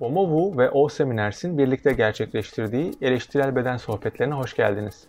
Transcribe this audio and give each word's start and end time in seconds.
Omovu 0.00 0.58
ve 0.58 0.70
O 0.70 0.88
Seminers'in 0.88 1.58
birlikte 1.58 1.92
gerçekleştirdiği 1.92 2.92
eleştirel 3.00 3.56
beden 3.56 3.76
sohbetlerine 3.76 4.34
hoş 4.34 4.54
geldiniz. 4.54 5.04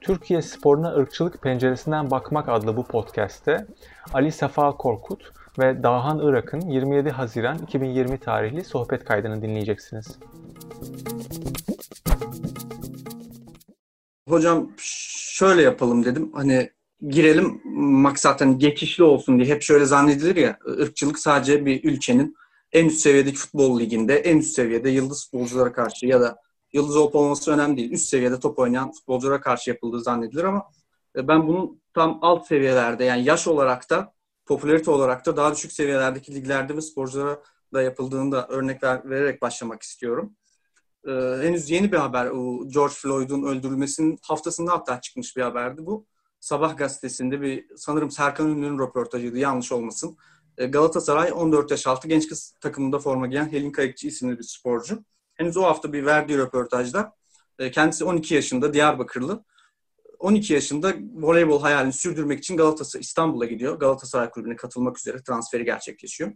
Türkiye 0.00 0.42
sporuna 0.42 0.94
ırkçılık 0.94 1.42
penceresinden 1.42 2.10
bakmak 2.10 2.48
adlı 2.48 2.76
bu 2.76 2.84
podcast'te 2.84 3.66
Ali 4.12 4.32
Safa 4.32 4.72
Korkut 4.72 5.32
ve 5.58 5.82
Dahan 5.82 6.20
Irak'ın 6.22 6.60
27 6.60 7.10
Haziran 7.10 7.58
2020 7.58 8.18
tarihli 8.18 8.64
sohbet 8.64 9.04
kaydını 9.04 9.42
dinleyeceksiniz. 9.42 10.18
Hocam 14.28 14.70
şöyle 14.78 15.62
yapalım 15.62 16.04
dedim. 16.04 16.30
Hani 16.34 16.70
girelim 17.08 17.60
maksaten 17.74 18.58
geçişli 18.58 19.04
olsun 19.04 19.38
diye 19.38 19.54
hep 19.54 19.62
şöyle 19.62 19.84
zannedilir 19.84 20.36
ya 20.36 20.58
ırkçılık 20.68 21.18
sadece 21.18 21.66
bir 21.66 21.84
ülkenin 21.84 22.36
en 22.74 22.86
üst 22.86 23.00
seviyedeki 23.00 23.36
futbol 23.36 23.80
liginde 23.80 24.16
en 24.16 24.38
üst 24.38 24.54
seviyede 24.54 24.90
yıldız 24.90 25.24
futbolculara 25.24 25.72
karşı 25.72 26.06
ya 26.06 26.20
da 26.20 26.36
yıldız 26.72 26.96
olup 26.96 27.14
olması 27.14 27.52
önemli 27.52 27.76
değil. 27.76 27.92
Üst 27.92 28.06
seviyede 28.06 28.40
top 28.40 28.58
oynayan 28.58 28.92
futbolculara 28.92 29.40
karşı 29.40 29.70
yapıldığı 29.70 30.00
zannedilir 30.00 30.44
ama 30.44 30.70
e, 31.16 31.28
ben 31.28 31.46
bunun 31.48 31.82
tam 31.94 32.18
alt 32.22 32.46
seviyelerde 32.46 33.04
yani 33.04 33.24
yaş 33.24 33.48
olarak 33.48 33.90
da 33.90 34.14
popülarite 34.46 34.90
olarak 34.90 35.26
da 35.26 35.36
daha 35.36 35.52
düşük 35.54 35.72
seviyelerdeki 35.72 36.34
liglerde 36.34 36.76
ve 36.76 36.80
sporculara 36.80 37.42
da 37.74 37.82
yapıldığını 37.82 38.32
da 38.32 38.48
örnek 38.48 38.82
ver, 38.82 39.10
vererek 39.10 39.42
başlamak 39.42 39.82
istiyorum. 39.82 40.36
Ee, 41.08 41.10
henüz 41.42 41.70
yeni 41.70 41.92
bir 41.92 41.96
haber. 41.96 42.26
George 42.66 42.94
Floyd'un 42.94 43.42
öldürülmesinin 43.42 44.18
haftasında 44.22 44.72
hatta 44.72 45.00
çıkmış 45.00 45.36
bir 45.36 45.42
haberdi 45.42 45.86
bu. 45.86 46.06
Sabah 46.40 46.76
gazetesinde 46.76 47.40
bir 47.40 47.66
sanırım 47.76 48.10
Serkan 48.10 48.48
Ünlü'nün 48.48 48.78
röportajıydı 48.78 49.38
yanlış 49.38 49.72
olmasın. 49.72 50.16
Ee, 50.58 50.66
Galatasaray 50.66 51.32
14 51.32 51.70
yaş 51.70 51.86
altı 51.86 52.08
genç 52.08 52.28
kız 52.28 52.54
takımında 52.60 52.98
forma 52.98 53.26
giyen 53.26 53.52
Helin 53.52 53.72
Kayıkçı 53.72 54.06
isimli 54.06 54.38
bir 54.38 54.42
sporcu. 54.42 55.04
Henüz 55.34 55.56
o 55.56 55.62
hafta 55.62 55.92
bir 55.92 56.06
verdiği 56.06 56.38
röportajda 56.38 57.14
e, 57.58 57.70
kendisi 57.70 58.04
12 58.04 58.34
yaşında 58.34 58.74
Diyarbakırlı. 58.74 59.44
12 60.18 60.52
yaşında 60.52 60.94
voleybol 61.14 61.60
hayalini 61.60 61.92
sürdürmek 61.92 62.38
için 62.38 62.56
Galatasaray 62.56 63.00
İstanbul'a 63.00 63.46
gidiyor. 63.46 63.78
Galatasaray 63.78 64.30
Kulübü'ne 64.30 64.56
katılmak 64.56 64.98
üzere 64.98 65.22
transferi 65.22 65.64
gerçekleşiyor. 65.64 66.32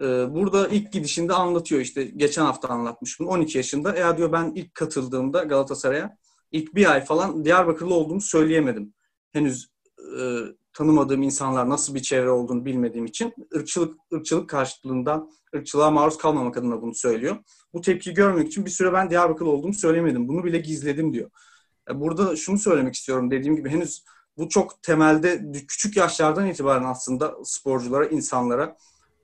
Ee, 0.00 0.04
burada 0.34 0.68
ilk 0.68 0.92
gidişinde 0.92 1.32
anlatıyor 1.32 1.80
işte 1.80 2.04
geçen 2.04 2.44
hafta 2.44 2.68
anlatmış 2.68 3.20
bunu 3.20 3.28
12 3.28 3.58
yaşında. 3.58 3.94
Eğer 3.96 4.18
diyor 4.18 4.32
ben 4.32 4.52
ilk 4.54 4.74
katıldığımda 4.74 5.42
Galatasaray'a 5.42 6.16
ilk 6.52 6.74
bir 6.74 6.92
ay 6.92 7.04
falan 7.04 7.44
Diyarbakırlı 7.44 7.94
olduğumu 7.94 8.20
söyleyemedim. 8.20 8.94
Henüz 9.32 9.68
e, 10.20 10.40
tanımadığım 10.72 11.22
insanlar 11.22 11.68
nasıl 11.68 11.94
bir 11.94 12.00
çevre 12.02 12.30
olduğunu 12.30 12.64
bilmediğim 12.64 13.06
için 13.06 13.34
ırkçılık 13.54 13.98
ırkçılık 14.14 14.50
karşıtlığında 14.50 15.26
ırkçılığa 15.56 15.90
maruz 15.90 16.18
kalmamak 16.18 16.56
adına 16.56 16.82
bunu 16.82 16.94
söylüyor. 16.94 17.36
Bu 17.74 17.80
tepki 17.80 18.14
görmek 18.14 18.48
için 18.48 18.64
bir 18.64 18.70
süre 18.70 18.92
ben 18.92 19.10
Diyarbakırlı 19.10 19.50
olduğumu 19.50 19.74
söylemedim. 19.74 20.28
Bunu 20.28 20.44
bile 20.44 20.58
gizledim 20.58 21.12
diyor. 21.12 21.30
E, 21.90 22.00
burada 22.00 22.36
şunu 22.36 22.58
söylemek 22.58 22.94
istiyorum. 22.94 23.30
Dediğim 23.30 23.56
gibi 23.56 23.70
henüz 23.70 24.04
bu 24.36 24.48
çok 24.48 24.82
temelde 24.82 25.52
küçük 25.68 25.96
yaşlardan 25.96 26.46
itibaren 26.46 26.84
aslında 26.84 27.34
sporculara, 27.44 28.06
insanlara 28.06 28.76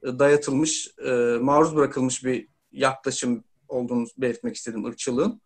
e, 0.03 0.19
dayatılmış, 0.19 0.91
e, 1.07 1.11
maruz 1.41 1.77
bırakılmış 1.77 2.25
bir 2.25 2.49
yaklaşım 2.73 3.45
olduğunu 3.69 4.07
belirtmek 4.19 4.57
istedim 4.57 4.85
ırkçılığın. 4.85 5.41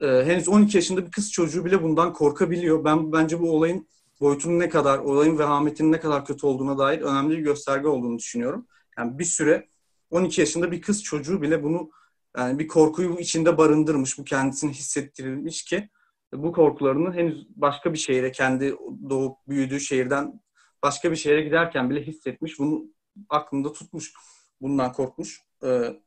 henüz 0.00 0.48
12 0.48 0.76
yaşında 0.76 1.06
bir 1.06 1.10
kız 1.10 1.32
çocuğu 1.32 1.64
bile 1.64 1.82
bundan 1.82 2.12
korkabiliyor. 2.12 2.84
Ben 2.84 3.12
bence 3.12 3.40
bu 3.40 3.50
olayın 3.50 3.88
boyutunun 4.24 4.58
ne 4.58 4.68
kadar, 4.68 4.98
olayın 4.98 5.38
vehametinin 5.38 5.92
ne 5.92 6.00
kadar 6.00 6.24
kötü 6.24 6.46
olduğuna 6.46 6.78
dair 6.78 7.00
önemli 7.00 7.38
bir 7.38 7.42
gösterge 7.42 7.88
olduğunu 7.88 8.18
düşünüyorum. 8.18 8.66
Yani 8.98 9.18
bir 9.18 9.24
süre 9.24 9.68
12 10.10 10.40
yaşında 10.40 10.72
bir 10.72 10.82
kız 10.82 11.02
çocuğu 11.02 11.42
bile 11.42 11.62
bunu 11.62 11.90
yani 12.36 12.58
bir 12.58 12.68
korkuyu 12.68 13.18
içinde 13.18 13.58
barındırmış, 13.58 14.18
bu 14.18 14.24
kendisini 14.24 14.72
hissettirilmiş 14.72 15.64
ki 15.64 15.88
bu 16.32 16.52
korkularını 16.52 17.14
henüz 17.14 17.46
başka 17.56 17.92
bir 17.92 17.98
şehire, 17.98 18.32
kendi 18.32 18.76
doğup 19.10 19.36
büyüdüğü 19.48 19.80
şehirden 19.80 20.40
başka 20.82 21.10
bir 21.10 21.16
şehre 21.16 21.42
giderken 21.42 21.90
bile 21.90 22.06
hissetmiş. 22.06 22.58
Bunu 22.58 22.84
aklında 23.28 23.72
tutmuş. 23.72 24.12
Bundan 24.60 24.92
korkmuş. 24.92 25.42
Ee, 25.64 26.00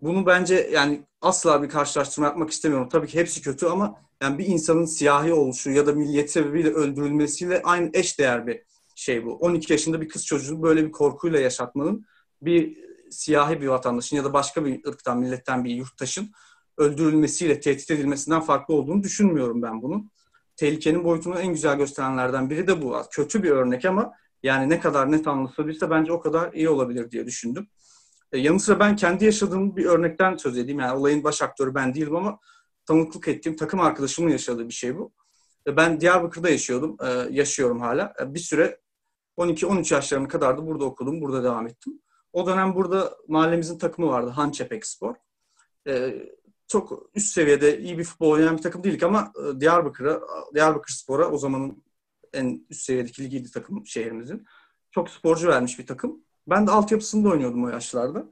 bunu 0.00 0.26
bence 0.26 0.70
yani 0.72 1.02
asla 1.20 1.62
bir 1.62 1.68
karşılaştırma 1.68 2.26
yapmak 2.26 2.50
istemiyorum. 2.50 2.88
Tabii 2.88 3.06
ki 3.06 3.18
hepsi 3.18 3.42
kötü 3.42 3.66
ama 3.66 4.05
yani 4.22 4.38
bir 4.38 4.46
insanın 4.46 4.84
siyahi 4.84 5.32
oluşu 5.32 5.70
ya 5.70 5.86
da 5.86 5.92
milliyet 5.92 6.30
sebebiyle 6.30 6.70
öldürülmesiyle 6.70 7.62
aynı 7.62 7.90
eş 7.92 8.18
değer 8.18 8.46
bir 8.46 8.62
şey 8.94 9.24
bu. 9.24 9.34
12 9.34 9.72
yaşında 9.72 10.00
bir 10.00 10.08
kız 10.08 10.26
çocuğunu 10.26 10.62
böyle 10.62 10.86
bir 10.86 10.92
korkuyla 10.92 11.40
yaşatmanın 11.40 12.06
bir 12.42 12.78
siyahi 13.10 13.60
bir 13.60 13.66
vatandaşın 13.66 14.16
ya 14.16 14.24
da 14.24 14.32
başka 14.32 14.64
bir 14.64 14.86
ırktan, 14.88 15.18
milletten 15.18 15.64
bir 15.64 15.70
yurttaşın 15.70 16.30
öldürülmesiyle 16.78 17.60
tehdit 17.60 17.90
edilmesinden 17.90 18.40
farklı 18.40 18.74
olduğunu 18.74 19.02
düşünmüyorum 19.02 19.62
ben 19.62 19.82
bunun. 19.82 20.10
Tehlikenin 20.56 21.04
boyutunu 21.04 21.38
en 21.38 21.52
güzel 21.52 21.76
gösterenlerden 21.76 22.50
biri 22.50 22.66
de 22.66 22.82
bu. 22.82 22.96
Kötü 23.10 23.42
bir 23.42 23.50
örnek 23.50 23.84
ama 23.84 24.12
yani 24.42 24.68
ne 24.68 24.80
kadar 24.80 25.12
net 25.12 25.26
anlatılabilirse 25.26 25.90
bence 25.90 26.12
o 26.12 26.20
kadar 26.20 26.52
iyi 26.52 26.68
olabilir 26.68 27.10
diye 27.10 27.26
düşündüm. 27.26 27.68
E, 28.32 28.38
yanı 28.38 28.60
sıra 28.60 28.80
ben 28.80 28.96
kendi 28.96 29.24
yaşadığım 29.24 29.76
bir 29.76 29.84
örnekten 29.84 30.36
söz 30.36 30.58
edeyim. 30.58 30.80
Yani 30.80 30.98
olayın 30.98 31.24
baş 31.24 31.42
aktörü 31.42 31.74
ben 31.74 31.94
değilim 31.94 32.16
ama 32.16 32.38
tanıklık 32.86 33.28
ettiğim 33.28 33.56
takım 33.56 33.80
arkadaşımın 33.80 34.30
yaşadığı 34.30 34.68
bir 34.68 34.74
şey 34.74 34.98
bu. 34.98 35.12
E, 35.66 35.76
ben 35.76 36.00
Diyarbakır'da 36.00 36.50
yaşıyordum, 36.50 36.96
e, 37.02 37.08
yaşıyorum 37.30 37.80
hala. 37.80 38.14
E, 38.20 38.34
bir 38.34 38.38
süre 38.38 38.80
12-13 39.36 39.94
yaşlarına 39.94 40.28
kadar 40.28 40.58
da 40.58 40.66
burada 40.66 40.84
okudum, 40.84 41.20
burada 41.20 41.44
devam 41.44 41.66
ettim. 41.66 42.00
O 42.32 42.46
dönem 42.46 42.74
burada 42.74 43.16
mahallemizin 43.28 43.78
takımı 43.78 44.08
vardı, 44.08 44.30
Han 44.30 44.50
Çepek 44.50 44.86
Spor. 44.86 45.14
Çok 46.68 47.10
üst 47.14 47.32
seviyede 47.32 47.78
iyi 47.78 47.98
bir 47.98 48.04
futbol 48.04 48.30
oynayan 48.30 48.56
bir 48.56 48.62
takım 48.62 48.84
değildik 48.84 49.02
ama 49.02 49.32
Diyarbakır'a, 49.60 50.20
Diyarbakır 50.54 50.92
Spor'a 50.92 51.30
o 51.30 51.38
zamanın 51.38 51.84
en 52.32 52.66
üst 52.70 52.82
seviyedeki 52.82 53.24
ligiydi 53.24 53.50
takım 53.50 53.86
şehrimizin. 53.86 54.46
Çok 54.90 55.10
sporcu 55.10 55.48
vermiş 55.48 55.78
bir 55.78 55.86
takım. 55.86 56.24
Ben 56.46 56.66
de 56.66 56.70
altyapısında 56.70 57.28
oynuyordum 57.28 57.64
o 57.64 57.68
yaşlarda. 57.68 58.26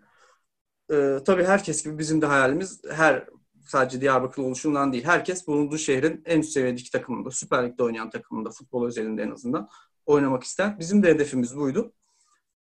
Ee, 0.92 1.18
tabii 1.26 1.44
herkes 1.44 1.84
gibi 1.84 1.98
bizim 1.98 2.22
de 2.22 2.26
hayalimiz 2.26 2.82
her 2.90 3.26
sadece 3.66 4.00
Diyarbakır 4.00 4.42
oluşundan 4.42 4.92
değil. 4.92 5.04
Herkes 5.04 5.46
bulunduğu 5.46 5.78
şehrin 5.78 6.22
en 6.24 6.40
üst 6.40 6.52
seviyedeki 6.52 6.90
takımında, 6.90 7.30
Süper 7.30 7.68
Lig'de 7.68 7.82
oynayan 7.82 8.10
takımında, 8.10 8.50
futbol 8.50 8.86
özelinde 8.86 9.22
en 9.22 9.30
azından 9.30 9.68
oynamak 10.06 10.44
ister. 10.44 10.78
Bizim 10.78 11.02
de 11.02 11.08
hedefimiz 11.08 11.56
buydu. 11.56 11.92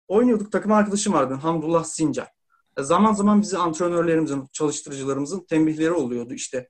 Oynuyorduk. 0.08 0.52
Takım 0.52 0.72
arkadaşım 0.72 1.12
vardı. 1.12 1.34
Hamdullah 1.34 1.84
Sincar. 1.84 2.28
E, 2.78 2.82
zaman 2.82 3.12
zaman 3.12 3.42
bizi 3.42 3.58
antrenörlerimizin, 3.58 4.46
çalıştırıcılarımızın 4.52 5.46
tembihleri 5.46 5.92
oluyordu. 5.92 6.34
İşte 6.34 6.68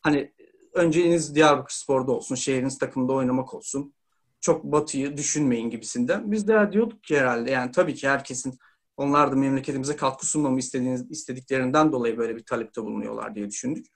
hani 0.00 0.34
önceliğiniz 0.74 1.34
Diyarbakır 1.34 1.74
Spor'da 1.74 2.12
olsun, 2.12 2.34
şehriniz 2.34 2.78
takımda 2.78 3.12
oynamak 3.12 3.54
olsun. 3.54 3.94
Çok 4.40 4.64
batıyı 4.64 5.16
düşünmeyin 5.16 5.70
gibisinden. 5.70 6.32
Biz 6.32 6.48
de 6.48 6.72
diyorduk 6.72 7.04
ki 7.04 7.20
herhalde 7.20 7.50
yani 7.50 7.70
tabii 7.70 7.94
ki 7.94 8.08
herkesin 8.08 8.58
onlar 9.00 9.32
da 9.32 9.36
memleketimize 9.36 9.96
katkı 9.96 10.26
sunmamı 10.26 10.58
istediğiniz, 10.58 11.10
istediklerinden 11.10 11.92
dolayı 11.92 12.18
böyle 12.18 12.36
bir 12.36 12.44
talepte 12.44 12.82
bulunuyorlar 12.82 13.34
diye 13.34 13.48
düşündük. 13.48 13.86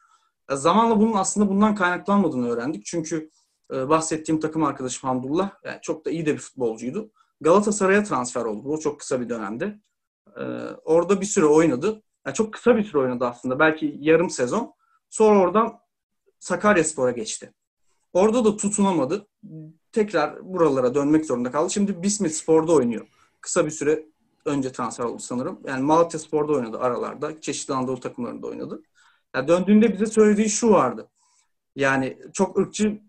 E, 0.50 0.56
zamanla 0.56 1.00
bunun 1.00 1.12
aslında 1.12 1.48
bundan 1.48 1.75
kaynaklanmadığını 1.75 2.48
öğrendik. 2.48 2.84
Çünkü 2.87 3.31
e, 3.75 3.88
bahsettiğim 3.88 4.41
takım 4.41 4.64
arkadaşım 4.64 5.09
Hamdullah 5.09 5.50
yani 5.64 5.78
çok 5.82 6.04
da 6.04 6.10
iyi 6.10 6.26
de 6.26 6.34
bir 6.34 6.38
futbolcuydu. 6.38 7.10
Galatasaray'a 7.41 8.04
transfer 8.04 8.44
oldu. 8.44 8.69
O 8.69 8.78
çok 8.78 9.00
kısa 9.00 9.20
bir 9.20 9.28
dönemde. 9.28 9.81
E, 10.37 10.43
orada 10.84 11.20
bir 11.20 11.26
süre 11.26 11.47
oynadı. 11.47 12.03
Yani 12.26 12.34
çok 12.34 12.53
kısa 12.53 12.76
bir 12.76 12.84
süre 12.84 12.98
oynadı 12.98 13.26
aslında. 13.26 13.59
Belki 13.59 13.97
yarım 14.00 14.31
sezon. 14.31 14.75
Sonra 15.10 15.38
oradan 15.38 15.78
Sakaryaspor'a 16.38 17.10
geçti. 17.10 17.54
Orada 18.12 18.44
da 18.44 18.56
tutunamadı. 18.56 19.26
Tekrar 19.93 20.54
buralara 20.54 20.94
dönmek 20.94 21.25
zorunda 21.25 21.50
kaldı. 21.50 21.70
Şimdi 21.70 22.03
Bismit 22.03 22.34
Spor'da 22.34 22.73
oynuyor. 22.73 23.06
Kısa 23.40 23.67
bir 23.67 23.70
süre 23.70 24.13
önce 24.44 24.73
transfer 24.73 25.05
oldu 25.05 25.23
sanırım. 25.23 25.61
Yani 25.67 25.82
Malatya 25.82 26.20
Spor'da 26.20 26.52
oynadı 26.52 26.79
aralarda. 26.79 27.41
Çeşitli 27.41 27.75
Anadolu 27.75 28.00
takımlarında 28.00 28.46
oynadı. 28.46 28.82
Yani 29.35 29.49
döndüğünde 29.49 29.93
bize 29.93 30.06
söylediği 30.06 30.49
şu 30.49 30.70
vardı. 30.70 31.08
Yani 31.76 32.19
çok 32.32 32.58
ırkçı 32.58 33.00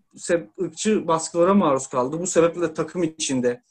ırkçı 0.60 1.08
baskılara 1.08 1.54
maruz 1.54 1.86
kaldı. 1.86 2.20
Bu 2.20 2.26
sebeple 2.26 2.74
takım 2.74 3.02
içinde 3.02 3.62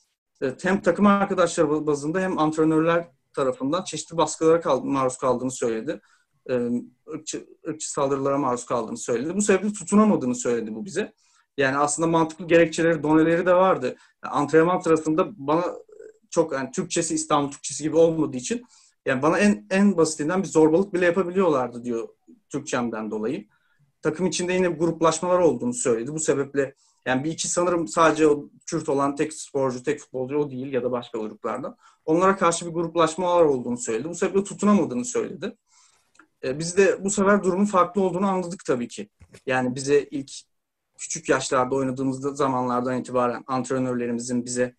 e, 0.42 0.56
hem 0.64 0.82
takım 0.82 1.06
arkadaşları 1.06 1.88
bazında 1.88 2.20
hem 2.20 2.40
antrenörler 2.40 3.08
tarafından 3.34 3.84
çeşitli 3.84 4.18
baskılara 4.18 4.76
maruz 4.76 5.18
kaldığını 5.18 5.52
söyledi. 5.52 6.02
E, 6.50 6.70
ırkçı, 7.14 7.48
saldırılara 7.80 8.38
maruz 8.38 8.66
kaldığını 8.66 8.98
söyledi. 8.98 9.36
Bu 9.36 9.42
sebeple 9.42 9.74
tutunamadığını 9.74 10.36
söyledi 10.36 10.76
bu 10.76 10.86
bize. 10.86 11.14
Yani 11.58 11.78
aslında 11.78 12.08
mantıklı 12.08 12.48
gerekçeleri, 12.48 13.04
doneleri 13.04 13.46
de 13.46 13.54
vardı. 13.54 13.96
Antrenman 14.22 14.80
sırasında 14.80 15.28
bana 15.38 15.64
çok 16.36 16.54
yani 16.54 16.72
Türkçesi 16.72 17.16
İstanbul 17.16 17.52
Türkçesi 17.52 17.84
gibi 17.84 17.98
olmadığı 17.98 18.38
için 18.38 18.66
yani 19.06 19.22
bana 19.22 19.40
en 19.40 19.66
en 19.70 19.98
basitinden 19.98 20.44
bir 20.44 20.48
zorbalık 20.48 20.94
bile 20.94 21.06
yapabiliyorlardı 21.06 21.84
diyor 21.84 22.08
Türkçemden 22.50 23.12
dolayı. 23.12 23.48
Takım 24.02 24.26
içinde 24.26 24.54
yine 24.54 24.68
gruplaşmalar 24.68 25.40
olduğunu 25.40 25.74
söyledi. 25.74 26.14
Bu 26.14 26.20
sebeple 26.20 26.76
yani 27.06 27.24
bir 27.24 27.32
iki 27.32 27.48
sanırım 27.48 27.88
sadece 27.88 28.28
o 28.28 28.50
Kürt 28.66 28.90
olan 28.90 29.16
tek 29.16 29.34
sporcu, 29.34 29.84
tek 29.84 30.00
futbolcu 30.00 30.38
o 30.38 30.52
değil 30.52 30.74
ya 30.74 30.84
da 30.84 30.92
başka 30.92 31.18
gruplardan. 31.18 31.78
Onlara 32.06 32.36
karşı 32.36 32.66
bir 32.66 32.72
gruplaşmalar 32.72 33.46
olduğunu 33.46 33.78
söyledi. 33.78 34.10
Bu 34.10 34.16
sebeple 34.16 34.44
tutunamadığını 34.44 35.06
söyledi. 35.06 35.58
E, 36.44 36.60
biz 36.60 36.78
de 36.78 37.04
bu 37.04 37.10
sefer 37.10 37.44
durumun 37.44 37.66
farklı 37.66 38.02
olduğunu 38.02 38.28
anladık 38.28 38.66
tabii 38.66 38.88
ki. 38.88 39.10
Yani 39.46 39.76
bize 39.76 40.04
ilk 40.04 40.32
küçük 40.98 41.30
yaşlarda 41.30 41.76
oynadığımız 41.76 42.38
zamanlardan 42.38 43.00
itibaren 43.00 43.44
antrenörlerimizin 43.48 44.46
bize 44.46 44.76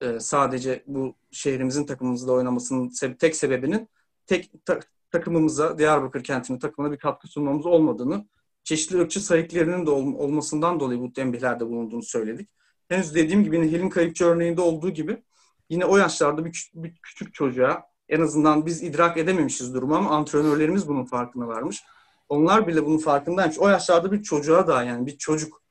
e, 0.00 0.20
sadece 0.20 0.84
bu 0.86 1.14
şehrimizin 1.30 1.86
takımımızda 1.86 2.32
oynamasının 2.32 2.92
tek 3.18 3.36
sebebinin 3.36 3.88
tek 4.26 4.66
ta, 4.66 4.80
takımımıza, 5.10 5.78
Diyarbakır 5.78 6.24
kentinin 6.24 6.58
takımına 6.58 6.92
bir 6.92 6.98
katkı 6.98 7.28
sunmamız 7.28 7.66
olmadığını, 7.66 8.26
çeşitli 8.64 8.98
ırkçı 8.98 9.20
sayıklarının 9.20 9.86
da 9.86 9.90
ol, 9.90 10.14
olmasından 10.14 10.80
dolayı 10.80 11.00
bu 11.00 11.12
tembihlerde 11.12 11.66
bulunduğunu 11.66 12.02
söyledik. 12.02 12.48
Henüz 12.88 13.14
dediğim 13.14 13.44
gibi 13.44 13.72
Helin 13.72 13.90
Kayıkçı 13.90 14.24
örneğinde 14.24 14.60
olduğu 14.60 14.90
gibi 14.90 15.22
yine 15.70 15.84
o 15.84 15.96
yaşlarda 15.96 16.44
bir, 16.44 16.70
bir 16.74 16.94
küçük 17.02 17.34
çocuğa 17.34 17.84
en 18.08 18.20
azından 18.20 18.66
biz 18.66 18.82
idrak 18.82 19.16
edememişiz 19.16 19.74
durumu 19.74 19.94
ama 19.96 20.10
antrenörlerimiz 20.10 20.88
bunun 20.88 21.04
farkına 21.04 21.48
varmış. 21.48 21.82
Onlar 22.28 22.66
bile 22.66 22.86
bunun 22.86 22.98
farkındaymış. 22.98 23.58
O 23.58 23.68
yaşlarda 23.68 24.12
bir 24.12 24.22
çocuğa 24.22 24.66
da 24.66 24.82
yani 24.82 25.06
bir 25.06 25.18
çocuk 25.18 25.62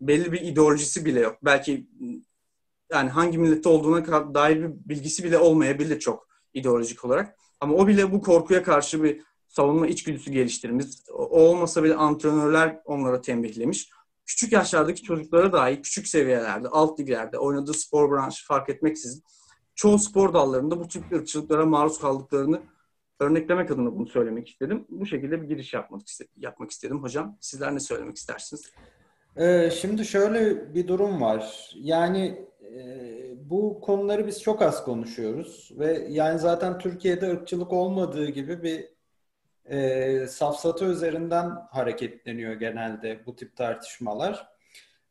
belli 0.00 0.32
bir 0.32 0.40
ideolojisi 0.40 1.04
bile 1.04 1.20
yok. 1.20 1.38
Belki 1.42 1.88
yani 2.92 3.10
hangi 3.10 3.38
millette 3.38 3.68
olduğuna 3.68 4.34
dair 4.34 4.62
bir 4.62 4.70
bilgisi 4.88 5.24
bile 5.24 5.38
olmayabilir 5.38 6.00
çok 6.00 6.28
ideolojik 6.54 7.04
olarak. 7.04 7.36
Ama 7.60 7.74
o 7.74 7.86
bile 7.86 8.12
bu 8.12 8.22
korkuya 8.22 8.62
karşı 8.62 9.02
bir 9.02 9.22
savunma 9.48 9.86
içgüdüsü 9.86 10.32
geliştirmiş. 10.32 10.86
O 11.12 11.40
olmasa 11.40 11.82
bile 11.82 11.94
antrenörler 11.94 12.80
onlara 12.84 13.20
tembihlemiş. 13.20 13.90
Küçük 14.26 14.52
yaşlardaki 14.52 15.02
çocuklara 15.02 15.52
dahi 15.52 15.82
küçük 15.82 16.08
seviyelerde, 16.08 16.68
alt 16.68 17.00
liglerde 17.00 17.38
oynadığı 17.38 17.74
spor 17.74 18.10
branşı 18.10 18.46
fark 18.46 18.68
etmeksizin 18.68 19.22
çoğu 19.74 19.98
spor 19.98 20.34
dallarında 20.34 20.80
bu 20.80 20.88
tip 20.88 21.12
ırkçılıklara 21.12 21.66
maruz 21.66 22.00
kaldıklarını 22.00 22.62
örneklemek 23.20 23.70
adına 23.70 23.96
bunu 23.96 24.06
söylemek 24.06 24.48
istedim. 24.48 24.84
Bu 24.88 25.06
şekilde 25.06 25.42
bir 25.42 25.48
giriş 25.48 25.74
yapmak 25.74 26.08
istedim. 26.08 26.32
Yapmak 26.36 26.70
istedim 26.70 27.02
hocam. 27.02 27.36
Sizler 27.40 27.74
ne 27.74 27.80
söylemek 27.80 28.16
istersiniz? 28.16 28.70
Ee, 29.36 29.70
şimdi 29.70 30.04
şöyle 30.04 30.74
bir 30.74 30.88
durum 30.88 31.20
var. 31.20 31.70
Yani 31.74 32.46
bu 33.36 33.80
konuları 33.80 34.26
biz 34.26 34.42
çok 34.42 34.62
az 34.62 34.84
konuşuyoruz 34.84 35.70
ve 35.78 36.06
yani 36.10 36.38
zaten 36.38 36.78
Türkiye'de 36.78 37.30
ırkçılık 37.30 37.72
olmadığı 37.72 38.30
gibi 38.30 38.62
bir 38.62 38.94
e, 39.64 40.26
safsatı 40.26 40.84
üzerinden 40.84 41.50
hareketleniyor 41.70 42.52
genelde 42.52 43.26
bu 43.26 43.36
tip 43.36 43.56
tartışmalar. 43.56 44.48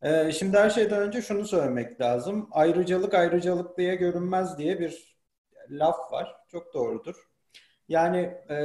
E, 0.02 0.32
şimdi 0.32 0.58
her 0.58 0.70
şeyden 0.70 1.02
önce 1.02 1.22
şunu 1.22 1.46
söylemek 1.46 2.02
lazım. 2.02 2.48
Ayrıcalık 2.52 3.14
ayrıcalık 3.14 3.78
diye 3.78 3.96
görünmez 3.96 4.58
diye 4.58 4.80
bir 4.80 5.18
laf 5.70 6.12
var. 6.12 6.36
Çok 6.52 6.74
doğrudur. 6.74 7.16
Yani 7.90 8.18
e, 8.50 8.58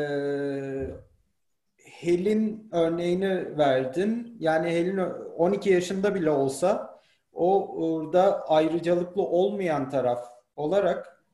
Helin 1.76 2.68
örneğini 2.72 3.58
verdin. 3.58 4.36
Yani 4.40 4.70
Helin 4.70 4.98
12 5.36 5.70
yaşında 5.70 6.14
bile 6.14 6.30
olsa 6.30 6.97
o 7.38 7.76
orada 7.84 8.48
ayrıcalıklı 8.48 9.22
olmayan 9.22 9.90
taraf 9.90 10.24
olarak 10.56 11.24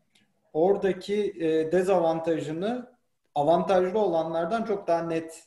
oradaki 0.52 1.30
e, 1.30 1.72
dezavantajını 1.72 2.94
avantajlı 3.34 3.98
olanlardan 3.98 4.64
çok 4.64 4.86
daha 4.86 5.02
net 5.02 5.44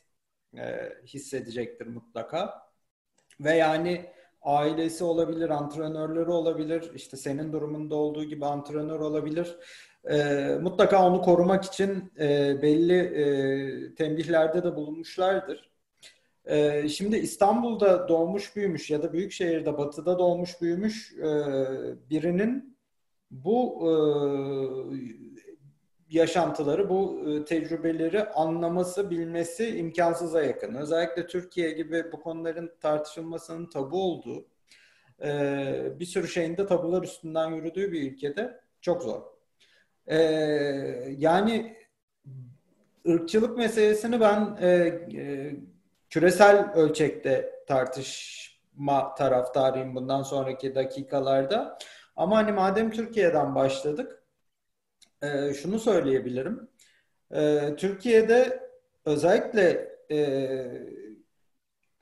e, 0.57 0.93
hissedecektir 1.05 1.87
mutlaka. 1.87 2.67
Ve 3.39 3.55
yani 3.55 4.05
ailesi 4.41 5.03
olabilir, 5.03 5.49
antrenörleri 5.49 6.29
olabilir, 6.29 6.91
işte 6.95 7.17
senin 7.17 7.53
durumunda 7.53 7.95
olduğu 7.95 8.23
gibi 8.23 8.45
antrenör 8.45 8.99
olabilir. 8.99 9.57
E, 10.09 10.17
mutlaka 10.61 11.07
onu 11.07 11.21
korumak 11.21 11.65
için 11.65 12.13
e, 12.19 12.61
belli 12.61 12.97
e, 12.97 13.95
tembihlerde 13.95 14.63
de 14.63 14.75
bulunmuşlardır. 14.75 15.76
E, 16.47 16.89
şimdi 16.89 17.17
İstanbul'da 17.17 18.07
doğmuş 18.07 18.55
büyümüş 18.55 18.89
ya 18.89 19.03
da 19.03 19.13
büyük 19.13 19.31
şehirde 19.31 19.77
batıda 19.77 20.19
doğmuş 20.19 20.61
büyümüş 20.61 21.13
e, 21.13 21.29
birinin 22.09 22.77
bu 23.31 23.87
e, 23.87 23.91
yaşantıları, 26.09 26.89
bu 26.89 27.23
e, 27.29 27.45
tecrübeleri 27.45 28.23
anlaması, 28.23 29.09
bilmesi 29.09 29.77
imkansıza 29.77 30.43
yakın. 30.43 30.75
Özellikle 30.75 31.27
Türkiye 31.27 31.71
gibi 31.71 32.11
bu 32.11 32.21
konuların 32.21 32.71
tartışılmasının 32.81 33.69
tabu 33.69 34.03
olduğu, 34.03 34.45
e, 35.23 35.99
bir 35.99 36.05
sürü 36.05 36.27
şeyin 36.27 36.57
de 36.57 36.65
tabular 36.65 37.03
üstünden 37.03 37.49
yürüdüğü 37.49 37.91
bir 37.91 38.11
ülkede 38.11 38.59
çok 38.81 39.03
zor. 39.03 39.21
E, 40.07 40.17
yani 41.17 41.77
ırkçılık 43.07 43.57
meselesini 43.57 44.19
ben 44.19 44.57
küresel 46.09 46.73
ölçekte 46.73 47.63
tartışma 47.67 49.15
taraftarıyım 49.15 49.95
bundan 49.95 50.23
sonraki 50.23 50.75
dakikalarda. 50.75 51.77
Ama 52.15 52.37
hani 52.37 52.51
madem 52.51 52.91
Türkiye'den 52.91 53.55
başladık, 53.55 54.23
e, 55.21 55.53
şunu 55.53 55.79
söyleyebilirim. 55.79 56.69
E, 57.31 57.73
Türkiye'de 57.77 58.69
özellikle 59.05 59.97
e, 60.11 60.17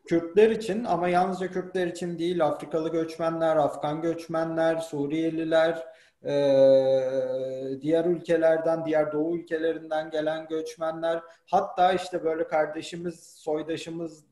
Kürtler 0.08 0.50
için 0.50 0.84
ama 0.84 1.08
yalnızca 1.08 1.52
Kürtler 1.52 1.88
için 1.88 2.20
değil 2.20 2.46
Afrikalı 2.46 2.92
göçmenler, 2.92 3.56
Afgan 3.56 4.02
göçmenler, 4.02 4.78
Suriyeliler, 4.78 5.88
diğer 7.82 8.06
ülkelerden, 8.06 8.86
diğer 8.86 9.12
doğu 9.12 9.38
ülkelerinden 9.38 10.12
gelen 10.12 10.48
göçmenler 10.48 11.22
hatta 11.52 11.94
işte 11.94 12.24
böyle 12.24 12.48
kardeşimiz, 12.48 13.20
soydaşımız 13.20 14.26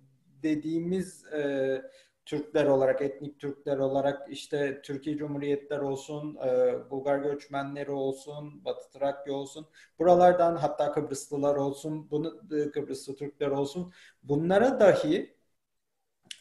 dediğimiz 0.44 1.26
e, 1.34 1.82
Türkler 2.26 2.66
olarak, 2.66 3.02
etnik 3.02 3.40
Türkler 3.40 3.78
olarak 3.78 4.30
işte 4.30 4.82
Türkiye 4.82 5.18
Cumhuriyetler 5.18 5.80
olsun, 5.80 6.38
e, 6.46 6.76
Bulgar 6.90 7.18
göçmenleri 7.18 7.92
olsun, 7.92 8.66
Batı 8.66 8.92
Trakya 8.92 9.34
olsun, 9.34 9.68
buralardan 10.00 10.56
hatta 10.56 10.92
Kıbrıslılar 10.92 11.56
olsun, 11.56 12.12
bunu 12.12 12.42
e, 12.58 12.72
Kıbrıslı 12.72 13.16
Türkler 13.16 13.48
olsun, 13.48 13.94
bunlara 14.24 14.80
dahi 14.80 15.36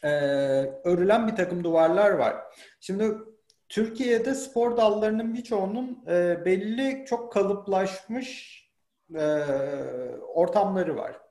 e, 0.03 0.09
örülen 0.83 1.27
bir 1.27 1.35
takım 1.35 1.63
duvarlar 1.63 2.11
var. 2.11 2.35
Şimdi 2.79 3.17
Türkiye'de 3.73 4.35
spor 4.35 4.77
dallarının 4.77 5.33
birçoğunun 5.33 6.03
e, 6.07 6.45
belli 6.45 7.05
çok 7.07 7.33
kalıplaşmış 7.33 8.63
e, 9.15 9.23
ortamları 10.33 10.97
var. 10.97 11.21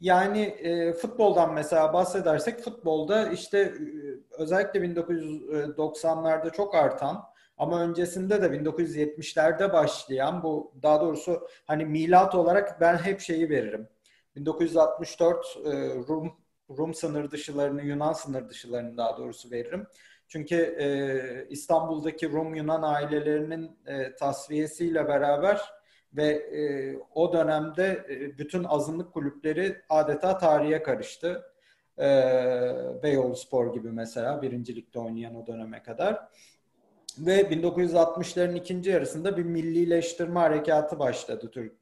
Yani 0.00 0.40
e, 0.40 0.92
futboldan 0.92 1.54
mesela 1.54 1.92
bahsedersek 1.92 2.60
futbolda 2.60 3.28
işte 3.28 3.58
e, 3.58 3.72
özellikle 4.38 4.80
1990'larda 4.80 6.52
çok 6.52 6.74
artan 6.74 7.24
ama 7.56 7.82
öncesinde 7.82 8.42
de 8.42 8.46
1970'lerde 8.46 9.72
başlayan 9.72 10.42
bu 10.42 10.74
daha 10.82 11.00
doğrusu 11.00 11.48
hani 11.66 11.84
milat 11.84 12.34
olarak 12.34 12.80
ben 12.80 12.96
hep 12.96 13.20
şeyi 13.20 13.50
veririm. 13.50 13.88
1964 14.36 15.46
e, 15.64 15.70
Rum 16.08 16.42
Rum 16.78 16.94
sınır 16.94 17.30
dışılarını, 17.30 17.82
Yunan 17.82 18.12
sınır 18.12 18.48
dışılarını 18.48 18.96
daha 18.96 19.16
doğrusu 19.16 19.50
veririm. 19.50 19.86
Çünkü 20.32 20.56
e, 20.56 20.86
İstanbul'daki 21.50 22.32
Rum 22.32 22.54
Yunan 22.54 22.82
ailelerinin 22.82 23.70
e, 23.86 24.14
tasfiyesiyle 24.14 25.08
beraber 25.08 25.60
ve 26.12 26.26
e, 26.26 26.96
o 27.14 27.32
dönemde 27.32 28.06
e, 28.10 28.38
bütün 28.38 28.64
azınlık 28.64 29.12
kulüpleri 29.12 29.76
adeta 29.88 30.38
tarihe 30.38 30.82
karıştı. 30.82 31.42
E, 31.98 32.04
Beyoğlu 33.02 33.36
Spor 33.36 33.74
gibi 33.74 33.90
mesela 33.90 34.42
birincilikte 34.42 34.98
oynayan 34.98 35.34
o 35.34 35.46
döneme 35.46 35.82
kadar. 35.82 36.28
Ve 37.18 37.40
1960'ların 37.40 38.58
ikinci 38.58 38.90
yarısında 38.90 39.36
bir 39.36 39.44
millileştirme 39.44 40.40
harekatı 40.40 40.98
başladı 40.98 41.50
Türk 41.50 41.81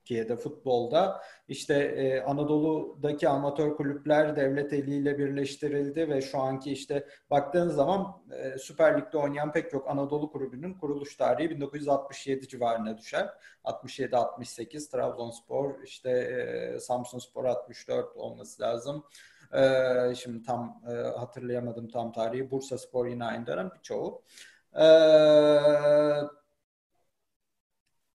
Türkiye'de 0.00 0.36
futbolda. 0.36 1.22
İşte 1.48 1.74
e, 1.74 2.20
Anadolu'daki 2.20 3.28
amatör 3.28 3.76
kulüpler 3.76 4.36
devlet 4.36 4.72
eliyle 4.72 5.18
birleştirildi 5.18 6.08
ve 6.08 6.20
şu 6.20 6.38
anki 6.38 6.72
işte 6.72 7.06
baktığınız 7.30 7.74
zaman 7.74 8.22
e, 8.32 8.58
Süper 8.58 8.98
Lig'de 8.98 9.18
oynayan 9.18 9.52
pek 9.52 9.70
çok 9.70 9.90
Anadolu 9.90 10.32
kulübünün 10.32 10.74
kuruluş 10.74 11.16
tarihi 11.16 11.50
1967 11.50 12.48
civarına 12.48 12.98
düşer. 12.98 13.30
67-68 13.64 14.90
Trabzonspor, 14.90 15.82
işte 15.82 16.10
e, 16.10 16.80
Samsunspor 16.80 17.44
64 17.44 18.16
olması 18.16 18.62
lazım. 18.62 19.04
E, 19.52 20.14
şimdi 20.14 20.42
tam 20.42 20.82
e, 20.88 20.92
hatırlayamadım 21.18 21.88
tam 21.88 22.12
tarihi. 22.12 22.50
Bursa 22.50 22.78
Spor 22.78 23.06
yine 23.06 23.24
aynı 23.24 23.46
dönem 23.46 23.70
birçoğu. 23.78 24.22
E, 24.74 24.86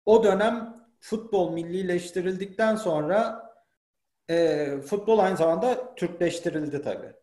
o 0.05 0.23
dönem 0.23 0.84
futbol 1.05 1.53
millileştirildikten 1.53 2.75
sonra 2.75 3.49
e, 4.29 4.67
futbol 4.85 5.19
aynı 5.19 5.37
zamanda 5.37 5.95
Türkleştirildi 5.95 6.81
tabii. 6.81 7.13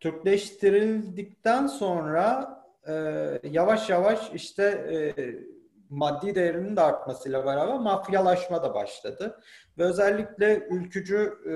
Türkleştirildikten 0.00 1.66
sonra 1.66 2.56
e, 2.88 2.94
yavaş 3.42 3.90
yavaş 3.90 4.30
işte 4.34 4.62
e, 4.64 4.98
maddi 5.90 6.34
değerinin 6.34 6.76
de 6.76 6.80
artmasıyla 6.80 7.46
beraber 7.46 7.78
mafyalaşma 7.78 8.62
da 8.62 8.74
başladı. 8.74 9.40
Ve 9.78 9.84
özellikle 9.84 10.66
ülkücü 10.70 11.34
e, 11.46 11.52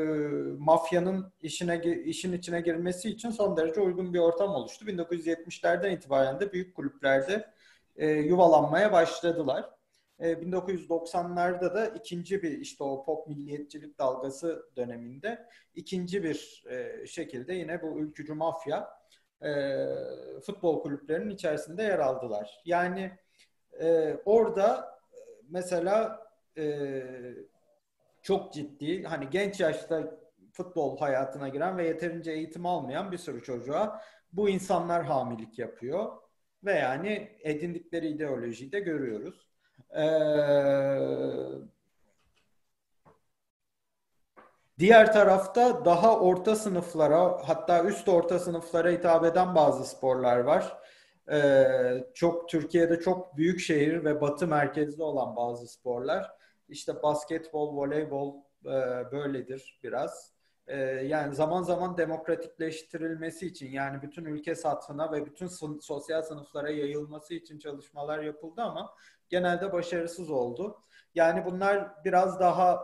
mafyanın 0.59 1.33
işine 1.40 1.80
işin 2.04 2.33
içine 2.33 2.61
girmesi 2.61 3.11
için 3.11 3.30
son 3.30 3.56
derece 3.56 3.80
uygun 3.80 4.14
bir 4.14 4.18
ortam 4.18 4.54
oluştu. 4.54 4.85
1970'lerden 4.87 5.90
itibaren 5.90 6.40
de 6.40 6.52
büyük 6.52 6.76
kulüplerde 6.76 7.50
e, 7.97 8.09
yuvalanmaya 8.09 8.92
başladılar. 8.92 9.74
E, 10.18 10.33
1990'larda 10.33 11.75
da 11.75 11.87
ikinci 11.87 12.42
bir 12.42 12.59
işte 12.59 12.85
o 12.85 13.04
pop 13.04 13.28
milliyetçilik 13.28 13.99
dalgası 13.99 14.66
döneminde 14.76 15.47
ikinci 15.75 16.25
bir 16.25 16.64
e, 16.71 17.06
şekilde 17.06 17.54
yine 17.54 17.83
bu 17.83 18.00
ülkücü 18.00 18.35
mafya 18.35 18.90
e, 19.42 19.76
futbol 20.47 20.83
kulüplerinin 20.83 21.30
içerisinde 21.30 21.83
yer 21.83 21.99
aldılar. 21.99 22.62
Yani 22.64 23.12
e, 23.80 24.16
orada 24.25 24.99
mesela 25.49 26.26
e, 26.59 27.02
çok 28.23 28.52
ciddi 28.52 29.02
hani 29.02 29.30
genç 29.30 29.61
yaşta 29.61 30.18
futbol 30.52 30.99
hayatına 30.99 31.49
giren 31.49 31.76
ve 31.76 31.87
yeterince 31.87 32.33
eğitim 32.33 32.66
almayan 32.66 33.12
bir 33.12 33.18
sürü 33.18 33.42
çocuğa 33.42 34.00
bu 34.33 34.49
insanlar 34.49 35.04
hamilik 35.04 35.59
yapıyor 35.59 36.12
ve 36.64 36.73
yani 36.73 37.38
edindikleri 37.42 38.09
ideolojiyi 38.09 38.73
de 38.73 38.80
görüyoruz. 38.80 39.53
Ee, 39.97 40.99
diğer 44.79 45.13
tarafta 45.13 45.85
daha 45.85 46.19
orta 46.21 46.57
sınıflara 46.57 47.49
hatta 47.49 47.85
üst 47.85 48.09
orta 48.09 48.39
sınıflara 48.39 48.91
hitap 48.91 49.25
eden 49.25 49.55
bazı 49.55 49.85
sporlar 49.85 50.39
var. 50.39 50.79
Ee, 51.33 52.05
çok 52.15 52.49
Türkiye'de 52.49 53.01
çok 53.01 53.37
büyük 53.37 53.61
şehir 53.61 54.05
ve 54.05 54.21
batı 54.21 54.47
merkezli 54.47 55.03
olan 55.03 55.37
bazı 55.37 55.67
sporlar. 55.67 56.31
İşte 56.69 57.03
basketbol, 57.03 57.77
voleybol 57.77 58.35
e, 58.65 58.71
böyledir 59.13 59.81
biraz. 59.83 60.35
E, 60.67 60.79
yani 60.83 61.35
zaman 61.35 61.63
zaman 61.63 61.99
demokratikleştirilmesi 61.99 63.47
için 63.47 63.71
yani 63.71 64.03
bütün 64.03 64.25
ülke 64.25 64.55
satfına 64.55 65.13
ve 65.13 65.27
bütün 65.27 65.47
sosyal 65.81 66.23
sınıflara 66.23 66.71
yayılması 66.71 67.35
için 67.35 67.59
çalışmalar 67.59 68.23
yapıldı 68.23 68.63
ama 68.63 68.95
genelde 69.28 69.73
başarısız 69.73 70.31
oldu. 70.31 70.81
Yani 71.14 71.45
bunlar 71.45 72.04
biraz 72.04 72.40
daha 72.40 72.83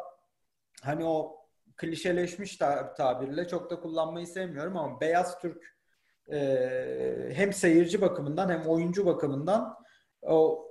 hani 0.82 1.04
o 1.04 1.46
klişeleşmiş 1.76 2.56
tabirle 2.96 3.48
çok 3.48 3.70
da 3.70 3.80
kullanmayı 3.80 4.26
sevmiyorum 4.26 4.76
ama 4.76 5.00
beyaz 5.00 5.38
Türk 5.38 5.76
e, 6.32 7.30
hem 7.32 7.52
seyirci 7.52 8.00
bakımından 8.00 8.48
hem 8.48 8.66
oyuncu 8.66 9.06
bakımından 9.06 9.76
o 10.22 10.70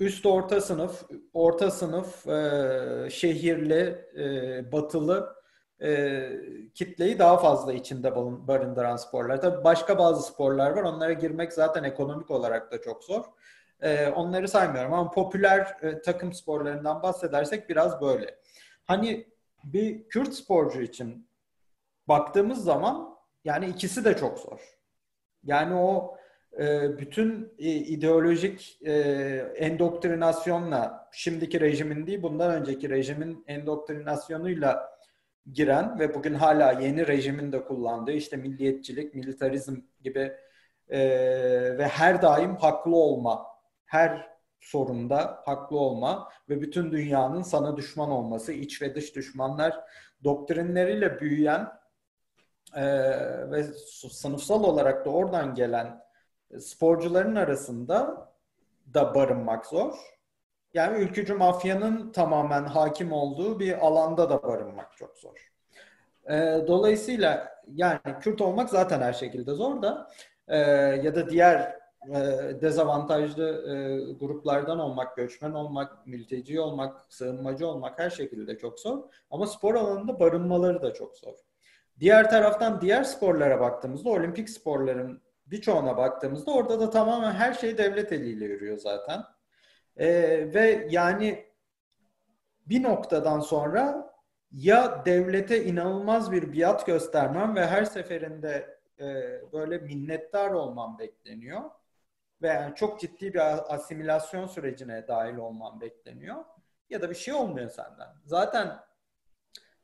üst 0.00 0.26
orta 0.26 0.60
sınıf, 0.60 1.02
orta 1.32 1.70
sınıf 1.70 2.26
e, 2.26 3.10
şehirli, 3.10 4.08
e, 4.18 4.72
batılı 4.72 5.34
e, 5.82 6.30
kitleyi 6.74 7.18
daha 7.18 7.36
fazla 7.36 7.72
içinde 7.72 8.16
barındıran 8.48 8.96
sporlar. 8.96 9.40
Tabii 9.40 9.64
başka 9.64 9.98
bazı 9.98 10.22
sporlar 10.26 10.70
var. 10.70 10.82
Onlara 10.82 11.12
girmek 11.12 11.52
zaten 11.52 11.84
ekonomik 11.84 12.30
olarak 12.30 12.72
da 12.72 12.80
çok 12.80 13.04
zor. 13.04 13.24
E, 13.80 14.08
onları 14.08 14.48
saymıyorum 14.48 14.92
ama 14.92 15.10
popüler 15.10 15.76
e, 15.82 16.02
takım 16.02 16.32
sporlarından 16.32 17.02
bahsedersek 17.02 17.68
biraz 17.68 18.00
böyle. 18.00 18.38
Hani 18.84 19.26
bir 19.64 20.08
Kürt 20.08 20.34
sporcu 20.34 20.82
için 20.82 21.28
baktığımız 22.08 22.64
zaman 22.64 23.18
yani 23.44 23.66
ikisi 23.66 24.04
de 24.04 24.16
çok 24.16 24.38
zor. 24.38 24.60
Yani 25.44 25.74
o 25.74 26.16
e, 26.58 26.98
bütün 26.98 27.54
ideolojik 27.58 28.78
e, 28.82 28.92
endoktrinasyonla 29.56 31.08
şimdiki 31.12 31.60
rejimin 31.60 32.06
değil 32.06 32.22
bundan 32.22 32.50
önceki 32.50 32.90
rejimin 32.90 33.44
endoktrinasyonuyla 33.46 34.94
giren 35.52 35.98
ve 35.98 36.14
bugün 36.14 36.34
hala 36.34 36.72
yeni 36.72 37.06
rejimin 37.06 37.52
de 37.52 37.64
kullandığı 37.64 38.12
işte 38.12 38.36
milliyetçilik, 38.36 39.14
militarizm 39.14 39.76
gibi 40.02 40.32
ve 41.78 41.88
her 41.88 42.22
daim 42.22 42.56
haklı 42.56 42.96
olma, 42.96 43.46
her 43.94 44.30
sorunda 44.60 45.42
haklı 45.44 45.78
olma 45.78 46.28
ve 46.48 46.60
bütün 46.60 46.92
dünyanın 46.92 47.42
sana 47.42 47.76
düşman 47.76 48.10
olması, 48.10 48.52
iç 48.52 48.82
ve 48.82 48.94
dış 48.94 49.16
düşmanlar 49.16 49.80
doktrinleriyle 50.24 51.20
büyüyen 51.20 51.68
e, 52.74 52.84
ve 53.50 53.64
sınıfsal 54.10 54.64
olarak 54.64 55.04
da 55.04 55.10
oradan 55.10 55.54
gelen 55.54 56.00
sporcuların 56.58 57.36
arasında 57.36 58.28
da 58.94 59.14
barınmak 59.14 59.66
zor. 59.66 59.94
Yani 60.74 60.98
ülkücü 60.98 61.34
mafyanın 61.34 62.12
tamamen 62.12 62.64
hakim 62.64 63.12
olduğu 63.12 63.60
bir 63.60 63.86
alanda 63.86 64.30
da 64.30 64.42
barınmak 64.42 64.96
çok 64.96 65.18
zor. 65.18 65.52
E, 66.30 66.64
dolayısıyla 66.66 67.54
yani 67.74 68.00
Kürt 68.20 68.40
olmak 68.40 68.70
zaten 68.70 69.00
her 69.00 69.12
şekilde 69.12 69.52
zor 69.52 69.82
da 69.82 70.10
e, 70.48 70.58
ya 71.04 71.14
da 71.14 71.30
diğer 71.30 71.83
e, 72.08 72.60
dezavantajlı 72.60 73.74
e, 73.74 73.74
gruplardan 74.12 74.78
olmak, 74.78 75.16
göçmen 75.16 75.50
olmak, 75.50 76.06
mülteci 76.06 76.60
olmak, 76.60 77.06
sığınmacı 77.08 77.66
olmak 77.66 77.98
her 77.98 78.10
şekilde 78.10 78.58
çok 78.58 78.80
zor. 78.80 79.02
Ama 79.30 79.46
spor 79.46 79.74
alanında 79.74 80.20
barınmaları 80.20 80.82
da 80.82 80.94
çok 80.94 81.16
zor. 81.16 81.34
Diğer 82.00 82.30
taraftan 82.30 82.80
diğer 82.80 83.02
sporlara 83.02 83.60
baktığımızda 83.60 84.08
olimpik 84.10 84.50
sporların 84.50 85.22
birçoğuna 85.46 85.96
baktığımızda 85.96 86.50
orada 86.52 86.80
da 86.80 86.90
tamamen 86.90 87.32
her 87.32 87.54
şey 87.54 87.78
devlet 87.78 88.12
eliyle 88.12 88.44
yürüyor 88.44 88.78
zaten. 88.78 89.24
E, 89.96 90.08
ve 90.54 90.86
yani 90.90 91.44
bir 92.66 92.82
noktadan 92.82 93.40
sonra 93.40 94.14
ya 94.52 95.02
devlete 95.06 95.64
inanılmaz 95.64 96.32
bir 96.32 96.52
biat 96.52 96.86
göstermem 96.86 97.56
ve 97.56 97.66
her 97.66 97.84
seferinde 97.84 98.78
e, 99.00 99.04
böyle 99.52 99.78
minnettar 99.78 100.50
olmam 100.50 100.98
bekleniyor. 100.98 101.60
Ve 102.44 102.48
yani 102.48 102.74
çok 102.74 103.00
ciddi 103.00 103.34
bir 103.34 103.74
asimilasyon 103.74 104.46
sürecine 104.46 105.08
dahil 105.08 105.36
olmam 105.36 105.80
bekleniyor. 105.80 106.44
Ya 106.90 107.02
da 107.02 107.10
bir 107.10 107.14
şey 107.14 107.34
olmuyor 107.34 107.70
senden. 107.70 108.08
Zaten 108.24 108.80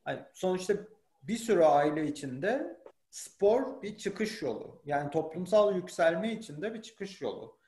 hani 0.05 0.21
sonuçta 0.33 0.75
bir 1.23 1.37
sürü 1.37 1.63
aile 1.63 2.07
içinde 2.07 2.81
spor 3.11 3.83
bir 3.83 3.97
çıkış 3.99 4.43
yolu. 4.43 4.83
Yani 4.85 5.11
toplumsal 5.11 5.77
yükselme 5.77 6.33
için 6.33 6.63
de 6.63 6.75
bir 6.75 6.83
çıkış 6.83 7.21
yolu. 7.21 7.59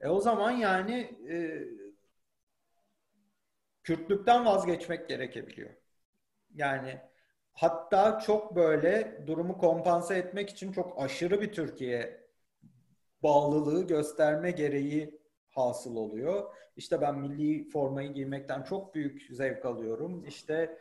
E 0.00 0.08
o 0.08 0.20
zaman 0.20 0.50
yani 0.50 1.00
e, 1.30 1.64
Kürtlükten 3.82 4.46
vazgeçmek 4.46 5.08
gerekebiliyor. 5.08 5.70
Yani 6.54 7.00
hatta 7.52 8.18
çok 8.18 8.56
böyle 8.56 9.24
durumu 9.26 9.58
kompanse 9.58 10.14
etmek 10.14 10.50
için 10.50 10.72
çok 10.72 11.02
aşırı 11.02 11.40
bir 11.40 11.52
Türkiye 11.52 12.21
bağlılığı 13.22 13.86
gösterme 13.86 14.50
gereği 14.50 15.20
hasıl 15.50 15.96
oluyor. 15.96 16.54
İşte 16.76 17.00
ben 17.00 17.18
milli 17.18 17.68
formayı 17.70 18.12
giymekten 18.12 18.62
çok 18.62 18.94
büyük 18.94 19.28
zevk 19.30 19.64
alıyorum. 19.64 20.24
İşte 20.24 20.78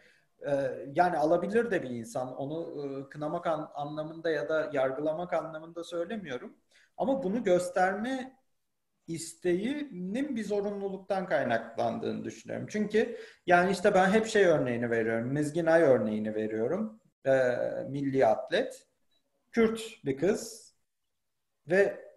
ee, 0.48 0.86
yani 0.96 1.18
alabilir 1.18 1.72
de 1.72 1.84
bir 1.84 1.90
insan. 1.90 2.36
Onu 2.36 2.86
e, 2.86 3.10
kınamak 3.10 3.48
anlamında 3.76 4.30
ya 4.30 4.50
da 4.50 4.70
yargılamak 4.74 5.34
anlamında 5.34 5.84
söylemiyorum. 5.84 6.58
Ama 6.98 7.24
bunu 7.24 7.44
gösterme 7.44 8.38
isteğinin 9.08 10.36
bir 10.36 10.44
zorunluluktan 10.44 11.28
kaynaklandığını 11.28 12.24
düşünüyorum. 12.24 12.68
Çünkü 12.70 13.18
yani 13.46 13.72
işte 13.72 13.94
ben 13.94 14.10
hep 14.10 14.28
şey 14.28 14.46
örneğini 14.46 14.90
veriyorum. 14.90 15.28
Mizgin 15.28 15.66
Ay 15.66 15.82
örneğini 15.82 16.36
veriyorum. 16.36 17.02
E, 17.26 17.32
milli 17.90 18.26
atlet. 18.26 18.88
Kürt 19.52 19.82
bir 20.06 20.18
kız 20.18 20.74
ve 21.68 22.11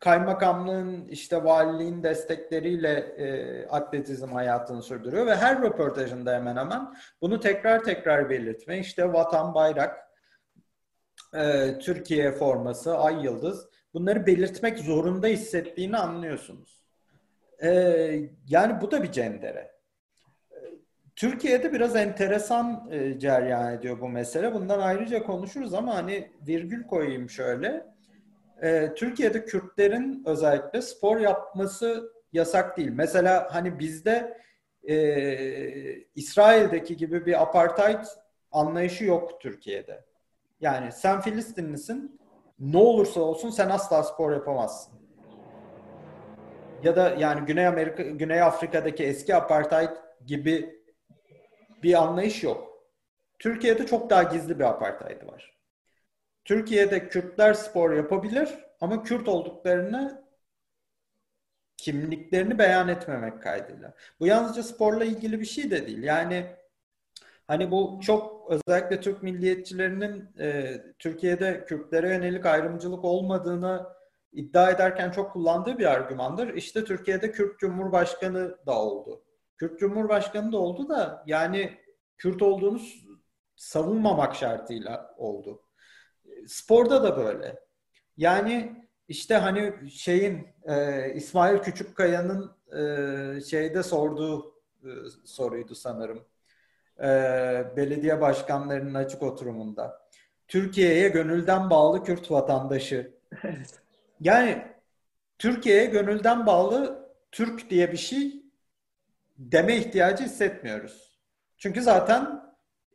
kaymakamlığın 0.00 1.08
işte 1.08 1.44
valiliğin 1.44 2.02
destekleriyle 2.02 2.98
e, 2.98 3.66
atletizm 3.66 4.32
hayatını 4.32 4.82
sürdürüyor 4.82 5.26
ve 5.26 5.36
her 5.36 5.62
röportajında 5.62 6.34
hemen 6.34 6.56
hemen 6.56 6.94
bunu 7.20 7.40
tekrar 7.40 7.84
tekrar 7.84 8.30
belirtme. 8.30 8.78
İşte 8.78 9.12
vatan, 9.12 9.54
bayrak, 9.54 10.10
e, 11.34 11.78
Türkiye 11.78 12.32
forması, 12.32 12.98
ay 12.98 13.24
yıldız 13.24 13.68
bunları 13.94 14.26
belirtmek 14.26 14.78
zorunda 14.78 15.26
hissettiğini 15.26 15.96
anlıyorsunuz. 15.96 16.84
E, 17.62 17.70
yani 18.48 18.80
bu 18.80 18.90
da 18.90 19.02
bir 19.02 19.12
cendere. 19.12 19.80
Türkiye'de 21.16 21.72
biraz 21.72 21.96
enteresan 21.96 22.88
e, 22.90 23.18
ceryan 23.18 23.72
ediyor 23.72 24.00
bu 24.00 24.08
mesele. 24.08 24.54
Bundan 24.54 24.80
ayrıca 24.80 25.22
konuşuruz 25.22 25.74
ama 25.74 25.94
hani 25.94 26.30
virgül 26.46 26.86
koyayım 26.86 27.30
şöyle 27.30 27.86
e, 28.62 28.94
Türkiye'de 28.94 29.44
Kürtlerin 29.44 30.22
özellikle 30.26 30.82
spor 30.82 31.20
yapması 31.20 32.12
yasak 32.32 32.76
değil. 32.76 32.90
Mesela 32.92 33.48
hani 33.54 33.78
bizde 33.78 34.40
e, 34.88 34.94
İsrail'deki 36.14 36.96
gibi 36.96 37.26
bir 37.26 37.42
apartheid 37.42 38.04
anlayışı 38.52 39.04
yok 39.04 39.40
Türkiye'de. 39.40 40.04
Yani 40.60 40.92
sen 40.92 41.20
Filistinlisin, 41.20 42.20
ne 42.58 42.78
olursa 42.78 43.20
olsun 43.20 43.50
sen 43.50 43.68
asla 43.68 44.02
spor 44.02 44.32
yapamazsın. 44.32 45.00
ya 46.82 46.96
da 46.96 47.14
yani 47.18 47.46
Güney 47.46 47.66
Amerika 47.66 48.02
Güney 48.02 48.42
Afrika'daki 48.42 49.04
eski 49.04 49.34
apartheid 49.34 49.90
gibi 50.26 50.80
bir 51.82 52.02
anlayış 52.02 52.42
yok. 52.42 52.70
Türkiye'de 53.38 53.86
çok 53.86 54.10
daha 54.10 54.22
gizli 54.22 54.58
bir 54.58 54.64
apartheid 54.64 55.26
var. 55.26 55.49
Türkiye'de 56.44 57.08
Kürtler 57.08 57.54
spor 57.54 57.92
yapabilir 57.92 58.48
ama 58.80 59.02
Kürt 59.02 59.28
olduklarını 59.28 60.24
kimliklerini 61.76 62.58
beyan 62.58 62.88
etmemek 62.88 63.42
kaydıyla. 63.42 63.94
Bu 64.20 64.26
yalnızca 64.26 64.62
sporla 64.62 65.04
ilgili 65.04 65.40
bir 65.40 65.44
şey 65.46 65.70
de 65.70 65.86
değil. 65.86 66.02
Yani 66.02 66.56
hani 67.46 67.70
bu 67.70 68.00
çok 68.02 68.50
özellikle 68.50 69.00
Türk 69.00 69.22
milliyetçilerinin 69.22 70.30
e, 70.38 70.76
Türkiye'de 70.98 71.64
Kürtlere 71.64 72.08
yönelik 72.08 72.46
ayrımcılık 72.46 73.04
olmadığını 73.04 73.86
iddia 74.32 74.70
ederken 74.70 75.10
çok 75.10 75.32
kullandığı 75.32 75.78
bir 75.78 75.86
argümandır. 75.92 76.54
İşte 76.54 76.84
Türkiye'de 76.84 77.32
Kürt 77.32 77.58
Cumhurbaşkanı 77.58 78.56
da 78.66 78.82
oldu. 78.82 79.24
Kürt 79.56 79.78
Cumhurbaşkanı 79.78 80.52
da 80.52 80.58
oldu 80.58 80.88
da 80.88 81.24
yani 81.26 81.78
Kürt 82.18 82.42
olduğunu 82.42 82.80
savunmamak 83.56 84.34
şartıyla 84.34 85.14
oldu. 85.16 85.62
Sporda 86.46 87.02
da 87.02 87.16
böyle. 87.16 87.60
Yani 88.16 88.86
işte 89.08 89.36
hani 89.36 89.90
şeyin 89.90 90.48
e, 90.64 91.12
İsmail 91.14 91.58
Küçükkaya'nın 91.58 92.52
e, 92.72 93.40
şeyde 93.40 93.82
sorduğu 93.82 94.54
e, 94.84 94.88
soruydu 95.24 95.74
sanırım. 95.74 96.24
E, 96.98 97.06
belediye 97.76 98.20
başkanlarının 98.20 98.94
açık 98.94 99.22
oturumunda. 99.22 100.08
Türkiye'ye 100.48 101.08
gönülden 101.08 101.70
bağlı 101.70 102.04
Kürt 102.04 102.30
vatandaşı. 102.30 103.14
Yani 104.20 104.62
Türkiye'ye 105.38 105.84
gönülden 105.84 106.46
bağlı 106.46 107.08
Türk 107.32 107.70
diye 107.70 107.92
bir 107.92 107.96
şey 107.96 108.42
deme 109.38 109.76
ihtiyacı 109.76 110.24
hissetmiyoruz. 110.24 111.18
Çünkü 111.58 111.82
zaten 111.82 112.42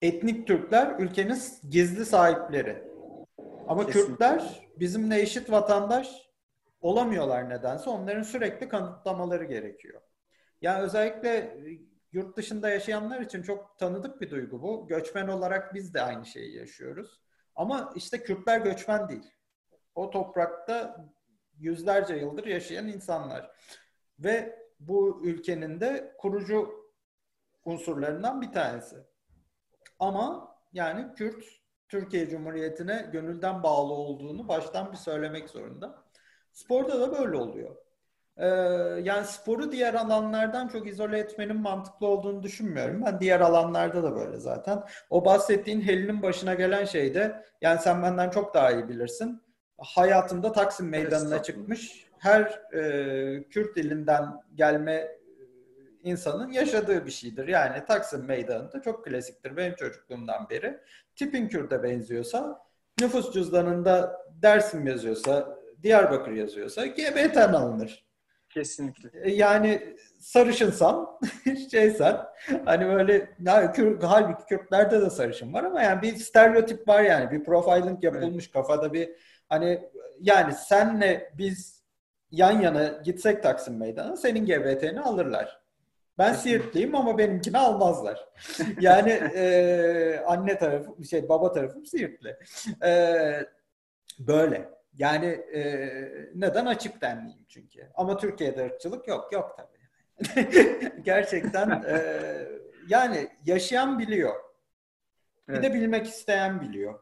etnik 0.01 0.47
Türkler 0.47 0.99
ülkenin 0.99 1.37
gizli 1.69 2.05
sahipleri. 2.05 2.94
Ama 3.67 3.85
Kesinlikle. 3.85 4.09
Kürtler 4.09 4.69
bizimle 4.79 5.21
eşit 5.21 5.51
vatandaş 5.51 6.29
olamıyorlar 6.81 7.49
nedense. 7.49 7.89
Onların 7.89 8.23
sürekli 8.23 8.69
kanıtlamaları 8.69 9.43
gerekiyor. 9.43 10.01
Yani 10.61 10.81
özellikle 10.81 11.57
yurt 12.11 12.37
dışında 12.37 12.69
yaşayanlar 12.69 13.21
için 13.21 13.41
çok 13.41 13.79
tanıdık 13.79 14.21
bir 14.21 14.29
duygu 14.29 14.61
bu. 14.61 14.87
Göçmen 14.87 15.27
olarak 15.27 15.73
biz 15.73 15.93
de 15.93 16.01
aynı 16.01 16.25
şeyi 16.25 16.55
yaşıyoruz. 16.55 17.21
Ama 17.55 17.93
işte 17.95 18.23
Kürtler 18.23 18.59
göçmen 18.59 19.09
değil. 19.09 19.31
O 19.95 20.09
toprakta 20.09 21.05
yüzlerce 21.57 22.15
yıldır 22.15 22.45
yaşayan 22.45 22.87
insanlar. 22.87 23.51
Ve 24.19 24.59
bu 24.79 25.21
ülkenin 25.23 25.79
de 25.79 26.15
kurucu 26.17 26.85
unsurlarından 27.65 28.41
bir 28.41 28.51
tanesi. 28.51 28.95
Ama 29.99 30.55
yani 30.73 31.13
Kürt 31.15 31.45
Türkiye 31.89 32.29
Cumhuriyeti'ne 32.29 33.09
gönülden 33.13 33.63
bağlı 33.63 33.93
olduğunu 33.93 34.47
baştan 34.47 34.91
bir 34.91 34.97
söylemek 34.97 35.49
zorunda. 35.49 36.03
Sporda 36.51 37.01
da 37.01 37.19
böyle 37.19 37.37
oluyor. 37.37 37.75
Ee, 38.37 38.47
yani 39.03 39.25
sporu 39.25 39.71
diğer 39.71 39.93
alanlardan 39.93 40.67
çok 40.67 40.87
izole 40.87 41.19
etmenin 41.19 41.61
mantıklı 41.61 42.07
olduğunu 42.07 42.43
düşünmüyorum. 42.43 43.03
Ben 43.05 43.19
diğer 43.19 43.39
alanlarda 43.39 44.03
da 44.03 44.15
böyle 44.15 44.39
zaten. 44.39 44.83
O 45.09 45.25
bahsettiğin 45.25 45.81
Helin'in 45.81 46.21
başına 46.21 46.53
gelen 46.53 46.85
şey 46.85 47.13
de 47.13 47.45
yani 47.61 47.79
sen 47.79 48.03
benden 48.03 48.29
çok 48.29 48.53
daha 48.53 48.71
iyi 48.71 48.89
bilirsin. 48.89 49.41
Hayatında 49.77 50.51
Taksim 50.51 50.89
Meydanı'na 50.89 51.43
çıkmış. 51.43 52.05
Her 52.17 52.41
e, 52.73 53.43
Kürt 53.49 53.75
dilinden 53.75 54.25
gelme 54.55 55.17
insanın 56.03 56.51
yaşadığı 56.51 57.05
bir 57.05 57.11
şeydir. 57.11 57.47
Yani 57.47 57.85
Taksim 57.85 58.25
Meydanı'nda 58.25 58.81
çok 58.81 59.05
klasiktir 59.05 59.57
benim 59.57 59.75
çocukluğumdan 59.75 60.49
beri. 60.49 60.79
Tipin 61.15 61.47
Kürt'e 61.47 61.83
benziyorsa, 61.83 62.59
nüfus 63.01 63.33
cüzdanında 63.33 64.25
Dersim 64.41 64.87
yazıyorsa, 64.87 65.59
Diyarbakır 65.83 66.31
yazıyorsa 66.31 66.85
GBT'n 66.85 67.53
alınır. 67.53 68.05
Kesinlikle. 68.49 69.09
E, 69.23 69.31
yani 69.31 69.95
sarışınsan, 70.19 71.19
şeysen 71.71 72.17
hani 72.65 72.85
böyle 72.85 73.35
ya, 73.39 73.71
Kürt, 73.71 74.03
halbuki 74.03 74.45
Kürtlerde 74.45 75.01
de 75.01 75.09
sarışın 75.09 75.53
var 75.53 75.63
ama 75.63 75.81
yani 75.81 76.01
bir 76.01 76.15
stereotip 76.15 76.87
var 76.87 77.03
yani 77.03 77.31
bir 77.31 77.43
profiling 77.43 78.03
yapılmış 78.03 78.45
evet. 78.45 78.53
kafada 78.53 78.93
bir 78.93 79.09
hani 79.49 79.89
yani 80.19 80.53
senle 80.53 81.33
biz 81.37 81.83
yan 82.31 82.61
yana 82.61 83.01
gitsek 83.03 83.43
Taksim 83.43 83.77
Meydanı 83.77 84.17
senin 84.17 84.45
GBT'ni 84.45 85.01
alırlar. 85.01 85.64
Ben 86.17 86.33
Siirtliyim 86.33 86.95
ama 86.95 87.17
benimkini 87.17 87.57
almazlar. 87.57 88.29
Yani 88.79 89.09
e, 89.35 90.23
anne 90.27 90.57
tarafı, 90.57 91.03
şey 91.03 91.29
baba 91.29 91.51
tarafım 91.51 91.85
Siirtli. 91.85 92.37
E, 92.83 92.91
böyle. 94.19 94.69
Yani 94.97 95.25
e, 95.25 95.61
neden 96.35 96.65
açık 96.65 97.01
denliyim 97.01 97.45
çünkü. 97.47 97.89
Ama 97.95 98.17
Türkiye'de 98.17 98.65
ırkçılık 98.65 99.07
yok. 99.07 99.31
Yok 99.33 99.57
tabii. 99.57 99.75
Gerçekten 101.03 101.69
e, 101.69 102.01
yani 102.89 103.27
yaşayan 103.45 103.99
biliyor. 103.99 104.35
Bir 105.47 105.53
evet. 105.53 105.63
de 105.63 105.73
bilmek 105.73 106.07
isteyen 106.07 106.61
biliyor. 106.61 106.99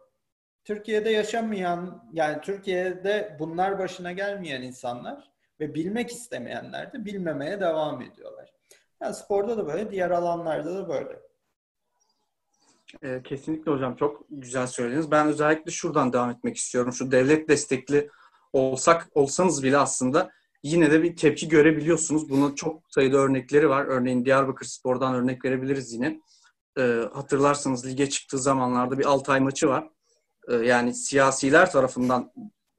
Türkiye'de 0.64 1.10
yaşamayan 1.10 2.10
yani 2.14 2.42
Türkiye'de 2.42 3.38
bunlar 3.40 3.80
başına 3.80 4.12
gelmeyen 4.12 4.62
insanlar 4.62 5.32
ve 5.60 5.74
bilmek 5.74 6.12
istemeyenler 6.12 6.94
de 6.94 7.06
bilmemeye 7.06 7.60
devam 7.60 8.02
ediyorlar. 8.02 8.53
Yani 9.04 9.16
sporda 9.16 9.58
da 9.58 9.68
böyle, 9.68 9.92
diğer 9.92 10.12
alanlarda 10.12 10.76
da 10.76 10.90
böyle. 10.90 11.20
Ee, 13.04 13.24
kesinlikle 13.24 13.72
hocam 13.72 13.96
çok 13.96 14.26
güzel 14.30 14.68
söylediniz. 14.68 15.12
Ben 15.12 15.28
özellikle 15.28 15.72
şuradan 15.72 16.14
devam 16.14 16.30
etmek 16.30 16.58
istiyorum. 16.58 16.94
Şu 16.94 17.12
devlet 17.12 17.50
destekli 17.50 18.10
olsak 18.54 19.10
olsanız 19.14 19.64
bile 19.64 19.78
aslında 19.78 20.30
yine 20.64 20.92
de 20.92 21.04
bir 21.04 21.16
tepki 21.16 21.48
görebiliyorsunuz. 21.48 22.30
Bunun 22.30 22.56
çok 22.56 22.82
sayıda 22.90 23.18
örnekleri 23.18 23.70
var. 23.70 23.86
Örneğin 23.86 24.26
Diyarbakır 24.26 24.66
Spor'dan 24.66 25.16
örnek 25.16 25.46
verebiliriz 25.46 25.94
yine. 25.94 26.20
Ee, 26.78 27.02
hatırlarsanız 27.14 27.86
lige 27.86 28.10
çıktığı 28.10 28.40
zamanlarda 28.40 29.00
bir 29.00 29.06
Altay 29.06 29.40
maçı 29.40 29.68
var. 29.68 29.90
Ee, 30.48 30.56
yani 30.56 30.94
siyasiler 30.94 31.72
tarafından 31.72 32.32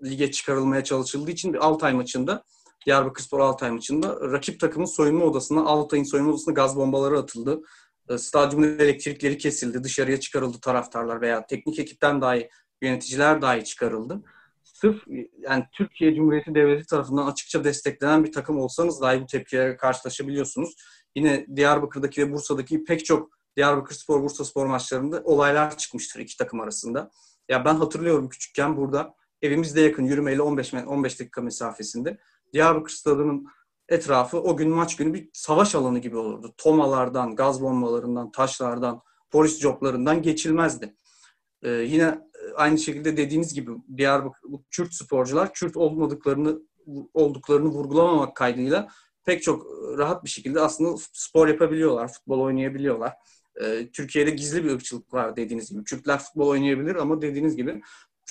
lige 0.04 0.30
çıkarılmaya 0.30 0.84
çalışıldığı 0.84 1.30
için 1.30 1.52
bir 1.52 1.58
Altay 1.58 1.92
maçında 1.92 2.44
Diyarbakırspor 2.86 3.40
Altay 3.40 3.70
maçında 3.70 4.20
rakip 4.20 4.60
takımın 4.60 4.86
soyunma 4.86 5.24
odasına, 5.24 5.64
Altay'ın 5.64 6.04
soyunma 6.04 6.32
odasına 6.32 6.54
gaz 6.54 6.76
bombaları 6.76 7.18
atıldı. 7.18 7.60
E, 8.08 8.18
stadyumun 8.18 8.78
elektrikleri 8.78 9.38
kesildi, 9.38 9.84
dışarıya 9.84 10.20
çıkarıldı 10.20 10.60
taraftarlar 10.60 11.20
veya 11.20 11.46
teknik 11.46 11.78
ekipten 11.78 12.20
dahi 12.20 12.48
yöneticiler 12.82 13.42
dahi 13.42 13.64
çıkarıldı. 13.64 14.22
Sırf 14.62 15.02
yani 15.38 15.64
Türkiye 15.72 16.14
Cumhuriyeti 16.14 16.54
Devleti 16.54 16.86
tarafından 16.86 17.26
açıkça 17.26 17.64
desteklenen 17.64 18.24
bir 18.24 18.32
takım 18.32 18.58
olsanız 18.58 19.00
dahi 19.00 19.22
bu 19.22 19.26
tepkilere 19.26 19.76
karşılaşabiliyorsunuz. 19.76 20.74
Yine 21.16 21.46
Diyarbakır'daki 21.56 22.22
ve 22.22 22.32
Bursa'daki 22.32 22.84
pek 22.84 23.04
çok 23.04 23.30
Diyarbakır 23.56 23.94
Spor, 23.94 24.22
Bursa 24.22 24.44
Spor 24.44 24.66
maçlarında 24.66 25.22
olaylar 25.24 25.78
çıkmıştır 25.78 26.20
iki 26.20 26.36
takım 26.36 26.60
arasında. 26.60 27.10
Ya 27.48 27.64
ben 27.64 27.74
hatırlıyorum 27.74 28.28
küçükken 28.28 28.76
burada 28.76 29.14
evimizde 29.42 29.80
yakın 29.80 30.04
yürümeyle 30.04 30.42
15 30.42 30.74
15 30.74 31.20
dakika 31.20 31.40
mesafesinde 31.40 32.18
Diyarbakır 32.54 32.92
Stadı'nın 32.92 33.46
etrafı 33.88 34.40
o 34.40 34.56
gün 34.56 34.70
maç 34.70 34.96
günü 34.96 35.14
bir 35.14 35.28
savaş 35.32 35.74
alanı 35.74 35.98
gibi 35.98 36.16
olurdu. 36.16 36.54
Tomalardan, 36.58 37.36
gaz 37.36 37.62
bombalarından, 37.62 38.30
taşlardan, 38.30 39.02
polis 39.30 39.60
coplarından 39.60 40.22
geçilmezdi. 40.22 40.96
Ee, 41.62 41.70
yine 41.70 42.04
e, 42.04 42.54
aynı 42.56 42.78
şekilde 42.78 43.16
dediğiniz 43.16 43.54
gibi 43.54 43.70
Diyarbakır 43.96 44.40
Kürt 44.70 44.94
sporcular 44.94 45.54
Kürt 45.54 45.76
olmadıklarını 45.76 46.58
olduklarını 47.14 47.68
vurgulamamak 47.68 48.36
kaydıyla 48.36 48.88
pek 49.24 49.42
çok 49.42 49.66
rahat 49.98 50.24
bir 50.24 50.30
şekilde 50.30 50.60
aslında 50.60 50.96
spor 51.12 51.48
yapabiliyorlar, 51.48 52.12
futbol 52.12 52.40
oynayabiliyorlar. 52.40 53.12
Ee, 53.62 53.90
Türkiye'de 53.92 54.30
gizli 54.30 54.64
bir 54.64 54.70
ırkçılık 54.70 55.14
var 55.14 55.36
dediğiniz 55.36 55.70
gibi. 55.70 55.84
Kürtler 55.84 56.18
futbol 56.18 56.48
oynayabilir 56.48 56.94
ama 56.94 57.22
dediğiniz 57.22 57.56
gibi 57.56 57.82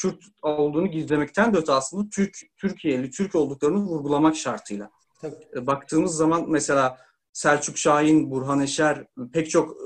Kürt 0.03 0.23
olduğunu 0.41 0.87
gizlemekten 0.87 1.53
de 1.53 1.57
öte 1.57 1.71
aslında 1.71 2.09
Türk 2.09 2.37
Türkiye'li, 2.57 3.11
Türk 3.11 3.35
olduklarını 3.35 3.77
vurgulamak 3.77 4.35
şartıyla. 4.35 4.89
Tabii. 5.21 5.35
E, 5.55 5.67
baktığımız 5.67 6.15
zaman 6.15 6.45
mesela 6.49 6.97
Selçuk 7.33 7.77
Şahin, 7.77 8.31
Burhan 8.31 8.59
Eşer 8.59 9.05
pek 9.33 9.49
çok 9.49 9.71
e, 9.71 9.85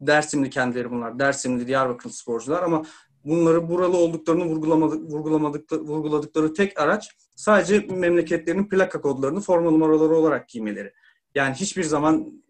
Dersimli 0.00 0.50
kendileri 0.50 0.90
bunlar. 0.90 1.18
Dersimli, 1.18 1.66
Diyarbakır 1.66 2.10
sporcular 2.10 2.62
ama 2.62 2.82
bunları 3.24 3.68
buralı 3.68 3.96
olduklarını 3.96 4.44
vurgulamadık, 4.44 5.12
vurgulamadık, 5.12 5.72
vurguladıkları 5.72 6.54
tek 6.54 6.80
araç 6.80 7.08
sadece 7.36 7.78
memleketlerinin 7.78 8.68
plaka 8.68 9.00
kodlarını 9.00 9.40
forma 9.40 9.70
numaraları 9.70 10.16
olarak 10.16 10.48
giymeleri. 10.48 10.92
Yani 11.34 11.54
hiçbir 11.54 11.84
zaman 11.84 12.42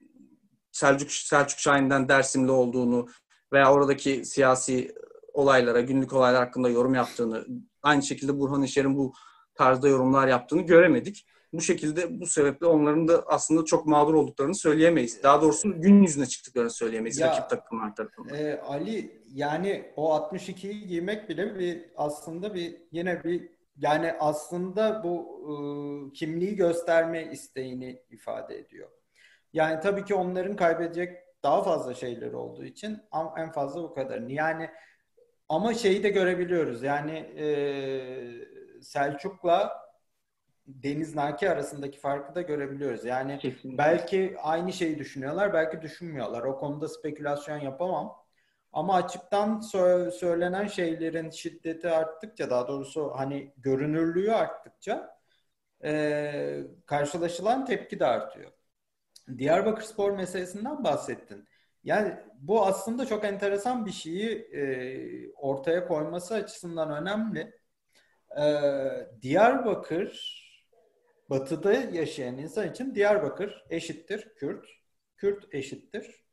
Selçuk 0.73 1.13
Selçuk 1.13 1.59
Şahin'den 1.59 2.09
Dersimli 2.09 2.51
olduğunu 2.51 3.09
veya 3.53 3.73
oradaki 3.73 4.25
siyasi 4.25 4.95
olaylara, 5.33 5.81
günlük 5.81 6.13
olaylar 6.13 6.45
hakkında 6.45 6.69
yorum 6.69 6.95
yaptığını, 6.95 7.47
aynı 7.83 8.03
şekilde 8.03 8.39
Burhan 8.39 8.63
İşer'in 8.63 8.97
bu 8.97 9.13
tarzda 9.55 9.89
yorumlar 9.89 10.29
yaptığını 10.29 10.63
göremedik. 10.63 11.27
bu 11.53 11.61
şekilde 11.61 12.21
bu 12.21 12.27
sebeple 12.27 12.67
onların 12.67 13.09
da 13.09 13.23
aslında 13.27 13.65
çok 13.65 13.87
mağdur 13.87 14.15
olduklarını 14.15 14.55
söyleyemeyiz. 14.55 15.23
Daha 15.23 15.43
doğrusu 15.43 15.81
gün 15.81 16.03
yüzüne 16.03 16.27
çıktıklarını 16.27 16.71
söyleyemeyiz 16.71 17.19
ya, 17.19 17.29
rakip 17.29 17.51
takımlar 17.51 17.95
tarafından. 17.95 18.35
E, 18.35 18.61
Ali 18.61 19.23
yani 19.35 19.93
o 19.97 20.17
62'yi 20.17 20.87
giymek 20.87 21.29
bile 21.29 21.59
bir 21.59 21.85
aslında 21.97 22.55
bir 22.55 22.77
yine 22.93 23.25
bir 23.25 23.49
yani 23.77 24.15
aslında 24.21 25.05
bu 25.05 25.43
e, 25.43 25.55
kimliği 26.13 26.57
gösterme 26.57 27.33
isteğini 27.33 28.03
ifade 28.11 28.59
ediyor. 28.59 28.89
Yani 29.53 29.81
tabii 29.81 30.05
ki 30.05 30.15
onların 30.15 30.57
kaybedecek 30.57 31.19
daha 31.43 31.63
fazla 31.63 31.95
şeyleri 31.95 32.37
olduğu 32.37 32.65
için 32.65 32.99
en 33.39 33.53
fazla 33.53 33.83
bu 33.83 33.95
kadar. 33.95 34.21
Yani 34.21 34.71
ama 35.53 35.75
şeyi 35.75 36.03
de 36.03 36.09
görebiliyoruz. 36.09 36.83
Yani 36.83 37.13
e, 37.13 37.47
Selçuk'la 38.83 39.83
Deniz 40.67 41.15
Naki 41.15 41.51
arasındaki 41.51 41.99
farkı 41.99 42.35
da 42.35 42.43
görebiliyoruz. 42.43 43.05
Yani 43.05 43.39
Kesinlikle. 43.39 43.79
belki 43.79 44.37
aynı 44.43 44.73
şeyi 44.73 44.99
düşünüyorlar, 44.99 45.53
belki 45.53 45.83
düşünmüyorlar. 45.83 46.43
O 46.43 46.59
konuda 46.59 46.89
spekülasyon 46.89 47.59
yapamam. 47.59 48.17
Ama 48.73 48.95
açıktan 48.95 49.61
sö- 49.61 50.11
söylenen 50.11 50.67
şeylerin 50.67 51.31
şiddeti 51.31 51.89
arttıkça, 51.89 52.51
daha 52.51 52.69
doğrusu 52.69 53.13
hani 53.15 53.53
görünürlüğü 53.57 54.33
arttıkça 54.33 55.19
e, 55.85 56.61
karşılaşılan 56.87 57.67
tepki 57.67 58.01
de 58.01 58.07
artıyor. 58.07 58.51
Diyarbakır 59.39 59.83
Spor 59.83 60.11
meselesinden 60.11 60.85
bahsettin. 60.85 61.49
Yani 61.85 62.17
bu 62.43 62.67
aslında 62.67 63.07
çok 63.07 63.25
enteresan 63.25 63.87
bir 63.87 63.93
şeyi 63.93 64.31
e, 64.31 65.33
ortaya 65.33 65.89
koyması 65.89 66.35
açısından 66.35 67.03
önemli. 67.03 67.61
E, 68.41 68.45
Diyarbakır 69.23 70.43
batıda 71.31 71.73
yaşayan 71.73 72.39
insan 72.39 72.71
için 72.71 72.95
Diyarbakır 72.95 73.65
eşittir 73.71 74.35
Kürt, 74.37 74.67
Kürt 75.17 75.55
eşittir 75.55 76.25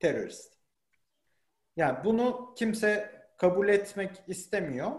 terörist. 0.00 0.54
Yani 1.76 1.98
bunu 2.04 2.54
kimse 2.58 3.20
kabul 3.38 3.68
etmek 3.68 4.22
istemiyor. 4.26 4.90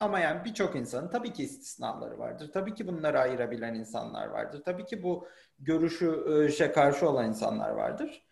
Ama 0.00 0.18
yani 0.20 0.44
birçok 0.44 0.76
insanın 0.76 1.08
tabii 1.10 1.32
ki 1.32 1.42
istisnaları 1.44 2.18
vardır. 2.18 2.50
Tabii 2.52 2.74
ki 2.74 2.86
bunları 2.86 3.20
ayırabilen 3.20 3.74
insanlar 3.74 4.26
vardır. 4.26 4.62
Tabii 4.64 4.84
ki 4.84 5.02
bu 5.02 5.28
görüşü 5.58 6.48
şey 6.56 6.72
karşı 6.72 7.08
olan 7.08 7.28
insanlar 7.28 7.70
vardır. 7.70 8.26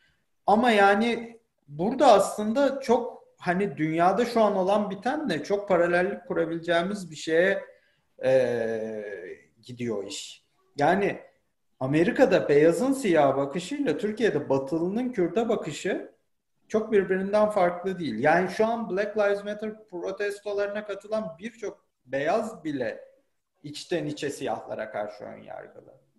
Ama 0.51 0.71
yani 0.71 1.41
burada 1.69 2.13
aslında 2.13 2.81
çok 2.81 3.25
hani 3.39 3.77
dünyada 3.77 4.25
şu 4.25 4.41
an 4.41 4.57
olan 4.57 4.91
bitenle 4.91 5.45
çok 5.45 5.69
paralellik 5.69 6.27
kurabileceğimiz 6.27 7.11
bir 7.11 7.17
şeye 7.17 7.65
e, 8.25 9.05
gidiyor 9.63 10.05
iş. 10.05 10.45
Yani 10.77 11.21
Amerika'da 11.81 12.49
beyazın 12.49 12.93
siyah 12.93 13.37
bakışıyla 13.37 13.99
Türkiye'de 13.99 14.49
batılının 14.49 15.09
Kürt'e 15.13 15.49
bakışı 15.49 16.13
çok 16.69 16.93
birbirinden 16.93 17.51
farklı 17.51 17.99
değil. 17.99 18.19
Yani 18.19 18.51
şu 18.51 18.67
an 18.67 18.91
Black 18.91 19.19
Lives 19.19 19.45
Matter 19.45 19.87
protestolarına 19.89 20.85
katılan 20.85 21.37
birçok 21.39 21.85
beyaz 22.05 22.65
bile 22.65 23.05
içten 23.63 24.07
içe 24.07 24.31
siyahlara 24.31 24.91
karşı 24.91 25.25
ön 25.25 25.43
yargılı. 25.43 26.10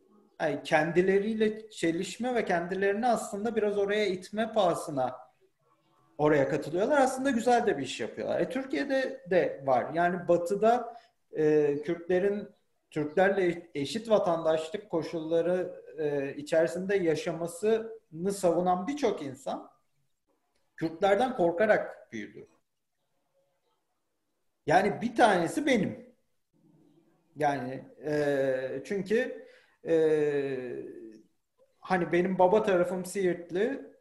Kendileriyle 0.63 1.69
çelişme 1.69 2.35
ve 2.35 2.45
kendilerini 2.45 3.07
aslında 3.07 3.55
biraz 3.55 3.77
oraya 3.77 4.05
itme 4.05 4.53
pahasına 4.53 5.17
oraya 6.17 6.49
katılıyorlar. 6.49 6.97
Aslında 6.97 7.29
güzel 7.29 7.65
de 7.65 7.77
bir 7.77 7.83
iş 7.83 7.99
yapıyorlar. 7.99 8.39
E, 8.39 8.49
Türkiye'de 8.49 9.21
de 9.29 9.63
var. 9.65 9.93
Yani 9.93 10.27
batıda 10.27 10.97
e, 11.37 11.75
Kürtlerin 11.81 12.49
Türklerle 12.91 13.69
eşit 13.75 14.09
vatandaşlık 14.09 14.89
koşulları 14.89 15.83
e, 15.97 16.35
içerisinde 16.35 16.95
yaşamasını 16.95 18.33
savunan 18.33 18.87
birçok 18.87 19.21
insan 19.21 19.71
Kürtlerden 20.75 21.35
korkarak 21.35 22.11
büyüdü. 22.11 22.47
Yani 24.65 25.01
bir 25.01 25.15
tanesi 25.15 25.65
benim. 25.65 26.11
Yani 27.35 27.85
e, 28.05 28.81
çünkü 28.85 29.47
e, 29.87 30.85
hani 31.79 32.11
benim 32.11 32.39
baba 32.39 32.63
tarafım 32.63 33.05
Siirtli. 33.05 33.91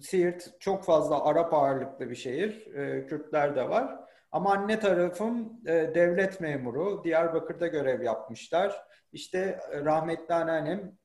Siirt 0.00 0.60
çok 0.60 0.84
fazla 0.84 1.24
Arap 1.24 1.54
ağırlıklı 1.54 2.10
bir 2.10 2.14
şehir. 2.14 2.74
E, 2.74 3.06
Kürtler 3.06 3.56
de 3.56 3.68
var. 3.68 4.00
Ama 4.32 4.52
anne 4.52 4.80
tarafım 4.80 5.60
e, 5.66 5.72
devlet 5.94 6.40
memuru. 6.40 7.04
Diyarbakır'da 7.04 7.66
görev 7.66 8.02
yapmışlar. 8.02 8.84
İşte 9.12 9.60
e, 9.72 9.84
rahmetli 9.84 10.34
anneannem 10.34 10.98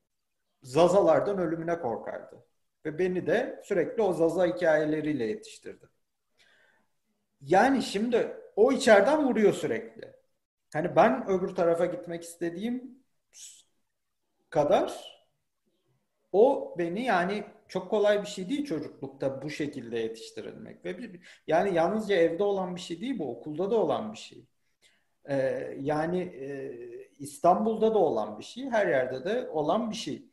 Zazalardan 0.62 1.38
ölümüne 1.38 1.78
korkardı. 1.78 2.44
Ve 2.86 2.98
beni 2.98 3.26
de 3.26 3.60
sürekli 3.64 4.02
o 4.02 4.12
Zaza 4.12 4.46
hikayeleriyle 4.46 5.24
yetiştirdi. 5.24 5.88
Yani 7.40 7.82
şimdi 7.82 8.36
o 8.56 8.72
içeriden 8.72 9.26
vuruyor 9.28 9.52
sürekli. 9.52 10.14
Hani 10.72 10.96
ben 10.96 11.30
öbür 11.30 11.54
tarafa 11.54 11.86
gitmek 11.86 12.22
istediğim 12.22 13.03
kadar 14.54 15.14
o 16.32 16.74
beni 16.78 17.04
yani 17.04 17.44
çok 17.68 17.90
kolay 17.90 18.22
bir 18.22 18.26
şey 18.26 18.48
değil 18.48 18.64
çocuklukta 18.64 19.42
bu 19.42 19.50
şekilde 19.50 19.98
yetiştirilmek 19.98 20.84
ve 20.84 20.98
bir, 20.98 21.20
yani 21.46 21.74
yalnızca 21.74 22.16
evde 22.16 22.42
olan 22.42 22.76
bir 22.76 22.80
şey 22.80 23.00
değil 23.00 23.18
bu 23.18 23.38
okulda 23.38 23.70
da 23.70 23.76
olan 23.76 24.12
bir 24.12 24.18
şey. 24.18 24.44
Ee, 25.28 25.76
yani 25.80 26.20
e, 26.20 26.72
İstanbul'da 27.18 27.94
da 27.94 27.98
olan 27.98 28.38
bir 28.38 28.44
şey, 28.44 28.70
her 28.70 28.86
yerde 28.86 29.24
de 29.24 29.48
olan 29.48 29.90
bir 29.90 29.96
şey. 29.96 30.26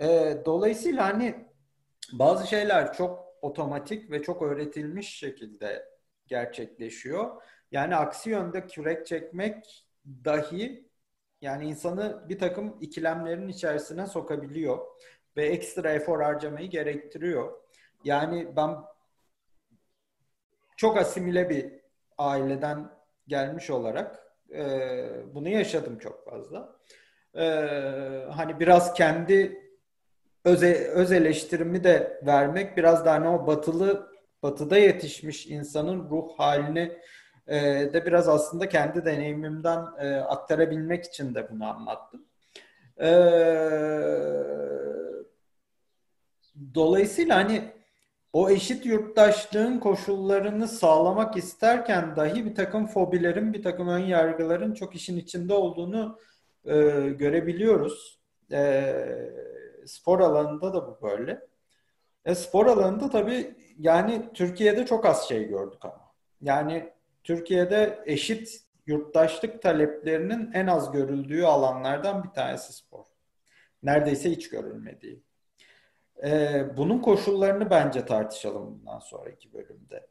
Ee, 0.00 0.38
dolayısıyla 0.44 1.04
hani 1.04 1.34
bazı 2.12 2.46
şeyler 2.46 2.92
çok 2.92 3.24
otomatik 3.42 4.10
ve 4.10 4.22
çok 4.22 4.42
öğretilmiş 4.42 5.18
şekilde 5.18 5.84
gerçekleşiyor. 6.26 7.42
Yani 7.72 7.96
aksi 7.96 8.30
yönde 8.30 8.66
kürek 8.66 9.06
çekmek 9.06 9.86
dahi 10.24 10.89
yani 11.40 11.64
insanı 11.64 12.28
bir 12.28 12.38
takım 12.38 12.76
ikilemlerin 12.80 13.48
içerisine 13.48 14.06
sokabiliyor 14.06 14.78
ve 15.36 15.46
ekstra 15.46 15.92
efor 15.92 16.22
harcamayı 16.22 16.70
gerektiriyor. 16.70 17.52
Yani 18.04 18.56
ben 18.56 18.76
çok 20.76 20.96
asimile 20.96 21.50
bir 21.50 21.72
aileden 22.18 22.90
gelmiş 23.26 23.70
olarak 23.70 24.32
e, 24.54 24.64
bunu 25.34 25.48
yaşadım 25.48 25.98
çok 25.98 26.24
fazla. 26.30 26.76
E, 27.34 27.44
hani 28.30 28.60
biraz 28.60 28.94
kendi 28.94 29.60
öz, 30.44 30.62
öz 30.62 31.12
eleştirimi 31.12 31.84
de 31.84 32.20
vermek, 32.26 32.76
biraz 32.76 33.04
daha 33.04 33.14
hani 33.14 33.28
o 33.28 33.46
batılı 33.46 34.10
batıda 34.42 34.78
yetişmiş 34.78 35.46
insanın 35.46 36.10
ruh 36.10 36.38
halini 36.38 36.98
de 37.92 38.06
biraz 38.06 38.28
aslında 38.28 38.68
kendi 38.68 39.04
deneyimimden 39.04 39.86
e, 39.98 40.16
aktarabilmek 40.16 41.04
için 41.04 41.34
de 41.34 41.50
bunu 41.50 41.66
anlattım. 41.66 42.24
Eee 43.00 44.60
Dolayısıyla 46.74 47.36
hani 47.36 47.72
o 48.32 48.50
eşit 48.50 48.86
yurttaşlığın 48.86 49.78
koşullarını 49.78 50.68
sağlamak 50.68 51.36
isterken 51.36 52.16
dahi 52.16 52.44
bir 52.44 52.54
takım 52.54 52.86
fobilerin, 52.86 53.52
bir 53.52 53.62
takım 53.62 53.88
ön 53.88 53.98
yargıların 53.98 54.74
çok 54.74 54.94
işin 54.94 55.16
içinde 55.16 55.54
olduğunu 55.54 56.18
e, 56.64 56.74
görebiliyoruz. 57.18 58.20
E, 58.52 58.94
spor 59.86 60.20
alanında 60.20 60.74
da 60.74 60.86
bu 60.86 60.98
böyle. 61.02 61.46
E, 62.24 62.34
spor 62.34 62.66
alanında 62.66 63.10
tabii 63.10 63.54
yani 63.78 64.30
Türkiye'de 64.34 64.86
çok 64.86 65.06
az 65.06 65.28
şey 65.28 65.48
gördük 65.48 65.84
ama. 65.84 66.00
Yani 66.42 66.90
Türkiye'de 67.30 68.02
eşit 68.06 68.60
yurttaşlık 68.86 69.62
taleplerinin 69.62 70.52
en 70.52 70.66
az 70.66 70.92
görüldüğü 70.92 71.42
alanlardan 71.42 72.24
bir 72.24 72.28
tanesi 72.28 72.72
spor. 72.72 73.04
Neredeyse 73.82 74.30
hiç 74.30 74.48
görülmediği. 74.48 75.22
E, 76.22 76.64
bunun 76.76 76.98
koşullarını 76.98 77.70
bence 77.70 78.06
tartışalım 78.06 78.66
bundan 78.66 78.98
sonraki 78.98 79.52
bölümde. 79.52 80.06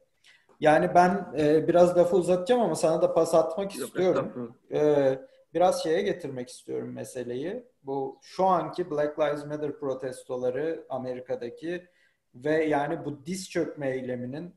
Yani 0.60 0.96
ben 0.96 1.34
e, 1.38 1.68
biraz 1.68 1.98
lafı 1.98 2.16
uzatacağım 2.16 2.62
ama 2.62 2.76
sana 2.76 3.02
da 3.02 3.14
pas 3.14 3.34
atmak 3.34 3.78
Yok, 3.78 3.88
istiyorum. 3.88 4.56
E, 4.74 5.20
biraz 5.54 5.84
şeye 5.84 6.02
getirmek 6.02 6.50
istiyorum 6.50 6.94
meseleyi. 6.94 7.64
Bu 7.84 8.20
şu 8.22 8.46
anki 8.46 8.92
Black 8.92 9.20
Lives 9.20 9.46
Matter 9.46 9.80
protestoları 9.80 10.86
Amerika'daki 10.90 11.88
ve 12.36 12.66
yani 12.66 13.06
bu 13.06 13.26
diz 13.26 13.50
çökme 13.50 13.90
eyleminin 13.90 14.56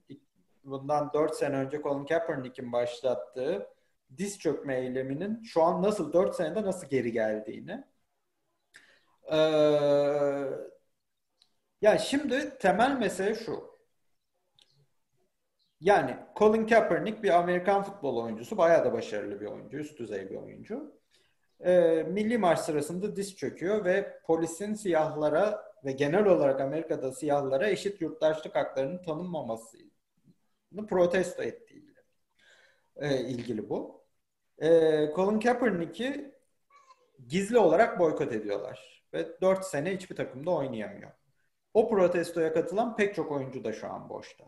bundan 0.65 1.13
4 1.13 1.35
sene 1.37 1.57
önce 1.57 1.83
Colin 1.83 2.05
Kaepernick'in 2.07 2.73
başlattığı 2.73 3.69
diz 4.19 4.39
çökme 4.39 4.77
eyleminin 4.81 5.43
şu 5.43 5.63
an 5.63 5.83
nasıl 5.83 6.13
4 6.13 6.37
senede 6.37 6.63
nasıl 6.63 6.87
geri 6.89 7.13
geldiğini. 7.13 7.85
Ee, 9.33 9.37
ya 11.83 11.99
şimdi 11.99 12.59
temel 12.59 12.99
mesele 12.99 13.35
şu. 13.35 13.73
Yani 15.81 16.17
Colin 16.37 16.67
Kaepernick 16.67 17.23
bir 17.23 17.31
Amerikan 17.31 17.83
futbol 17.83 18.17
oyuncusu. 18.25 18.59
Bayağı 18.59 18.85
da 18.85 18.93
başarılı 18.93 19.41
bir 19.41 19.47
oyuncu. 19.47 19.77
Üst 19.79 19.99
düzey 19.99 20.31
bir 20.31 20.37
oyuncu. 20.37 21.03
e, 21.61 22.03
milli 22.09 22.39
maç 22.39 22.61
sırasında 22.61 23.17
diz 23.17 23.37
çöküyor 23.37 23.85
ve 23.85 24.21
polisin 24.27 24.75
siyahlara 24.75 25.65
ve 25.85 25.93
genel 25.93 26.27
olarak 26.27 26.61
Amerika'da 26.61 27.13
siyahlara 27.13 27.69
eşit 27.71 28.01
yurttaşlık 28.01 28.57
haklarının 28.57 29.03
tanınmamasını 29.03 29.92
protesto 30.89 31.43
ettiğiyle 31.43 32.01
e, 32.97 33.21
ilgili 33.21 33.69
bu. 33.69 34.05
E, 34.59 34.69
Colin 35.17 35.41
Kaepernick'i 35.41 36.35
gizli 37.29 37.59
olarak 37.59 37.99
boykot 37.99 38.33
ediyorlar 38.33 39.05
ve 39.15 39.41
4 39.41 39.65
sene 39.65 39.95
hiçbir 39.95 40.17
takımda 40.17 40.51
oynayamıyor. 40.51 41.11
O 41.75 41.89
protestoya 41.89 42.53
katılan 42.53 42.97
pek 42.97 43.15
çok 43.15 43.33
oyuncu 43.33 43.65
da 43.65 43.73
şu 43.73 43.89
an 43.89 44.09
boşta. 44.09 44.45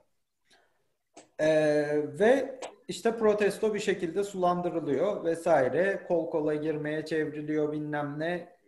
E, 1.39 1.49
ve 2.19 2.61
işte 2.89 3.17
protesto 3.17 3.75
bir 3.75 3.81
şekilde 3.81 4.25
sulandırılıyor 4.25 5.25
vesaire. 5.25 6.05
Kol 6.09 6.31
kola 6.31 6.55
girmeye 6.55 7.05
çevriliyor 7.05 7.73
bilmem 7.73 8.19
ne 8.19 8.59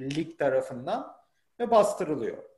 lig 0.00 0.38
tarafından 0.38 1.16
ve 1.60 1.70
bastırılıyor. 1.70 2.51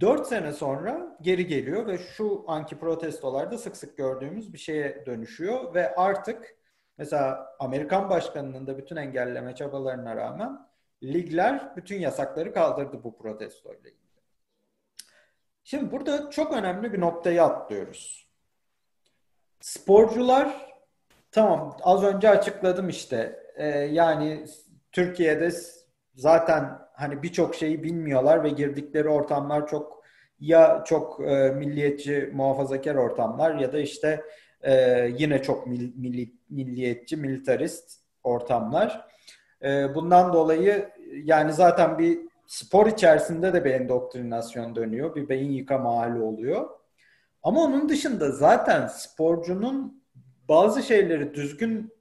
Dört 0.00 0.26
sene 0.26 0.52
sonra 0.52 1.16
geri 1.20 1.46
geliyor 1.46 1.86
ve 1.86 1.98
şu 1.98 2.44
anki 2.48 2.78
protestolarda 2.78 3.58
sık 3.58 3.76
sık 3.76 3.96
gördüğümüz 3.96 4.52
bir 4.52 4.58
şeye 4.58 5.06
dönüşüyor 5.06 5.74
ve 5.74 5.94
artık 5.94 6.56
mesela 6.98 7.56
Amerikan 7.58 8.10
başkanının 8.10 8.66
da 8.66 8.78
bütün 8.78 8.96
engelleme 8.96 9.54
çabalarına 9.54 10.16
rağmen 10.16 10.58
ligler 11.02 11.76
bütün 11.76 12.00
yasakları 12.00 12.52
kaldırdı 12.52 13.04
bu 13.04 13.18
protestoyla 13.18 13.90
ilgili. 13.90 14.04
Şimdi 15.64 15.92
burada 15.92 16.30
çok 16.30 16.52
önemli 16.52 16.92
bir 16.92 17.00
noktayı 17.00 17.42
atlıyoruz. 17.42 18.28
Sporcular 19.60 20.74
tamam 21.30 21.76
az 21.82 22.04
önce 22.04 22.30
açıkladım 22.30 22.88
işte 22.88 23.44
ee, 23.56 23.66
yani 23.68 24.46
Türkiye'de 24.92 25.50
zaten 26.14 26.83
hani 26.94 27.22
birçok 27.22 27.54
şeyi 27.54 27.82
bilmiyorlar 27.82 28.44
ve 28.44 28.48
girdikleri 28.48 29.08
ortamlar 29.08 29.66
çok 29.66 30.04
ya 30.40 30.84
çok 30.86 31.20
e, 31.20 31.50
milliyetçi 31.50 32.30
muhafazakar 32.34 32.94
ortamlar 32.94 33.54
ya 33.54 33.72
da 33.72 33.78
işte 33.78 34.24
e, 34.62 35.04
yine 35.18 35.42
çok 35.42 35.66
mil, 35.66 35.92
milli, 35.96 36.32
milliyetçi 36.50 37.16
militarist 37.16 38.00
ortamlar. 38.22 39.08
E, 39.62 39.94
bundan 39.94 40.32
dolayı 40.32 40.90
yani 41.24 41.52
zaten 41.52 41.98
bir 41.98 42.18
spor 42.46 42.86
içerisinde 42.86 43.52
de 43.52 43.64
bir 43.64 43.70
endoktrinasyon 43.70 44.76
dönüyor. 44.76 45.14
Bir 45.14 45.28
beyin 45.28 45.52
yıkama 45.52 45.96
hali 45.96 46.20
oluyor. 46.20 46.70
Ama 47.42 47.60
onun 47.60 47.88
dışında 47.88 48.30
zaten 48.30 48.86
sporcunun 48.86 50.04
bazı 50.48 50.82
şeyleri 50.82 51.34
düzgün 51.34 51.92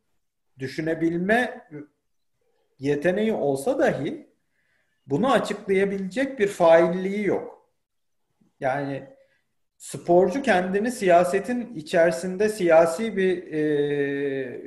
düşünebilme 0.59 1.67
yeteneği 2.79 3.33
olsa 3.33 3.79
dahi 3.79 4.32
bunu 5.07 5.31
açıklayabilecek 5.31 6.39
bir 6.39 6.47
failliği 6.47 7.25
yok. 7.27 7.69
Yani 8.59 9.03
sporcu 9.77 10.41
kendini 10.41 10.91
siyasetin 10.91 11.75
içerisinde 11.75 12.49
siyasi 12.49 13.17
bir 13.17 13.53
e, 13.53 14.61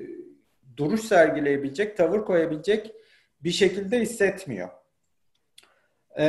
duruş 0.77 1.01
sergileyebilecek, 1.01 1.97
tavır 1.97 2.25
koyabilecek 2.25 2.95
bir 3.41 3.51
şekilde 3.51 4.01
hissetmiyor. 4.01 4.69
E, 6.19 6.27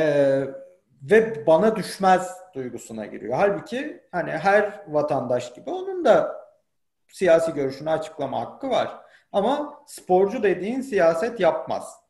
ve 1.02 1.46
bana 1.46 1.76
düşmez 1.76 2.30
duygusuna 2.54 3.06
giriyor. 3.06 3.34
Halbuki 3.34 4.02
hani 4.12 4.30
her 4.30 4.84
vatandaş 4.88 5.54
gibi 5.54 5.70
onun 5.70 6.04
da 6.04 6.38
siyasi 7.08 7.54
görüşünü 7.54 7.90
açıklama 7.90 8.40
hakkı 8.40 8.70
var. 8.70 8.96
Ama 9.32 9.84
sporcu 9.86 10.42
dediğin 10.42 10.80
siyaset 10.80 11.40
yapmaz. 11.40 12.07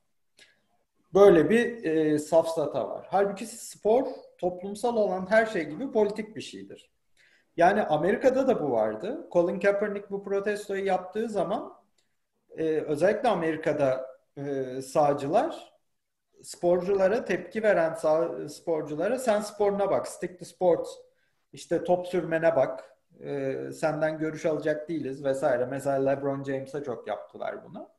Böyle 1.14 1.50
bir 1.50 1.84
e, 1.84 2.18
safsata 2.18 2.88
var. 2.88 3.06
Halbuki 3.10 3.46
spor 3.46 4.06
toplumsal 4.38 4.96
olan 4.96 5.30
her 5.30 5.46
şey 5.46 5.64
gibi 5.64 5.92
politik 5.92 6.36
bir 6.36 6.40
şeydir. 6.40 6.90
Yani 7.56 7.82
Amerika'da 7.82 8.48
da 8.48 8.62
bu 8.62 8.70
vardı. 8.72 9.28
Colin 9.32 9.60
Kaepernick 9.60 10.10
bu 10.10 10.24
protestoyu 10.24 10.86
yaptığı 10.86 11.28
zaman 11.28 11.74
e, 12.58 12.64
özellikle 12.64 13.28
Amerika'da 13.28 14.06
e, 14.36 14.82
sağcılar 14.82 15.72
sporculara 16.42 17.24
tepki 17.24 17.62
veren 17.62 17.94
sağ, 17.94 18.48
sporculara 18.48 19.18
sen 19.18 19.40
sporuna 19.40 19.90
bak, 19.90 20.08
stick 20.08 20.38
to 20.38 20.44
sports, 20.44 20.90
işte 21.52 21.84
top 21.84 22.06
sürmene 22.06 22.56
bak, 22.56 22.96
e, 23.20 23.56
senden 23.72 24.18
görüş 24.18 24.46
alacak 24.46 24.88
değiliz 24.88 25.24
vesaire. 25.24 25.66
Mesela 25.66 26.10
LeBron 26.10 26.44
James'e 26.44 26.84
çok 26.84 27.08
yaptılar 27.08 27.64
bunu. 27.64 27.90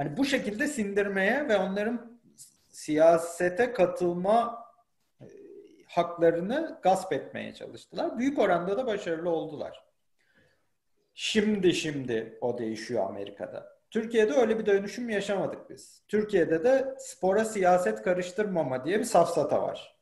Hani 0.00 0.16
bu 0.16 0.24
şekilde 0.24 0.68
sindirmeye 0.68 1.48
ve 1.48 1.56
onların 1.56 2.20
siyasete 2.70 3.72
katılma 3.72 4.64
e, 5.20 5.26
haklarını 5.86 6.78
gasp 6.82 7.12
etmeye 7.12 7.54
çalıştılar. 7.54 8.18
Büyük 8.18 8.38
oranda 8.38 8.76
da 8.76 8.86
başarılı 8.86 9.30
oldular. 9.30 9.84
Şimdi 11.14 11.74
şimdi 11.74 12.38
o 12.40 12.58
değişiyor 12.58 13.08
Amerika'da. 13.08 13.66
Türkiye'de 13.90 14.32
öyle 14.32 14.58
bir 14.58 14.66
dönüşüm 14.66 15.10
yaşamadık 15.10 15.70
biz. 15.70 16.02
Türkiye'de 16.08 16.64
de 16.64 16.94
spora 16.98 17.44
siyaset 17.44 18.02
karıştırmama 18.02 18.84
diye 18.84 18.98
bir 18.98 19.04
safsata 19.04 19.62
var. 19.62 19.96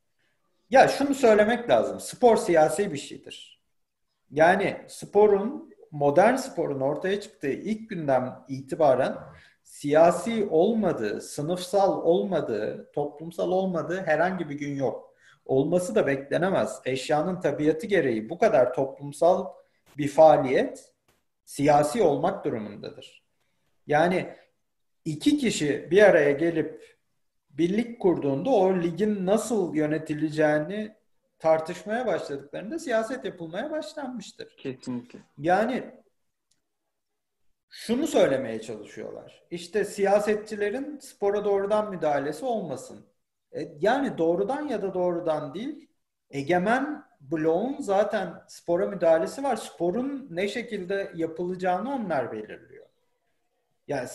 Ya 0.70 0.88
şunu 0.88 1.14
söylemek 1.14 1.70
lazım. 1.70 2.00
Spor 2.00 2.36
siyasi 2.36 2.92
bir 2.92 2.98
şeydir. 2.98 3.62
Yani 4.30 4.84
sporun, 4.88 5.74
modern 5.90 6.36
sporun 6.36 6.80
ortaya 6.80 7.20
çıktığı 7.20 7.50
ilk 7.50 7.90
günden 7.90 8.32
itibaren 8.48 9.16
siyasi 9.68 10.48
olmadığı, 10.50 11.20
sınıfsal 11.20 12.02
olmadığı, 12.02 12.90
toplumsal 12.92 13.52
olmadığı 13.52 14.00
herhangi 14.00 14.48
bir 14.48 14.54
gün 14.54 14.76
yok. 14.76 15.14
Olması 15.44 15.94
da 15.94 16.06
beklenemez. 16.06 16.80
Eşyanın 16.84 17.40
tabiatı 17.40 17.86
gereği 17.86 18.30
bu 18.30 18.38
kadar 18.38 18.74
toplumsal 18.74 19.46
bir 19.98 20.08
faaliyet 20.08 20.92
siyasi 21.44 22.02
olmak 22.02 22.44
durumundadır. 22.44 23.24
Yani 23.86 24.34
iki 25.04 25.38
kişi 25.38 25.88
bir 25.90 26.02
araya 26.02 26.32
gelip 26.32 26.98
birlik 27.50 28.00
kurduğunda 28.00 28.50
o 28.50 28.74
ligin 28.74 29.26
nasıl 29.26 29.74
yönetileceğini 29.74 30.96
tartışmaya 31.38 32.06
başladıklarında 32.06 32.78
siyaset 32.78 33.24
yapılmaya 33.24 33.70
başlanmıştır. 33.70 34.56
Kesinlikle. 34.56 35.18
Yani 35.38 35.84
şunu 37.70 38.06
söylemeye 38.06 38.60
çalışıyorlar. 38.60 39.46
İşte 39.50 39.84
siyasetçilerin 39.84 40.98
spora 40.98 41.44
doğrudan 41.44 41.90
müdahalesi 41.90 42.44
olmasın. 42.44 43.06
E, 43.52 43.72
yani 43.80 44.18
doğrudan 44.18 44.68
ya 44.68 44.82
da 44.82 44.94
doğrudan 44.94 45.54
değil. 45.54 45.88
Egemen 46.30 47.04
bloğun 47.20 47.76
zaten 47.80 48.42
spora 48.48 48.86
müdahalesi 48.86 49.42
var. 49.42 49.56
Sporun 49.56 50.28
ne 50.30 50.48
şekilde 50.48 51.12
yapılacağını 51.14 51.94
onlar 51.94 52.32
belirliyor. 52.32 52.86
Yani 53.88 54.08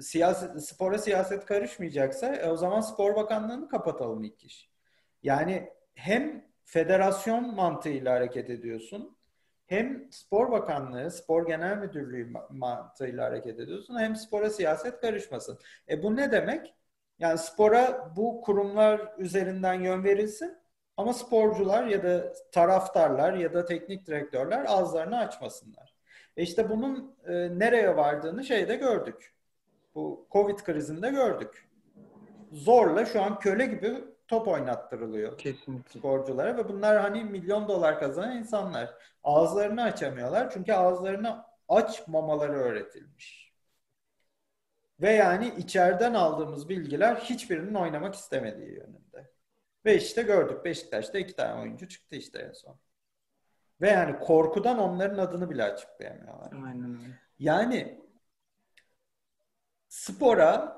siyaset, 0.00 0.64
spora 0.64 0.98
siyaset 0.98 1.46
karışmayacaksa 1.46 2.34
e, 2.34 2.50
o 2.50 2.56
zaman 2.56 2.80
spor 2.80 3.16
bakanlığını 3.16 3.68
kapatalım 3.68 4.24
ilk 4.24 4.44
iş. 4.44 4.70
Yani 5.22 5.72
hem 5.94 6.46
federasyon 6.64 7.54
mantığıyla 7.54 8.14
hareket 8.14 8.50
ediyorsun 8.50 9.15
hem 9.66 10.08
spor 10.12 10.52
bakanlığı, 10.52 11.10
spor 11.10 11.46
genel 11.46 11.78
müdürlüğü 11.78 12.32
mantığıyla 12.50 13.24
hareket 13.24 13.60
ediyorsun 13.60 13.98
hem 13.98 14.16
spora 14.16 14.50
siyaset 14.50 15.00
karışmasın. 15.00 15.58
E 15.88 16.02
bu 16.02 16.16
ne 16.16 16.32
demek? 16.32 16.74
Yani 17.18 17.38
spora 17.38 18.12
bu 18.16 18.40
kurumlar 18.40 19.12
üzerinden 19.18 19.74
yön 19.74 20.04
verilsin 20.04 20.58
ama 20.96 21.12
sporcular 21.12 21.86
ya 21.86 22.02
da 22.02 22.32
taraftarlar 22.52 23.32
ya 23.32 23.54
da 23.54 23.64
teknik 23.64 24.06
direktörler 24.06 24.64
ağızlarını 24.68 25.18
açmasınlar. 25.18 25.94
E 26.36 26.42
işte 26.42 26.70
bunun 26.70 27.16
e, 27.26 27.58
nereye 27.58 27.96
vardığını 27.96 28.44
şeyde 28.44 28.76
gördük. 28.76 29.34
Bu 29.94 30.26
Covid 30.32 30.58
krizinde 30.58 31.10
gördük. 31.10 31.68
Zorla 32.52 33.04
şu 33.06 33.22
an 33.22 33.38
köle 33.38 33.66
gibi 33.66 34.04
top 34.28 34.48
oynattırılıyor 34.48 35.38
Kesinlikle. 35.38 35.98
sporculara 35.98 36.56
ve 36.56 36.68
bunlar 36.68 37.00
hani 37.00 37.24
milyon 37.24 37.68
dolar 37.68 37.98
kazanan 38.00 38.36
insanlar. 38.36 38.94
Ağızlarını 39.24 39.82
açamıyorlar 39.82 40.50
çünkü 40.50 40.72
ağızlarını 40.72 41.44
açmamaları 41.68 42.52
öğretilmiş. 42.52 43.52
Ve 45.00 45.10
yani 45.10 45.54
içeriden 45.58 46.14
aldığımız 46.14 46.68
bilgiler 46.68 47.16
hiçbirinin 47.16 47.74
oynamak 47.74 48.14
istemediği 48.14 48.70
yönünde. 48.70 49.30
Ve 49.84 49.96
işte 49.96 50.22
gördük 50.22 50.64
Beşiktaş'ta 50.64 51.18
iki 51.18 51.36
tane 51.36 51.60
oyuncu 51.60 51.88
çıktı 51.88 52.16
işte 52.16 52.38
en 52.38 52.52
son. 52.52 52.78
Ve 53.80 53.88
yani 53.88 54.18
korkudan 54.18 54.78
onların 54.78 55.18
adını 55.18 55.50
bile 55.50 55.62
açıklayamıyorlar. 55.62 56.52
Aynen 56.52 57.00
öyle. 57.00 57.20
Yani 57.38 58.00
spora 59.88 60.75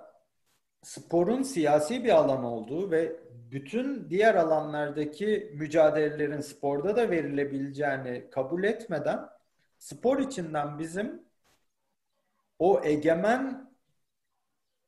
sporun 0.88 1.42
siyasi 1.42 2.05
bir 2.05 2.11
alan 2.11 2.44
olduğu 2.44 2.90
ve 2.90 3.16
bütün 3.51 4.11
diğer 4.11 4.35
alanlardaki 4.35 5.53
mücadelelerin 5.55 6.40
sporda 6.40 6.96
da 6.96 7.11
verilebileceğini 7.11 8.31
kabul 8.31 8.64
etmeden 8.64 9.29
spor 9.79 10.18
içinden 10.18 10.79
bizim 10.79 11.22
o 12.59 12.81
egemen 12.85 13.70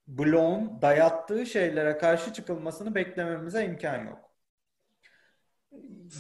bloğun 0.09 0.83
dayattığı 0.83 1.47
şeylere 1.47 1.99
karşı 1.99 2.33
çıkılmasını 2.33 2.95
beklememize 2.95 3.65
imkan 3.65 4.05
yok. 4.05 4.31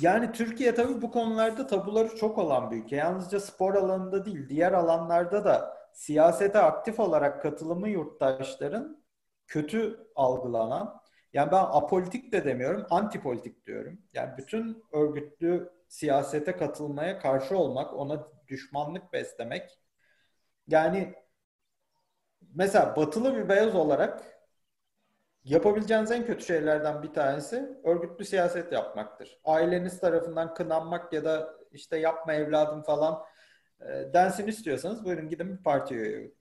Yani 0.01 0.33
Türkiye 0.33 0.75
tabii 0.75 1.03
bu 1.03 1.11
konularda 1.11 1.67
tabuları 1.67 2.17
çok 2.17 2.39
olan 2.39 2.71
bir 2.71 2.77
ülke. 2.77 2.97
Yalnızca 2.97 3.41
spor 3.41 3.75
alanında 3.75 4.25
değil, 4.25 4.49
diğer 4.49 4.73
alanlarda 4.73 5.45
da 5.45 5.77
siyasete 5.93 6.59
aktif 6.59 7.01
olarak 7.01 7.43
katılımı 7.43 7.89
yurttaşların 7.89 9.00
kötü 9.51 10.07
algılanan, 10.17 11.01
yani 11.33 11.53
ben 11.53 11.65
apolitik 11.71 12.33
de 12.33 12.45
demiyorum, 12.45 12.87
antipolitik 12.91 13.67
diyorum. 13.67 14.03
Yani 14.15 14.31
bütün 14.39 14.85
örgütlü 14.93 15.73
siyasete 15.89 16.57
katılmaya 16.57 17.19
karşı 17.19 17.59
olmak, 17.59 17.95
ona 17.95 18.29
düşmanlık 18.49 19.13
beslemek. 19.13 19.81
Yani 20.69 21.15
mesela 22.55 22.97
batılı 22.97 23.37
bir 23.37 23.49
beyaz 23.49 23.75
olarak 23.75 24.23
yapabileceğiniz 25.45 26.11
en 26.11 26.27
kötü 26.27 26.45
şeylerden 26.45 27.03
bir 27.03 27.13
tanesi 27.13 27.79
örgütlü 27.85 28.25
siyaset 28.25 28.73
yapmaktır. 28.73 29.41
Aileniz 29.45 30.01
tarafından 30.01 30.55
kınanmak 30.55 31.13
ya 31.13 31.25
da 31.25 31.55
işte 31.73 31.99
yapma 31.99 32.33
evladım 32.33 32.83
falan 32.83 33.23
e, 33.81 33.87
densin 34.15 34.47
istiyorsanız 34.47 35.05
buyurun 35.05 35.29
gidin 35.29 35.59
bir 35.59 35.63
parti 35.63 35.95
üye 35.95 36.33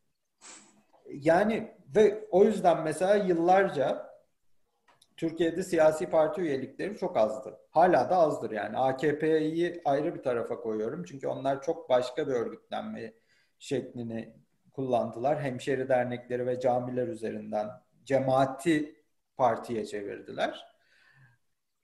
Yani 1.09 1.78
ve 1.95 2.27
o 2.31 2.43
yüzden 2.43 2.83
mesela 2.83 3.15
yıllarca 3.15 4.09
Türkiye'de 5.17 5.63
siyasi 5.63 6.09
parti 6.09 6.41
üyelikleri 6.41 6.97
çok 6.97 7.17
azdı. 7.17 7.59
Hala 7.69 8.09
da 8.09 8.17
azdır 8.17 8.51
yani. 8.51 8.77
AKP'yi 8.77 9.81
ayrı 9.85 10.15
bir 10.15 10.23
tarafa 10.23 10.59
koyuyorum. 10.59 11.03
Çünkü 11.03 11.27
onlar 11.27 11.61
çok 11.61 11.89
başka 11.89 12.27
bir 12.27 12.33
örgütlenme 12.33 13.13
şeklini 13.59 14.33
kullandılar. 14.73 15.41
Hemşeri 15.41 15.89
dernekleri 15.89 16.47
ve 16.47 16.59
camiler 16.59 17.07
üzerinden 17.07 17.67
cemaati 18.05 19.03
partiye 19.37 19.85
çevirdiler. 19.85 20.65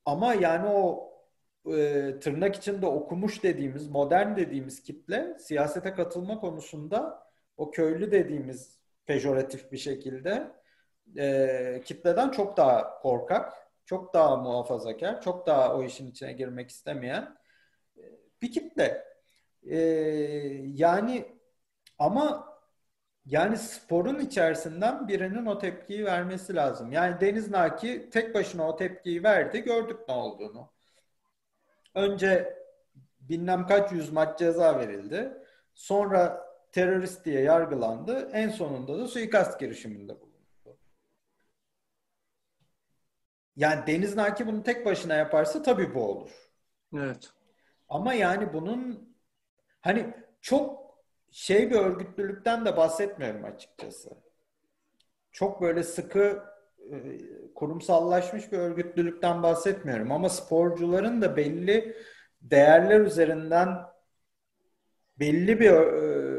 Ama 0.06 0.34
yani 0.34 0.68
o 0.68 1.12
e, 1.74 2.14
tırnak 2.20 2.56
içinde 2.56 2.86
okumuş 2.86 3.44
dediğimiz, 3.44 3.88
modern 3.88 4.36
dediğimiz 4.36 4.84
kitle 4.84 5.40
siyasete 5.40 5.94
katılma 5.94 6.40
konusunda 6.40 7.28
o 7.58 7.72
köylü 7.72 8.12
dediğimiz 8.12 8.80
pejoratif 9.06 9.72
bir 9.72 9.78
şekilde 9.78 10.52
e, 11.18 11.82
kitleden 11.86 12.30
çok 12.32 12.58
daha 12.58 13.00
korkak, 13.00 13.54
çok 13.86 14.14
daha 14.14 14.36
muhafazakar, 14.36 15.22
çok 15.22 15.48
daha 15.48 15.76
o 15.76 15.84
işin 15.84 16.12
içine 16.12 16.34
girmek 16.34 16.70
istemeyen 16.70 17.38
e, 17.98 18.02
bir 18.42 18.52
kitle. 18.52 19.06
E, 19.64 19.78
yani 20.74 21.26
ama 22.00 22.56
yani 23.26 23.58
sporun 23.58 24.20
içerisinden 24.20 25.08
birinin 25.08 25.46
o 25.46 25.58
tepkiyi 25.60 26.06
vermesi 26.06 26.56
lazım. 26.56 26.92
Yani 26.92 27.22
Deniz 27.22 27.50
Naki 27.52 28.10
tek 28.10 28.36
başına 28.36 28.68
o 28.68 28.76
tepkiyi 28.76 29.24
verdi. 29.24 29.64
Gördük 29.64 30.00
ne 30.08 30.14
olduğunu. 30.14 30.72
Önce 31.96 32.58
bilmem 33.20 33.68
kaç 33.68 33.92
yüz 33.92 34.12
maç 34.12 34.40
ceza 34.40 34.80
verildi. 34.80 35.32
Sonra 35.74 36.46
terörist 36.76 37.26
diye 37.26 37.42
yargılandı. 37.42 38.30
En 38.34 38.50
sonunda 38.50 39.00
da 39.00 39.08
suikast 39.08 39.60
girişiminde 39.60 40.22
bulundu. 40.22 40.78
Yani 43.56 43.88
Deniz 43.88 44.16
Naki 44.16 44.48
bunu 44.48 44.64
tek 44.64 44.86
başına 44.86 45.16
yaparsa 45.16 45.64
tabii 45.64 45.96
bu 45.96 46.04
olur. 46.04 46.32
Evet. 46.96 47.30
Ama 47.90 48.14
yani 48.14 48.54
bunun 48.54 49.10
hani 49.82 50.14
çok 50.42 50.96
şey 51.32 51.72
bir 51.72 51.76
örgütlülükten 51.76 52.66
de 52.66 52.78
bahsetmiyorum 52.78 53.46
açıkçası. 53.46 54.10
Çok 55.32 55.62
böyle 55.62 55.84
sıkı 55.84 56.44
e, 56.92 56.96
kurumsallaşmış 57.56 58.52
bir 58.52 58.58
örgütlülükten 58.58 59.44
bahsetmiyorum 59.44 60.12
ama 60.12 60.30
sporcuların 60.30 61.22
da 61.22 61.38
belli 61.38 61.98
değerler 62.42 63.00
üzerinden 63.00 63.78
belli 65.20 65.60
bir 65.60 65.72
e, 65.72 66.35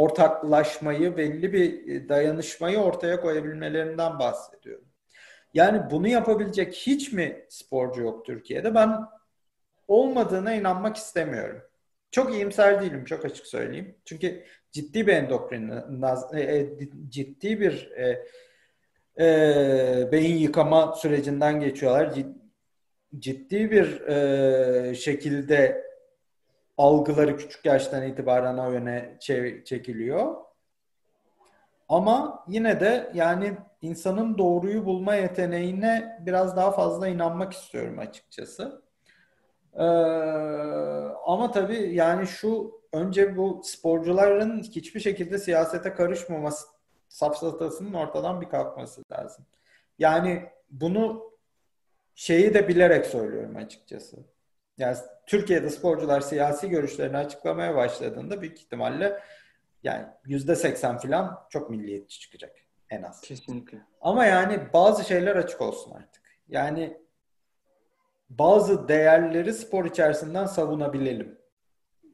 ortaklaşmayı, 0.00 1.16
belli 1.16 1.52
bir 1.52 2.08
dayanışmayı 2.08 2.78
ortaya 2.78 3.20
koyabilmelerinden 3.20 4.18
bahsediyorum. 4.18 4.84
Yani 5.54 5.90
bunu 5.90 6.08
yapabilecek 6.08 6.74
hiç 6.74 7.12
mi 7.12 7.46
sporcu 7.48 8.02
yok 8.02 8.26
Türkiye'de? 8.26 8.74
Ben 8.74 9.00
olmadığına 9.88 10.54
inanmak 10.54 10.96
istemiyorum. 10.96 11.62
Çok 12.10 12.34
iyimser 12.34 12.82
değilim, 12.82 13.04
çok 13.04 13.24
açık 13.24 13.46
söyleyeyim. 13.46 13.94
Çünkü 14.04 14.44
ciddi 14.72 15.06
bir 15.06 15.12
endokrin, 15.12 15.72
e, 16.34 16.40
e, 16.40 16.68
ciddi 17.08 17.60
bir 17.60 17.90
e, 17.90 18.26
e, 19.24 20.12
beyin 20.12 20.36
yıkama 20.36 20.92
sürecinden 20.92 21.60
geçiyorlar. 21.60 22.14
Ciddi 23.18 23.70
bir 23.70 24.00
e, 24.00 24.94
şekilde 24.94 25.89
algıları 26.80 27.36
küçük 27.36 27.64
yaştan 27.64 28.02
itibaren 28.02 28.58
o 28.58 28.72
yöne 28.72 29.16
çekiliyor. 29.64 30.36
Ama 31.88 32.44
yine 32.48 32.80
de 32.80 33.10
yani 33.14 33.56
insanın 33.82 34.38
doğruyu 34.38 34.84
bulma 34.84 35.14
yeteneğine 35.14 36.18
biraz 36.26 36.56
daha 36.56 36.72
fazla 36.72 37.08
inanmak 37.08 37.52
istiyorum 37.52 37.98
açıkçası. 37.98 38.82
Ee, 39.74 39.84
ama 41.26 41.50
tabii 41.50 41.94
yani 41.94 42.26
şu 42.26 42.80
önce 42.92 43.36
bu 43.36 43.60
sporcuların 43.64 44.62
hiçbir 44.62 45.00
şekilde 45.00 45.38
siyasete 45.38 45.94
karışmaması 45.94 46.66
safsatasının 47.08 47.92
ortadan 47.92 48.40
bir 48.40 48.48
kalkması 48.48 49.02
lazım. 49.12 49.46
Yani 49.98 50.42
bunu 50.70 51.30
şeyi 52.14 52.54
de 52.54 52.68
bilerek 52.68 53.06
söylüyorum 53.06 53.56
açıkçası. 53.56 54.16
Yani 54.80 54.96
Türkiye'de 55.26 55.70
sporcular 55.70 56.20
siyasi 56.20 56.68
görüşlerini 56.68 57.16
açıklamaya 57.16 57.74
başladığında 57.74 58.42
büyük 58.42 58.58
ihtimalle 58.58 59.20
yani 59.82 60.06
yüzde 60.24 60.56
seksen 60.56 60.98
falan 60.98 61.46
çok 61.50 61.70
milliyetçi 61.70 62.20
çıkacak 62.20 62.56
en 62.90 63.02
az. 63.02 63.20
Kesinlikle. 63.20 63.78
Ama 64.00 64.26
yani 64.26 64.72
bazı 64.72 65.04
şeyler 65.04 65.36
açık 65.36 65.60
olsun 65.60 65.90
artık. 65.90 66.22
Yani 66.48 67.00
bazı 68.30 68.88
değerleri 68.88 69.54
spor 69.54 69.84
içerisinden 69.84 70.46
savunabilelim. 70.46 71.38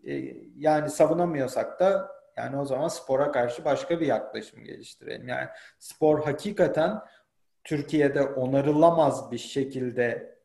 E, 0.05 0.15
yani 0.57 0.91
savunamıyorsak 0.91 1.81
da 1.81 2.11
yani 2.37 2.57
o 2.57 2.65
zaman 2.65 2.89
spora 2.89 3.33
karşı 3.33 3.65
başka 3.65 4.01
bir 4.01 4.07
yaklaşım 4.07 4.65
geliştirelim. 4.65 5.29
Yani 5.29 5.49
spor 5.79 6.25
hakikaten 6.25 7.01
Türkiye'de 7.65 8.23
onarılamaz 8.23 9.33
bir 9.33 9.39
şekilde 9.39 10.36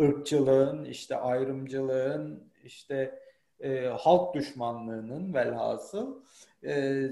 ırkçılığın, 0.00 0.84
işte 0.84 1.16
ayrımcılığın, 1.16 2.52
işte 2.64 3.20
e, 3.60 3.86
halk 3.86 4.34
düşmanlığının 4.34 5.34
velhasıl 5.34 6.22
e, 6.64 7.02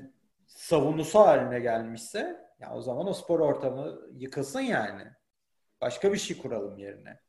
savunusu 0.47 1.19
haline 1.19 1.61
gelmişse 1.61 2.49
ya 2.61 2.75
o 2.75 2.81
zaman 2.81 3.09
o 3.09 3.13
spor 3.13 3.41
ortamı 3.41 4.01
yıkılsın 4.13 4.61
yani. 4.61 5.05
Başka 5.81 6.13
bir 6.13 6.19
şey 6.19 6.39
kuralım 6.39 6.79
yerine. 6.79 7.21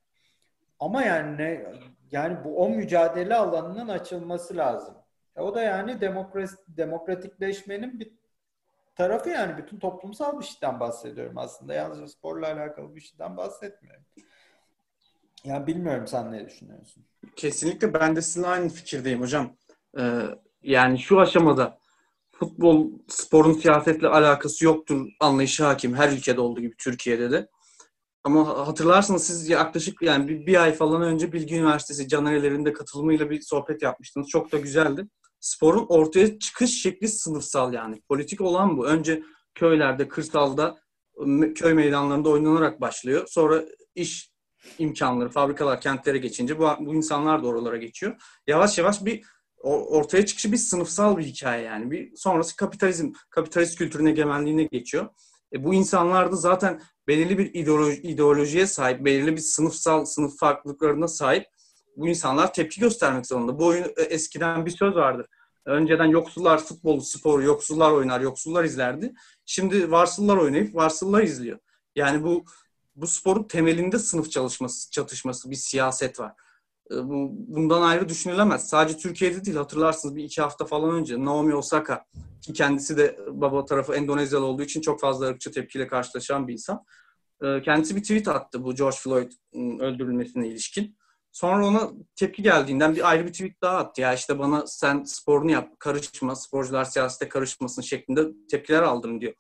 Ama 0.80 1.04
yani 1.04 1.38
ne, 1.38 1.66
yani 2.12 2.44
bu 2.44 2.64
o 2.64 2.70
mücadele 2.70 3.36
alanının 3.36 3.88
açılması 3.88 4.58
lazım. 4.58 4.96
E 5.36 5.42
o 5.42 5.56
da 5.56 5.62
yani 5.62 6.02
demokrasi, 6.02 6.56
demokratikleşmenin 6.68 8.00
bir 8.00 8.12
tarafı 8.96 9.30
yani 9.30 9.58
bütün 9.58 9.80
toplumsal 9.80 10.40
bir 10.40 10.46
şeyden 10.46 10.80
bahsediyorum 10.80 11.38
aslında. 11.38 11.74
Yalnızca 11.74 12.08
sporla 12.08 12.48
alakalı 12.48 12.96
bir 12.96 13.02
şeyden 13.02 13.38
bahsetmiyorum. 13.38 14.06
Yani 15.44 15.68
bilmiyorum 15.68 16.08
sen 16.08 16.32
ne 16.32 16.46
düşünüyorsun? 16.46 17.06
Kesinlikle 17.36 17.94
ben 17.94 18.16
de 18.16 18.22
sizinle 18.22 18.48
aynı 18.48 18.70
fikirdeyim 18.70 19.22
hocam. 19.22 19.58
Ee, 20.00 20.22
yani 20.64 21.00
şu 21.00 21.20
aşamada 21.20 21.80
futbol 22.32 22.92
sporun 23.08 23.54
siyasetle 23.54 24.08
alakası 24.08 24.66
yoktur 24.66 25.08
anlayışı 25.20 25.64
hakim 25.64 25.96
her 25.96 26.12
ülkede 26.12 26.42
olduğu 26.42 26.62
gibi 26.62 26.76
Türkiye'de 26.78 27.32
de. 27.32 27.50
Ama 28.24 28.68
hatırlarsınız 28.68 29.24
siz 29.24 29.50
yaklaşık 29.50 30.02
yani 30.02 30.28
bir, 30.28 30.46
bir 30.46 30.62
ay 30.64 30.74
falan 30.74 31.02
önce 31.02 31.32
Bilgi 31.34 31.56
Üniversitesi 31.56 32.08
Canerelerinde 32.08 32.74
katılımıyla 32.74 33.30
bir 33.30 33.42
sohbet 33.42 33.82
yapmıştınız. 33.82 34.28
Çok 34.28 34.52
da 34.52 34.58
güzeldi. 34.58 35.08
Sporun 35.40 35.86
ortaya 35.90 36.40
çıkış 36.40 36.82
şekli 36.82 37.08
sınıfsal 37.08 37.74
yani. 37.74 38.02
Politik 38.02 38.42
olan 38.42 38.78
bu. 38.78 38.88
Önce 38.88 39.24
köylerde, 39.56 40.08
kırsalda, 40.08 40.78
köy 41.56 41.74
meydanlarında 41.74 42.30
oynanarak 42.30 42.82
başlıyor. 42.82 43.28
Sonra 43.28 43.64
iş 43.96 44.29
imkanları, 44.80 45.30
fabrikalar 45.30 45.82
kentlere 45.82 46.18
geçince 46.18 46.60
bu, 46.60 46.70
bu 46.80 46.96
insanlar 46.96 47.44
da 47.44 47.48
oralara 47.48 47.78
geçiyor. 47.78 48.16
Yavaş 48.48 48.78
yavaş 48.78 49.06
bir 49.06 49.24
ortaya 49.64 50.26
çıkışı 50.26 50.52
bir 50.52 50.58
sınıfsal 50.58 51.18
bir 51.18 51.24
hikaye 51.24 51.64
yani. 51.64 51.92
Bir 51.92 52.16
sonrası 52.16 52.56
kapitalizm, 52.56 53.12
kapitalist 53.30 53.78
kültürün 53.78 54.06
egemenliğine 54.06 54.64
geçiyor. 54.64 55.10
E, 55.54 55.64
bu 55.64 55.74
insanlar 55.74 56.32
da 56.32 56.36
zaten 56.36 56.82
belirli 57.08 57.38
bir 57.38 57.54
ideoloji, 57.54 58.02
ideolojiye 58.02 58.68
sahip, 58.68 59.06
belirli 59.06 59.32
bir 59.36 59.42
sınıfsal 59.42 60.06
sınıf 60.06 60.38
farklılıklarına 60.38 61.08
sahip 61.08 61.46
bu 61.96 62.08
insanlar 62.08 62.54
tepki 62.54 62.82
göstermek 62.82 63.28
zorunda. 63.28 63.60
Bu 63.60 63.66
oyun 63.66 63.84
e, 63.84 64.02
eskiden 64.02 64.66
bir 64.66 64.72
söz 64.72 64.96
vardır. 64.96 65.26
Önceden 65.66 66.06
yoksullar 66.06 66.58
futbolu, 66.58 67.02
sporu, 67.02 67.44
yoksullar 67.44 67.92
oynar, 67.92 68.22
yoksullar 68.22 68.64
izlerdi. 68.64 69.14
Şimdi 69.46 69.92
varsıllar 69.92 70.38
oynayıp 70.38 70.76
varsıllar 70.76 71.24
izliyor. 71.24 71.60
Yani 71.96 72.24
bu 72.24 72.46
bu 73.02 73.08
sporun 73.08 73.44
temelinde 73.44 74.00
sınıf 74.00 74.32
çalışması, 74.32 74.92
çatışması, 74.92 75.52
bir 75.52 75.56
siyaset 75.56 76.20
var. 76.20 76.34
Ee, 76.92 76.96
bu, 76.96 77.30
bundan 77.32 77.82
ayrı 77.82 78.10
düşünülemez. 78.10 78.70
Sadece 78.70 78.98
Türkiye'de 78.98 79.46
değil 79.46 79.58
hatırlarsınız 79.58 80.16
bir 80.16 80.24
iki 80.24 80.42
hafta 80.42 80.66
falan 80.66 80.96
önce 80.96 81.26
Naomi 81.26 81.56
Osaka 81.56 82.06
ki 82.42 82.54
kendisi 82.54 82.98
de 82.98 83.20
baba 83.32 83.66
tarafı 83.66 83.94
Endonezyalı 83.94 84.46
olduğu 84.46 84.64
için 84.64 84.82
çok 84.82 85.00
fazla 85.00 85.28
ırkçı 85.28 85.52
tepkiyle 85.52 85.88
karşılaşan 85.88 86.48
bir 86.48 86.54
insan. 86.54 86.86
Ee, 87.44 87.62
kendisi 87.62 87.96
bir 87.96 88.02
tweet 88.02 88.28
attı 88.28 88.64
bu 88.64 88.76
George 88.76 88.98
Floyd'un 88.98 89.80
öldürülmesine 89.80 90.48
ilişkin. 90.48 90.98
Sonra 91.32 91.68
ona 91.68 91.90
tepki 92.16 92.44
geldiğinden 92.44 92.96
bir 92.96 93.10
ayrı 93.10 93.26
bir 93.28 93.32
tweet 93.32 93.62
daha 93.62 93.78
attı. 93.78 94.02
Ya 94.02 94.14
işte 94.14 94.40
bana 94.40 94.68
sen 94.68 95.04
sporunu 95.04 95.52
yap, 95.52 95.70
karışma, 95.80 96.36
sporcular 96.36 96.84
siyasete 96.86 97.30
karışmasın 97.30 97.82
şeklinde 97.82 98.22
tepkiler 98.52 98.84
aldım 98.84 99.22
diyor. 99.22 99.34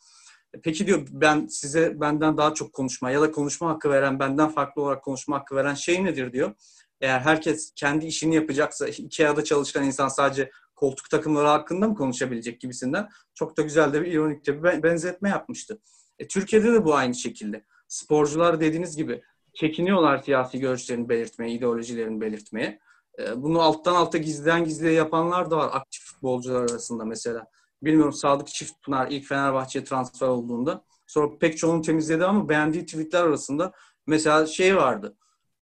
Peki 0.63 0.87
diyor 0.87 1.07
ben 1.11 1.47
size 1.47 2.01
benden 2.01 2.37
daha 2.37 2.53
çok 2.53 2.73
konuşma 2.73 3.11
ya 3.11 3.21
da 3.21 3.31
konuşma 3.31 3.69
hakkı 3.69 3.89
veren, 3.89 4.19
benden 4.19 4.49
farklı 4.49 4.81
olarak 4.81 5.03
konuşma 5.03 5.39
hakkı 5.39 5.55
veren 5.55 5.73
şey 5.73 6.05
nedir 6.05 6.33
diyor. 6.33 6.53
Eğer 7.01 7.19
herkes 7.19 7.71
kendi 7.75 8.05
işini 8.05 8.35
yapacaksa 8.35 8.87
Ikea'da 8.87 9.43
çalışan 9.43 9.83
insan 9.83 10.07
sadece 10.07 10.51
koltuk 10.75 11.09
takımları 11.09 11.47
hakkında 11.47 11.87
mı 11.87 11.95
konuşabilecek 11.95 12.61
gibisinden 12.61 13.09
çok 13.33 13.57
da 13.57 13.61
güzel 13.61 13.93
de 13.93 14.01
bir 14.01 14.11
ironik 14.11 14.47
bir 14.47 14.83
benzetme 14.83 15.29
yapmıştı. 15.29 15.81
E, 16.19 16.27
Türkiye'de 16.27 16.73
de 16.73 16.85
bu 16.85 16.95
aynı 16.95 17.15
şekilde. 17.15 17.65
Sporcular 17.87 18.59
dediğiniz 18.59 18.97
gibi 18.97 19.21
çekiniyorlar 19.53 20.17
siyasi 20.17 20.59
görüşlerini 20.59 21.09
belirtmeye, 21.09 21.53
ideolojilerini 21.53 22.21
belirtmeye. 22.21 22.79
E, 23.19 23.41
bunu 23.43 23.61
alttan 23.61 23.95
alta 23.95 24.17
gizliden 24.17 24.63
gizliye 24.63 24.93
yapanlar 24.93 25.51
da 25.51 25.57
var 25.57 25.69
aktif 25.73 26.03
futbolcular 26.03 26.61
arasında 26.61 27.05
mesela. 27.05 27.47
Bilmiyorum 27.83 28.13
Sadık 28.13 28.47
Çiftpınar 28.47 29.11
ilk 29.11 29.25
Fenerbahçe'ye 29.25 29.85
transfer 29.85 30.27
olduğunda 30.27 30.83
sonra 31.07 31.37
pek 31.37 31.57
çoğunu 31.57 31.81
temizledi 31.81 32.25
ama 32.25 32.49
beğendiği 32.49 32.85
tweetler 32.85 33.23
arasında 33.23 33.71
mesela 34.07 34.45
şey 34.45 34.75
vardı. 34.75 35.17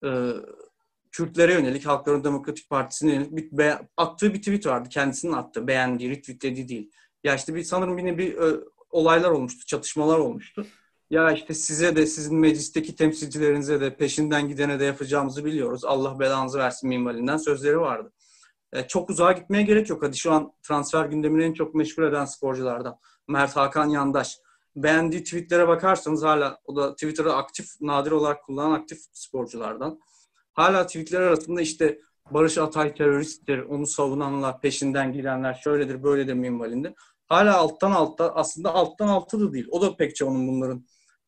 E, 0.05 0.31
Kürtlere 1.11 1.53
yönelik 1.53 1.85
Halkların 1.85 2.23
Demokratik 2.23 2.69
Partisi'ne 2.69 3.13
yönelik 3.13 3.31
bir, 3.31 3.57
be, 3.57 3.87
attığı 3.97 4.33
bir 4.33 4.39
tweet 4.39 4.65
vardı. 4.65 4.89
Kendisinin 4.89 5.33
attığı, 5.33 5.67
beğendiği, 5.67 6.09
retweetlediği 6.09 6.69
değil. 6.69 6.91
Ya 7.23 7.35
işte 7.35 7.55
bir 7.55 7.63
sanırım 7.63 7.97
yine 7.97 8.17
bir 8.17 8.33
ö, 8.33 8.65
olaylar 8.89 9.29
olmuştu, 9.29 9.65
çatışmalar 9.65 10.19
olmuştu. 10.19 10.65
Ya 11.09 11.31
işte 11.31 11.53
size 11.53 11.95
de 11.95 12.05
sizin 12.05 12.37
meclisteki 12.37 12.95
temsilcilerinize 12.95 13.81
de 13.81 13.95
peşinden 13.95 14.47
gidene 14.47 14.79
de 14.79 14.85
yapacağımızı 14.85 15.45
biliyoruz. 15.45 15.85
Allah 15.85 16.19
belanızı 16.19 16.59
versin 16.59 16.89
minvalinden 16.89 17.37
sözleri 17.37 17.79
vardı. 17.79 18.11
E, 18.75 18.87
çok 18.87 19.09
uzağa 19.09 19.31
gitmeye 19.31 19.63
gerek 19.63 19.89
yok. 19.89 20.03
Hadi 20.03 20.17
şu 20.17 20.31
an 20.31 20.51
transfer 20.63 21.05
gündemini 21.05 21.43
en 21.43 21.53
çok 21.53 21.75
meşgul 21.75 22.03
eden 22.03 22.25
sporculardan. 22.25 22.99
Mert 23.27 23.55
Hakan 23.55 23.89
Yandaş. 23.89 24.37
Beğendiği 24.75 25.23
tweetlere 25.23 25.67
bakarsanız 25.67 26.23
hala 26.23 26.59
o 26.65 26.75
da 26.75 26.93
Twitter'ı 26.93 27.33
aktif, 27.33 27.81
nadir 27.81 28.11
olarak 28.11 28.43
kullanan 28.43 28.71
aktif 28.71 28.99
sporculardan. 29.11 29.99
Hala 30.53 30.85
tweetler 30.85 31.21
arasında 31.21 31.61
işte 31.61 31.99
Barış 32.31 32.57
Atay 32.57 32.95
teröristtir, 32.95 33.59
onu 33.59 33.87
savunanlar, 33.87 34.61
peşinden 34.61 35.13
gidenler 35.13 35.53
şöyledir, 35.53 36.03
böyledir 36.03 36.33
minvalinde. 36.33 36.95
Hala 37.27 37.57
alttan 37.57 37.91
altta, 37.91 38.35
aslında 38.35 38.73
alttan 38.73 39.07
altta 39.07 39.39
da 39.39 39.53
değil. 39.53 39.67
O 39.71 39.81
da 39.81 39.97
pek 39.97 40.15
çoğunun 40.15 40.47
bunların 40.47 40.85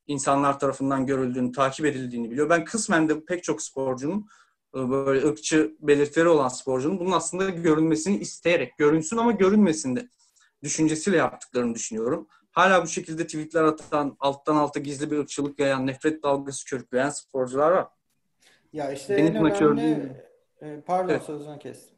insanlar 0.07 0.59
tarafından 0.59 1.05
görüldüğünü, 1.05 1.51
takip 1.51 1.85
edildiğini 1.85 2.31
biliyor. 2.31 2.49
Ben 2.49 2.65
kısmen 2.65 3.09
de 3.09 3.25
pek 3.25 3.43
çok 3.43 3.61
sporcunun 3.61 4.27
böyle 4.77 5.27
ırkçı 5.27 5.75
belirtileri 5.79 6.27
olan 6.27 6.47
sporcunun 6.47 6.99
bunun 6.99 7.11
aslında 7.11 7.49
görünmesini 7.49 8.17
isteyerek, 8.17 8.77
görünsün 8.77 9.17
ama 9.17 9.31
görünmesin 9.31 9.95
de 9.95 10.07
düşüncesiyle 10.63 11.17
yaptıklarını 11.17 11.75
düşünüyorum. 11.75 12.27
Hala 12.51 12.83
bu 12.83 12.87
şekilde 12.87 13.25
tweetler 13.25 13.63
atan, 13.63 14.17
alttan 14.19 14.55
alta 14.55 14.79
gizli 14.79 15.11
bir 15.11 15.17
ırkçılık 15.17 15.59
yayan, 15.59 15.87
nefret 15.87 16.23
dalgası 16.23 16.65
körükleyen 16.65 17.09
sporcular 17.09 17.71
var. 17.71 17.87
Ya 18.73 18.91
işte 18.91 19.17
Benim 19.17 19.35
en 19.35 19.61
önemli... 19.61 20.23
E, 20.61 20.81
pardon 20.81 21.13
evet. 21.13 21.23
sözünü 21.23 21.59
kestim. 21.59 21.97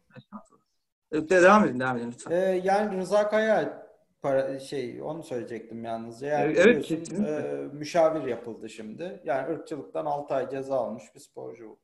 Devam 1.12 1.66
edin, 1.66 1.80
devam 1.80 1.98
edin 1.98 2.12
lütfen. 2.12 2.32
Ee, 2.32 2.62
yani 2.64 2.98
Rıza 2.98 3.30
Kaya 3.30 3.88
para, 4.22 4.60
şey 4.60 5.02
onu 5.02 5.24
söyleyecektim 5.24 5.84
yalnızca. 5.84 6.28
Yani 6.28 6.54
evet, 6.58 6.92
e, 6.92 7.68
müşavir 7.74 8.28
yapıldı 8.28 8.70
şimdi. 8.70 9.22
Yani 9.26 9.54
ırkçılıktan 9.54 10.06
6 10.06 10.34
ay 10.34 10.50
ceza 10.50 10.76
almış 10.76 11.04
bir 11.16 11.20
sporcu. 11.20 11.78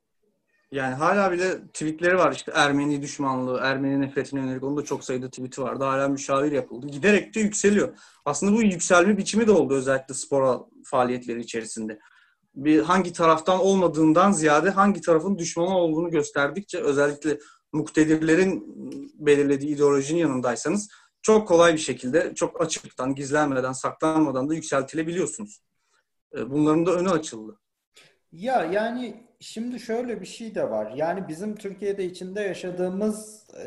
Yani 0.72 0.94
hala 0.94 1.32
bile 1.32 1.66
tweetleri 1.66 2.18
var 2.18 2.32
işte 2.32 2.52
Ermeni 2.54 3.02
düşmanlığı, 3.02 3.60
Ermeni 3.62 4.00
nefretine 4.00 4.40
yönelik 4.40 4.62
onun 4.62 4.76
da 4.76 4.84
çok 4.84 5.04
sayıda 5.04 5.30
tweeti 5.30 5.62
vardı. 5.62 5.84
Hala 5.84 6.08
müşavir 6.08 6.52
yapıldı. 6.52 6.86
Giderek 6.86 7.34
de 7.34 7.40
yükseliyor. 7.40 7.98
Aslında 8.24 8.52
bu 8.52 8.62
yükselme 8.62 9.18
biçimi 9.18 9.46
de 9.46 9.52
oldu 9.52 9.74
özellikle 9.74 10.14
spor 10.14 10.60
faaliyetleri 10.84 11.40
içerisinde. 11.40 11.98
Bir 12.54 12.80
hangi 12.80 13.12
taraftan 13.12 13.60
olmadığından 13.60 14.32
ziyade 14.32 14.70
hangi 14.70 15.00
tarafın 15.00 15.38
düşmanı 15.38 15.78
olduğunu 15.78 16.10
gösterdikçe 16.10 16.78
özellikle 16.78 17.38
muktedirlerin 17.72 18.64
belirlediği 19.14 19.74
ideolojinin 19.74 20.18
yanındaysanız 20.18 20.88
çok 21.22 21.48
kolay 21.48 21.72
bir 21.72 21.78
şekilde 21.78 22.34
çok 22.34 22.60
açıktan, 22.60 23.14
gizlenmeden, 23.14 23.72
saklanmadan 23.72 24.48
da 24.48 24.54
yükseltilebiliyorsunuz. 24.54 25.62
E, 26.36 26.50
bunların 26.50 26.86
da 26.86 26.92
önü 26.92 27.10
açıldı. 27.10 27.60
Ya 28.32 28.64
yani 28.64 29.25
şimdi 29.40 29.80
şöyle 29.80 30.20
bir 30.20 30.26
şey 30.26 30.54
de 30.54 30.70
var. 30.70 30.92
Yani 30.96 31.28
bizim 31.28 31.56
Türkiye'de 31.56 32.04
içinde 32.04 32.40
yaşadığımız 32.40 33.46
e, 33.56 33.64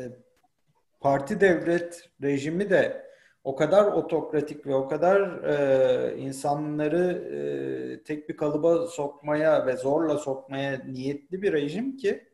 parti 1.00 1.40
devlet 1.40 2.08
rejimi 2.22 2.70
de 2.70 3.10
o 3.44 3.56
kadar 3.56 3.84
otokratik 3.84 4.66
ve 4.66 4.74
o 4.74 4.88
kadar 4.88 5.44
e, 5.44 6.18
insanları 6.18 7.04
e, 7.34 8.02
tek 8.02 8.28
bir 8.28 8.36
kalıba 8.36 8.86
sokmaya 8.86 9.66
ve 9.66 9.76
zorla 9.76 10.18
sokmaya 10.18 10.82
niyetli 10.86 11.42
bir 11.42 11.52
rejim 11.52 11.96
ki 11.96 12.28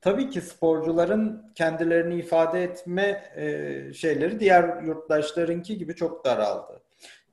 tabii 0.00 0.30
ki 0.30 0.40
sporcuların 0.40 1.52
kendilerini 1.54 2.14
ifade 2.14 2.62
etme 2.62 3.32
e, 3.36 3.92
şeyleri 3.92 4.40
diğer 4.40 4.82
yurttaşlarınki 4.82 5.78
gibi 5.78 5.94
çok 5.94 6.24
daraldı. 6.24 6.82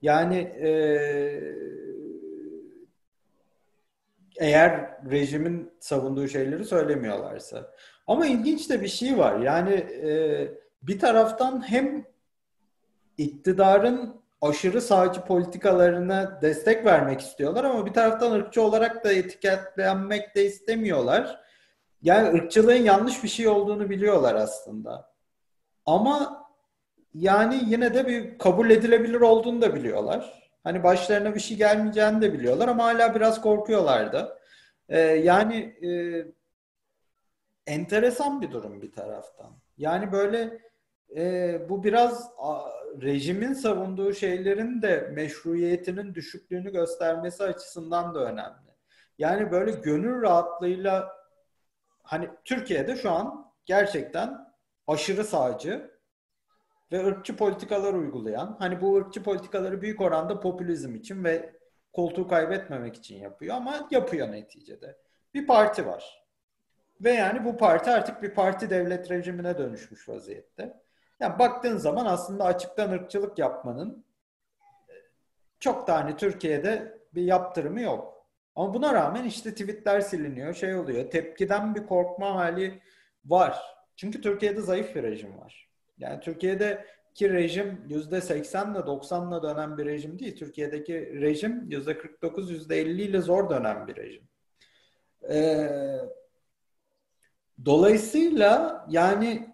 Yani 0.02 0.38
e, 0.38 0.70
eğer 4.40 4.98
rejimin 5.12 5.72
savunduğu 5.80 6.28
şeyleri 6.28 6.66
söylemiyorlarsa. 6.66 7.72
Ama 8.08 8.26
ilginç 8.26 8.70
de 8.70 8.82
bir 8.82 8.88
şey 8.88 9.18
var. 9.18 9.40
Yani 9.40 9.74
e, 9.74 10.12
bir 10.82 11.00
taraftan 11.00 11.70
hem 11.70 12.06
iktidarın 13.18 14.22
aşırı 14.42 14.82
sağcı 14.82 15.22
politikalarına 15.22 16.42
destek 16.42 16.86
vermek 16.86 17.22
istiyorlar 17.22 17.64
ama 17.64 17.86
bir 17.86 17.94
taraftan 17.94 18.32
ırkçı 18.32 18.62
olarak 18.62 19.04
da 19.04 19.14
etiketlenmek 19.14 20.36
de 20.36 20.46
istemiyorlar. 20.46 21.40
Yani 22.02 22.30
ırkçılığın 22.30 22.84
yanlış 22.84 23.24
bir 23.24 23.30
şey 23.30 23.48
olduğunu 23.48 23.90
biliyorlar 23.90 24.36
aslında. 24.36 25.14
Ama 25.86 26.46
yani 27.14 27.62
yine 27.66 27.94
de 27.94 28.08
bir 28.08 28.38
kabul 28.38 28.70
edilebilir 28.70 29.22
olduğunu 29.22 29.62
da 29.62 29.76
biliyorlar. 29.76 30.49
Hani 30.64 30.84
başlarına 30.84 31.36
bir 31.36 31.40
şey 31.40 31.58
gelmeyeceğini 31.58 32.22
de 32.22 32.34
biliyorlar 32.34 32.68
ama 32.68 32.84
hala 32.84 33.16
biraz 33.16 33.42
korkuyorlar 33.42 34.14
da. 34.14 34.40
Ee, 34.90 35.00
yani 35.00 35.56
e, 35.58 35.92
enteresan 37.68 38.42
bir 38.42 38.52
durum 38.52 38.82
bir 38.82 38.92
taraftan. 38.92 39.52
Yani 39.78 40.12
böyle 40.12 40.60
e, 41.16 41.60
bu 41.70 41.84
biraz 41.84 42.32
a, 42.38 42.62
rejimin 43.02 43.54
savunduğu 43.54 44.14
şeylerin 44.14 44.82
de 44.82 45.12
meşruiyetinin 45.14 46.16
düşüklüğünü 46.16 46.72
göstermesi 46.72 47.44
açısından 47.44 48.16
da 48.16 48.20
önemli. 48.20 48.70
Yani 49.18 49.52
böyle 49.52 49.72
gönül 49.72 50.22
rahatlığıyla 50.22 51.10
hani 52.04 52.30
Türkiye'de 52.46 52.96
şu 52.96 53.12
an 53.12 53.54
gerçekten 53.66 54.38
aşırı 54.88 55.24
sağcı 55.24 55.99
ve 56.92 57.06
ırkçı 57.06 57.36
politikalar 57.36 57.94
uygulayan, 57.94 58.56
hani 58.60 58.82
bu 58.82 58.98
ırkçı 58.98 59.24
politikaları 59.24 59.82
büyük 59.82 60.02
oranda 60.02 60.40
popülizm 60.40 60.96
için 60.96 61.24
ve 61.24 61.56
koltuğu 61.94 62.28
kaybetmemek 62.28 62.96
için 62.96 63.16
yapıyor 63.16 63.56
ama 63.56 63.88
yapıyor 63.92 64.32
neticede. 64.32 64.98
Bir 65.34 65.48
parti 65.48 65.86
var. 65.86 66.26
Ve 67.02 67.12
yani 67.12 67.46
bu 67.46 67.58
parti 67.58 67.90
artık 67.90 68.24
bir 68.24 68.34
parti 68.34 68.70
devlet 68.70 69.12
rejimine 69.12 69.58
dönüşmüş 69.58 70.10
vaziyette. 70.10 70.82
Yani 71.20 71.40
baktığın 71.40 71.78
zaman 71.78 72.06
aslında 72.06 72.44
açıktan 72.44 72.92
ırkçılık 72.92 73.40
yapmanın 73.40 74.06
çok 75.60 75.88
da 75.88 75.96
hani 75.96 76.18
Türkiye'de 76.18 77.00
bir 77.14 77.24
yaptırımı 77.24 77.82
yok. 77.82 78.26
Ama 78.56 78.74
buna 78.74 78.94
rağmen 78.94 79.24
işte 79.24 79.52
tweetler 79.52 80.02
siliniyor, 80.02 80.54
şey 80.54 80.76
oluyor. 80.76 81.12
Tepkiden 81.12 81.76
bir 81.76 81.88
korkma 81.88 82.36
hali 82.36 82.82
var. 83.26 83.60
Çünkü 83.96 84.22
Türkiye'de 84.22 84.62
zayıf 84.62 84.96
bir 84.96 85.04
rejim 85.04 85.40
var. 85.40 85.69
Yani 86.00 86.20
Türkiye'deki 86.20 87.34
rejim 87.34 87.86
%80 87.90 88.72
ile 88.72 88.86
90 88.86 89.32
ile 89.32 89.42
dönen 89.42 89.78
bir 89.78 89.86
rejim 89.86 90.20
değil. 90.20 90.36
Türkiye'deki 90.36 91.22
rejim 91.22 91.70
%49, 91.70 92.52
%50 92.52 93.02
ile 93.02 93.22
zor 93.22 93.50
dönen 93.50 93.88
bir 93.88 93.96
rejim. 93.96 94.24
Ee, 95.30 96.00
dolayısıyla 97.66 98.86
yani 98.90 99.50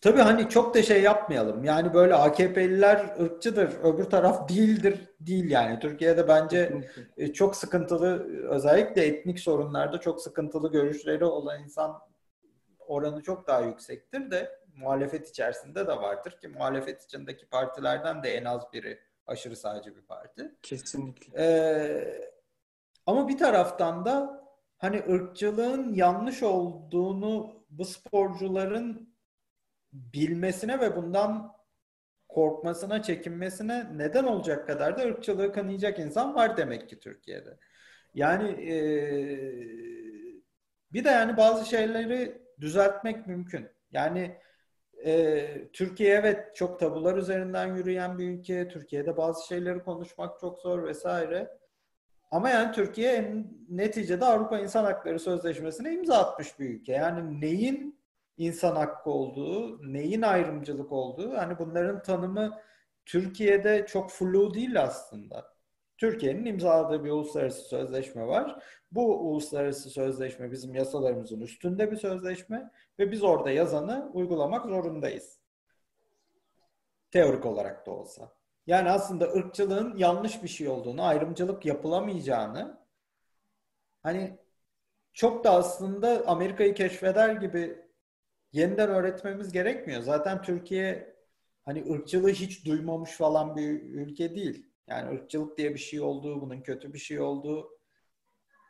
Tabii 0.00 0.20
hani 0.20 0.48
çok 0.48 0.74
da 0.74 0.82
şey 0.82 1.02
yapmayalım. 1.02 1.64
Yani 1.64 1.94
böyle 1.94 2.14
AKP'liler 2.14 3.16
ırkçıdır, 3.20 3.70
öbür 3.82 4.04
taraf 4.04 4.48
değildir. 4.48 5.08
Değil 5.20 5.50
yani. 5.50 5.78
Türkiye'de 5.80 6.28
bence 6.28 6.84
e, 7.16 7.32
çok 7.32 7.56
sıkıntılı 7.56 8.26
özellikle 8.48 9.06
etnik 9.06 9.40
sorunlarda 9.40 9.98
çok 10.00 10.20
sıkıntılı 10.22 10.72
görüşleri 10.72 11.24
olan 11.24 11.62
insan 11.62 11.98
oranı 12.78 13.22
çok 13.22 13.46
daha 13.46 13.60
yüksektir 13.60 14.30
de 14.30 14.57
muhalefet 14.78 15.28
içerisinde 15.28 15.86
de 15.86 15.96
vardır 15.96 16.40
ki 16.40 16.48
muhalefet 16.48 17.04
içindeki 17.04 17.46
partilerden 17.46 18.22
de 18.22 18.34
en 18.34 18.44
az 18.44 18.72
biri 18.72 19.00
aşırı 19.26 19.56
sağcı 19.56 19.96
bir 19.96 20.02
parti. 20.02 20.54
Kesinlikle. 20.62 21.42
Ee, 21.42 22.30
ama 23.06 23.28
bir 23.28 23.38
taraftan 23.38 24.04
da 24.04 24.44
hani 24.78 25.02
ırkçılığın 25.08 25.94
yanlış 25.94 26.42
olduğunu 26.42 27.64
bu 27.70 27.84
sporcuların 27.84 29.14
bilmesine 29.92 30.80
ve 30.80 30.96
bundan 30.96 31.58
korkmasına, 32.28 33.02
çekinmesine 33.02 33.86
neden 33.94 34.24
olacak 34.24 34.66
kadar 34.66 34.98
da 34.98 35.02
ırkçılığı 35.02 35.52
kanayacak 35.52 35.98
insan 35.98 36.34
var 36.34 36.56
demek 36.56 36.88
ki 36.88 37.00
Türkiye'de. 37.00 37.58
Yani 38.14 38.48
e, 38.50 38.76
bir 40.92 41.04
de 41.04 41.08
yani 41.08 41.36
bazı 41.36 41.66
şeyleri 41.66 42.42
düzeltmek 42.60 43.26
mümkün. 43.26 43.68
Yani 43.92 44.38
e, 45.04 45.68
Türkiye 45.72 46.14
evet 46.14 46.56
çok 46.56 46.80
tabular 46.80 47.16
üzerinden 47.16 47.76
yürüyen 47.76 48.18
bir 48.18 48.28
ülke. 48.28 48.68
Türkiye'de 48.68 49.16
bazı 49.16 49.46
şeyleri 49.46 49.82
konuşmak 49.82 50.40
çok 50.40 50.58
zor 50.58 50.84
vesaire. 50.84 51.58
Ama 52.30 52.50
yani 52.50 52.72
Türkiye 52.72 53.44
neticede 53.68 54.24
Avrupa 54.24 54.58
İnsan 54.58 54.84
Hakları 54.84 55.18
Sözleşmesi'ne 55.18 55.92
imza 55.92 56.18
atmış 56.18 56.58
bir 56.60 56.70
ülke. 56.70 56.92
Yani 56.92 57.40
neyin 57.40 58.00
insan 58.36 58.76
hakkı 58.76 59.10
olduğu, 59.10 59.80
neyin 59.92 60.22
ayrımcılık 60.22 60.92
olduğu, 60.92 61.36
hani 61.36 61.58
bunların 61.58 62.02
tanımı 62.02 62.58
Türkiye'de 63.06 63.86
çok 63.86 64.10
flu 64.10 64.54
değil 64.54 64.82
aslında. 64.82 65.57
Türkiye'nin 65.98 66.44
imzaladığı 66.44 67.04
bir 67.04 67.10
uluslararası 67.10 67.68
sözleşme 67.68 68.26
var. 68.26 68.62
Bu 68.92 69.30
uluslararası 69.30 69.90
sözleşme 69.90 70.50
bizim 70.50 70.74
yasalarımızın 70.74 71.40
üstünde 71.40 71.90
bir 71.90 71.96
sözleşme 71.96 72.70
ve 72.98 73.12
biz 73.12 73.22
orada 73.22 73.50
yazanı 73.50 74.10
uygulamak 74.12 74.66
zorundayız. 74.66 75.38
Teorik 77.10 77.46
olarak 77.46 77.86
da 77.86 77.90
olsa. 77.90 78.32
Yani 78.66 78.90
aslında 78.90 79.24
ırkçılığın 79.24 79.96
yanlış 79.96 80.42
bir 80.42 80.48
şey 80.48 80.68
olduğunu, 80.68 81.02
ayrımcılık 81.02 81.66
yapılamayacağını 81.66 82.80
hani 84.02 84.38
çok 85.12 85.44
da 85.44 85.50
aslında 85.50 86.26
Amerika'yı 86.26 86.74
keşfeder 86.74 87.30
gibi 87.34 87.78
yeniden 88.52 88.90
öğretmemiz 88.90 89.52
gerekmiyor. 89.52 90.02
Zaten 90.02 90.42
Türkiye 90.42 91.16
hani 91.64 91.92
ırkçılığı 91.92 92.30
hiç 92.30 92.66
duymamış 92.66 93.10
falan 93.10 93.56
bir 93.56 93.82
ülke 93.82 94.34
değil. 94.34 94.67
Yani 94.88 95.10
ırkçılık 95.10 95.58
diye 95.58 95.74
bir 95.74 95.78
şey 95.78 96.00
olduğu, 96.00 96.40
bunun 96.40 96.60
kötü 96.60 96.92
bir 96.92 96.98
şey 96.98 97.20
olduğu 97.20 97.78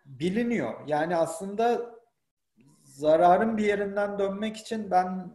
biliniyor. 0.05 0.75
Yani 0.87 1.17
aslında 1.17 1.95
zararın 2.85 3.57
bir 3.57 3.65
yerinden 3.65 4.19
dönmek 4.19 4.57
için 4.57 4.91
ben 4.91 5.33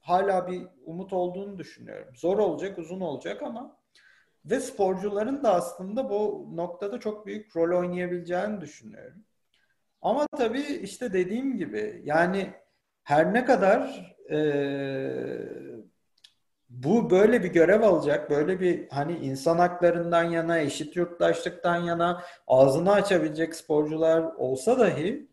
hala 0.00 0.48
bir 0.48 0.62
umut 0.84 1.12
olduğunu 1.12 1.58
düşünüyorum. 1.58 2.16
Zor 2.16 2.38
olacak, 2.38 2.78
uzun 2.78 3.00
olacak 3.00 3.42
ama 3.42 3.78
ve 4.44 4.60
sporcuların 4.60 5.44
da 5.44 5.54
aslında 5.54 6.10
bu 6.10 6.48
noktada 6.54 7.00
çok 7.00 7.26
büyük 7.26 7.56
rol 7.56 7.78
oynayabileceğini 7.78 8.60
düşünüyorum. 8.60 9.24
Ama 10.02 10.26
tabii 10.36 10.60
işte 10.60 11.12
dediğim 11.12 11.56
gibi 11.56 12.02
yani 12.04 12.52
her 13.02 13.34
ne 13.34 13.44
kadar 13.44 14.14
e, 14.30 14.38
bu 16.68 17.10
böyle 17.10 17.42
bir 17.42 17.52
görev 17.52 17.82
alacak, 17.82 18.30
böyle 18.30 18.60
bir 18.60 18.88
hani 18.88 19.16
insan 19.16 19.58
haklarından 19.58 20.24
yana, 20.24 20.58
eşit 20.58 20.96
yurttaşlıktan 20.96 21.76
yana 21.76 22.24
ağzını 22.46 22.92
açabilecek 22.92 23.54
sporcular 23.54 24.22
olsa 24.22 24.78
dahi 24.78 25.28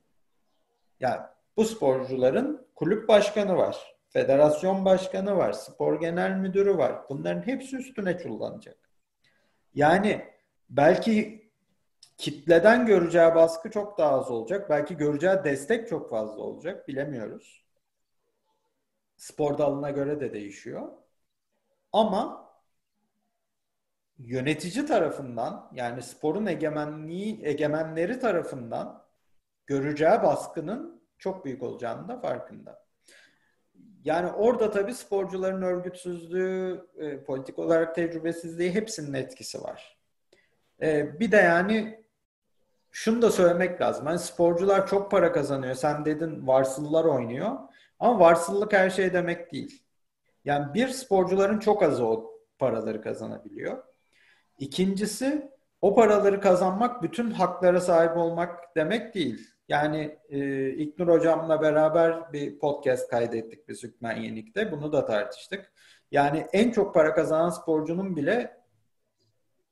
yani 1.00 1.22
bu 1.58 1.66
sporcuların 1.66 2.68
kulüp 2.76 3.08
başkanı 3.08 3.58
var, 3.58 3.96
federasyon 4.10 4.86
başkanı 4.86 5.38
var, 5.38 5.54
spor 5.54 6.00
genel 6.00 6.32
müdürü 6.32 6.78
var. 6.78 6.96
Bunların 7.10 7.48
hepsi 7.48 7.78
üstüne 7.78 8.18
çullanacak. 8.18 8.78
Yani 9.74 10.26
belki 10.70 11.46
kitleden 12.18 12.86
göreceği 12.86 13.36
baskı 13.36 13.72
çok 13.72 13.98
daha 13.98 14.12
az 14.12 14.32
olacak. 14.32 14.70
Belki 14.70 14.98
göreceği 14.98 15.44
destek 15.44 15.88
çok 15.88 16.10
fazla 16.10 16.42
olacak. 16.42 16.88
Bilemiyoruz. 16.88 17.66
Spor 19.18 19.58
dalına 19.58 19.90
göre 19.90 20.20
de 20.20 20.34
değişiyor. 20.34 21.05
Ama 21.96 22.52
yönetici 24.18 24.86
tarafından 24.86 25.72
yani 25.74 26.02
sporun 26.02 26.46
egemenliği 26.46 27.46
egemenleri 27.46 28.20
tarafından 28.20 29.04
göreceği 29.66 30.12
baskının 30.24 31.02
çok 31.18 31.46
büyük 31.46 31.64
olacağını 31.64 32.08
da 32.08 32.20
farkında. 32.20 32.86
Yani 34.04 34.32
orada 34.32 34.72
tabii 34.72 34.94
sporcuların 34.94 35.62
örgütsüzlüğü, 35.62 36.88
e, 36.98 37.24
politik 37.24 37.60
olarak 37.60 37.96
tecrübesizliği 37.96 38.72
hepsinin 38.72 39.14
etkisi 39.14 39.64
var. 39.64 39.98
E, 40.82 41.20
bir 41.20 41.32
de 41.32 41.38
yani 41.38 42.06
şunu 42.92 43.22
da 43.22 43.32
söylemek 43.32 43.82
lazım. 43.82 44.06
Hani 44.06 44.20
sporcular 44.20 44.88
çok 44.88 45.12
para 45.12 45.32
kazanıyor. 45.32 45.76
Sen 45.76 46.06
dedin 46.06 46.48
varsıllar 46.48 47.06
oynuyor. 47.06 47.58
Ama 48.00 48.20
varsıllık 48.20 48.74
her 48.74 48.90
şey 48.90 49.14
demek 49.14 49.52
değil. 49.52 49.85
Yani 50.46 50.74
bir 50.74 50.88
sporcuların 50.88 51.60
çok 51.60 51.84
az 51.84 52.02
o 52.02 52.32
paraları 52.60 53.02
kazanabiliyor. 53.02 53.84
İkincisi 54.60 55.52
o 55.82 55.96
paraları 55.96 56.42
kazanmak 56.42 57.04
bütün 57.04 57.32
haklara 57.32 57.82
sahip 57.82 58.18
olmak 58.18 58.76
demek 58.76 59.16
değil. 59.16 59.48
Yani 59.68 60.20
e, 60.30 60.70
İknur 60.70 61.08
hocamla 61.08 61.62
beraber 61.62 62.34
bir 62.34 62.60
podcast 62.60 63.10
kaydettik 63.10 63.68
biz 63.68 63.84
Hükmen 63.84 64.18
Yenik'te. 64.18 64.72
Bunu 64.72 64.94
da 64.94 65.06
tartıştık. 65.06 65.72
Yani 66.12 66.46
en 66.54 66.72
çok 66.72 66.94
para 66.94 67.14
kazanan 67.14 67.50
sporcunun 67.50 68.16
bile 68.16 68.62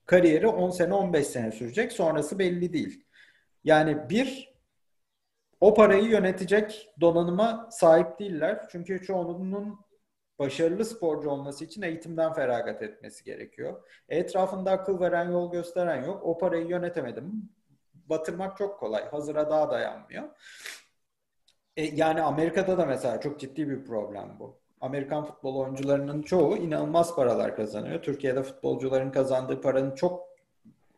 kariyeri 0.06 0.48
10 0.48 0.70
sene 0.70 0.94
15 0.94 1.28
sene 1.28 1.52
sürecek. 1.52 1.92
Sonrası 1.92 2.40
belli 2.40 2.74
değil. 2.74 3.06
Yani 3.64 4.10
bir 4.10 4.54
o 5.60 5.74
parayı 5.74 6.04
yönetecek 6.04 6.94
donanıma 7.02 7.68
sahip 7.72 8.20
değiller. 8.20 8.68
Çünkü 8.72 9.04
çoğunun 9.06 9.80
başarılı 10.40 10.86
sporcu 10.86 11.30
olması 11.30 11.66
için 11.66 11.82
eğitimden 11.82 12.34
feragat 12.34 12.82
etmesi 12.82 13.24
gerekiyor. 13.24 13.84
Etrafında 14.10 14.72
akıl 14.72 15.00
veren, 15.00 15.32
yol 15.32 15.52
gösteren 15.52 16.04
yok. 16.04 16.24
O 16.24 16.38
parayı 16.38 16.68
yönetemedim. 16.68 17.50
Batırmak 17.94 18.58
çok 18.58 18.80
kolay. 18.80 19.10
Hazıra 19.10 19.50
daha 19.50 19.72
dayanmıyor. 19.72 20.24
E, 21.78 21.84
yani 21.84 22.22
Amerika'da 22.22 22.78
da 22.78 22.86
mesela 22.86 23.20
çok 23.20 23.40
ciddi 23.40 23.70
bir 23.70 23.86
problem 23.86 24.36
bu. 24.40 24.60
Amerikan 24.82 25.26
futbol 25.26 25.56
oyuncularının 25.56 26.22
çoğu 26.22 26.58
inanılmaz 26.58 27.16
paralar 27.16 27.56
kazanıyor. 27.56 28.02
Türkiye'de 28.02 28.44
futbolcuların 28.44 29.12
kazandığı 29.12 29.62
paranın 29.62 29.96
çok 29.96 30.28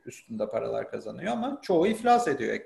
üstünde 0.06 0.50
paralar 0.50 0.92
kazanıyor 0.92 1.32
ama 1.32 1.60
çoğu 1.62 1.88
iflas 1.88 2.28
ediyor 2.28 2.60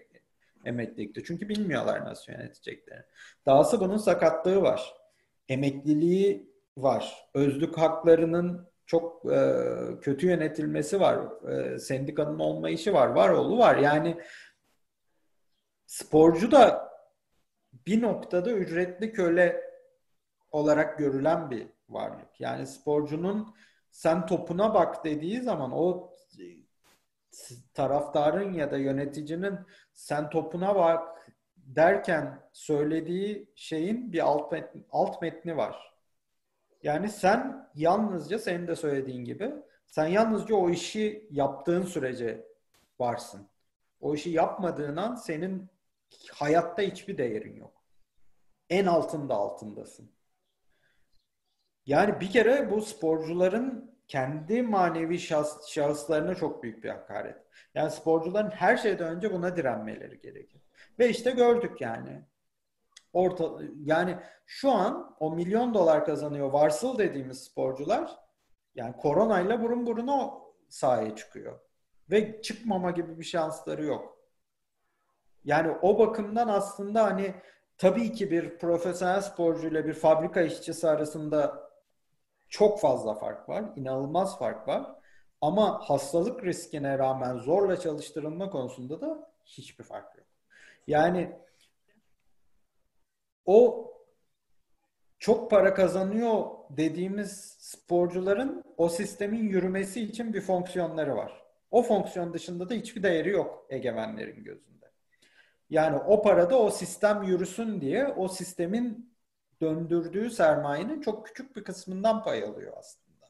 emeklilikte. 0.66 1.24
Çünkü 1.24 1.50
bilmiyorlar 1.50 2.06
nasıl 2.06 2.32
yöneteceklerini. 2.32 3.04
Dahası 3.46 3.80
bunun 3.80 3.98
sakatlığı 3.98 4.62
var. 4.62 4.94
Emekliliği 5.50 6.49
var. 6.84 7.30
Özlük 7.34 7.78
haklarının 7.78 8.70
çok 8.86 9.32
e, 9.32 9.56
kötü 10.02 10.28
yönetilmesi 10.28 11.00
var. 11.00 11.48
E, 11.52 11.80
sendikanın 11.80 12.40
olmayışı 12.40 12.94
var. 12.94 13.08
Var 13.08 13.30
oğlu 13.30 13.58
var. 13.58 13.78
Yani 13.78 14.22
sporcu 15.86 16.52
da 16.52 16.90
bir 17.88 18.02
noktada 18.02 18.52
ücretli 18.52 19.14
köle 19.14 19.62
olarak 20.52 21.00
görülen 21.00 21.52
bir 21.52 21.68
varlık. 21.90 22.40
Yani 22.40 22.68
sporcunun 22.68 23.56
sen 23.92 24.26
topuna 24.26 24.74
bak 24.74 25.06
dediği 25.06 25.42
zaman 25.42 25.72
o 25.72 26.16
taraftarın 27.74 28.54
ya 28.54 28.72
da 28.72 28.78
yöneticinin 28.78 29.60
sen 29.94 30.30
topuna 30.30 30.76
bak 30.76 31.32
derken 31.58 32.42
söylediği 32.54 33.52
şeyin 33.56 34.14
bir 34.14 34.20
alt 34.20 34.52
metni, 34.52 34.84
alt 34.92 35.22
metni 35.22 35.58
var. 35.58 35.89
Yani 36.84 37.10
sen 37.10 37.70
yalnızca 37.76 38.40
senin 38.40 38.68
de 38.68 38.76
söylediğin 38.76 39.26
gibi 39.26 39.54
sen 39.88 40.08
yalnızca 40.08 40.56
o 40.56 40.70
işi 40.70 41.28
yaptığın 41.32 41.84
sürece 41.84 42.46
varsın. 43.00 43.48
O 44.02 44.16
işi 44.16 44.30
yapmadığın 44.30 44.96
an 44.96 45.16
senin 45.16 45.70
hayatta 46.34 46.82
hiçbir 46.82 47.18
değerin 47.18 47.56
yok. 47.56 47.84
En 48.70 48.86
altında 48.86 49.36
altındasın. 49.36 50.12
Yani 51.86 52.20
bir 52.20 52.32
kere 52.32 52.72
bu 52.72 52.82
sporcuların 52.82 53.96
kendi 54.08 54.62
manevi 54.62 55.20
şahs, 55.20 55.68
şahıslarına 55.68 56.36
çok 56.36 56.64
büyük 56.64 56.84
bir 56.84 56.90
hakaret. 56.90 57.38
Yani 57.76 57.92
sporcuların 57.92 58.52
her 58.52 58.78
şeyden 58.78 59.16
önce 59.16 59.34
buna 59.34 59.58
direnmeleri 59.58 60.22
gerekir. 60.22 60.62
Ve 61.00 61.10
işte 61.10 61.32
gördük 61.32 61.82
yani. 61.82 62.22
Orta, 63.14 63.52
yani 63.84 64.18
şu 64.46 64.72
an 64.72 65.16
o 65.20 65.32
milyon 65.32 65.74
dolar 65.74 66.06
kazanıyor 66.06 66.52
varsıl 66.52 66.98
dediğimiz 66.98 67.44
sporcular 67.44 68.20
yani 68.76 68.96
koronayla 68.98 69.62
burun 69.62 69.86
buruna 69.86 70.32
sahaya 70.70 71.16
çıkıyor. 71.16 71.60
Ve 72.12 72.42
çıkmama 72.42 72.92
gibi 72.92 73.20
bir 73.20 73.24
şansları 73.24 73.86
yok. 73.86 74.20
Yani 75.44 75.72
o 75.82 76.00
bakımdan 76.00 76.48
aslında 76.48 77.04
hani 77.04 77.36
tabii 77.78 78.14
ki 78.14 78.32
bir 78.32 78.58
profesyonel 78.58 79.22
sporcuyla 79.22 79.86
bir 79.86 79.94
fabrika 79.94 80.42
işçisi 80.42 80.90
arasında 80.90 81.70
çok 82.50 82.80
fazla 82.80 83.16
fark 83.16 83.50
var. 83.50 83.66
inanılmaz 83.76 84.40
fark 84.40 84.68
var. 84.68 84.96
Ama 85.42 85.80
hastalık 85.90 86.44
riskine 86.44 86.98
rağmen 86.98 87.38
zorla 87.38 87.80
çalıştırılma 87.80 88.50
konusunda 88.50 89.02
da 89.02 89.32
hiçbir 89.46 89.84
fark 89.84 90.18
yok. 90.18 90.28
Yani 90.88 91.40
o 93.46 93.90
çok 95.20 95.52
para 95.52 95.74
kazanıyor 95.74 96.46
dediğimiz 96.70 97.58
sporcuların 97.60 98.64
o 98.78 98.90
sistemin 98.90 99.50
yürümesi 99.50 100.02
için 100.02 100.34
bir 100.34 100.42
fonksiyonları 100.42 101.16
var. 101.16 101.44
O 101.72 101.84
fonksiyon 101.84 102.34
dışında 102.34 102.70
da 102.70 102.74
hiçbir 102.74 103.04
değeri 103.04 103.30
yok 103.30 103.66
egemenlerin 103.70 104.44
gözünde. 104.44 104.92
Yani 105.70 105.98
o 105.98 106.22
parada 106.22 106.60
o 106.60 106.70
sistem 106.70 107.24
yürüsün 107.24 107.82
diye 107.82 108.08
o 108.08 108.28
sistemin 108.28 109.16
döndürdüğü 109.62 110.30
sermayenin 110.30 111.02
çok 111.02 111.26
küçük 111.26 111.56
bir 111.56 111.64
kısmından 111.64 112.24
pay 112.24 112.44
alıyor 112.44 112.74
aslında. 112.78 113.28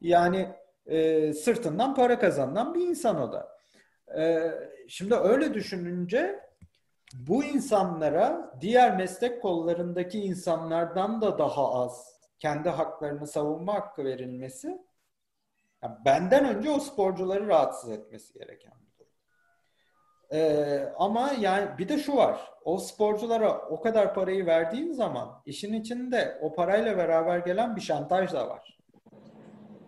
Yani 0.00 0.48
e, 0.86 1.32
sırtından 1.32 1.94
para 1.94 2.18
kazanan 2.18 2.74
bir 2.74 2.80
insan 2.80 3.20
o 3.20 3.32
da. 3.32 3.58
E, 4.18 4.52
şimdi 4.88 5.14
öyle 5.14 5.54
düşününce 5.54 6.40
bu 7.14 7.44
insanlara 7.44 8.54
diğer 8.60 8.96
meslek 8.96 9.42
kollarındaki 9.42 10.20
insanlardan 10.20 11.20
da 11.20 11.38
daha 11.38 11.74
az 11.74 12.20
kendi 12.38 12.68
haklarını 12.68 13.26
savunma 13.26 13.74
hakkı 13.74 14.04
verilmesi 14.04 14.86
yani 15.82 15.96
benden 16.04 16.56
önce 16.56 16.70
o 16.70 16.78
sporcuları 16.78 17.46
rahatsız 17.46 17.90
etmesi 17.90 18.34
gereken 18.34 18.72
bir 18.80 18.98
durum. 18.98 19.12
Ee, 20.32 20.92
ama 20.98 21.32
yani 21.32 21.78
bir 21.78 21.88
de 21.88 21.98
şu 21.98 22.16
var. 22.16 22.50
O 22.64 22.78
sporculara 22.78 23.68
o 23.68 23.80
kadar 23.80 24.14
parayı 24.14 24.46
verdiğin 24.46 24.92
zaman 24.92 25.42
işin 25.46 25.72
içinde 25.72 26.38
o 26.42 26.54
parayla 26.54 26.96
beraber 26.96 27.38
gelen 27.38 27.76
bir 27.76 27.80
şantaj 27.80 28.32
da 28.32 28.48
var. 28.48 28.78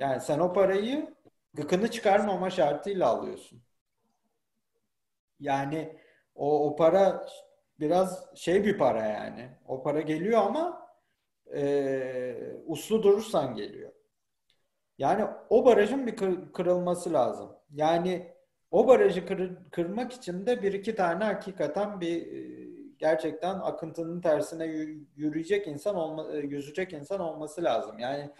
Yani 0.00 0.20
sen 0.20 0.38
o 0.38 0.52
parayı 0.52 1.14
gıkını 1.54 1.90
çıkarmama 1.90 2.50
şartıyla 2.50 3.08
alıyorsun. 3.08 3.62
Yani 5.40 5.98
o, 6.34 6.66
o 6.66 6.76
para 6.76 7.26
biraz 7.80 8.36
şey 8.36 8.64
bir 8.64 8.78
para 8.78 9.06
yani. 9.06 9.48
O 9.68 9.82
para 9.82 10.00
geliyor 10.00 10.40
ama 10.40 10.88
e, 11.54 12.34
uslu 12.66 13.02
durursan 13.02 13.54
geliyor. 13.54 13.92
Yani 14.98 15.24
o 15.50 15.64
barajın 15.64 16.06
bir 16.06 16.16
kır, 16.16 16.52
kırılması 16.52 17.12
lazım. 17.12 17.50
Yani 17.70 18.34
o 18.70 18.88
barajı 18.88 19.26
kır, 19.26 19.70
kırmak 19.70 20.12
için 20.12 20.46
de 20.46 20.62
bir 20.62 20.72
iki 20.72 20.94
tane 20.94 21.24
hakikaten 21.24 22.00
bir 22.00 22.32
e, 22.32 22.64
gerçekten 22.98 23.54
akıntının 23.54 24.20
tersine 24.20 24.66
yürüyecek 25.16 25.66
insan 25.68 25.96
olma, 25.96 26.32
e, 26.32 26.38
yüzecek 26.38 26.92
insan 26.92 27.20
olması 27.20 27.64
lazım. 27.64 27.98
Yani 27.98 28.30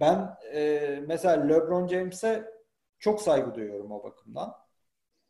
ben 0.00 0.36
e, 0.54 0.80
mesela 1.06 1.44
LeBron 1.44 1.86
James'e 1.86 2.44
çok 2.98 3.22
saygı 3.22 3.54
duyuyorum 3.54 3.92
o 3.92 4.02
bakımdan. 4.04 4.54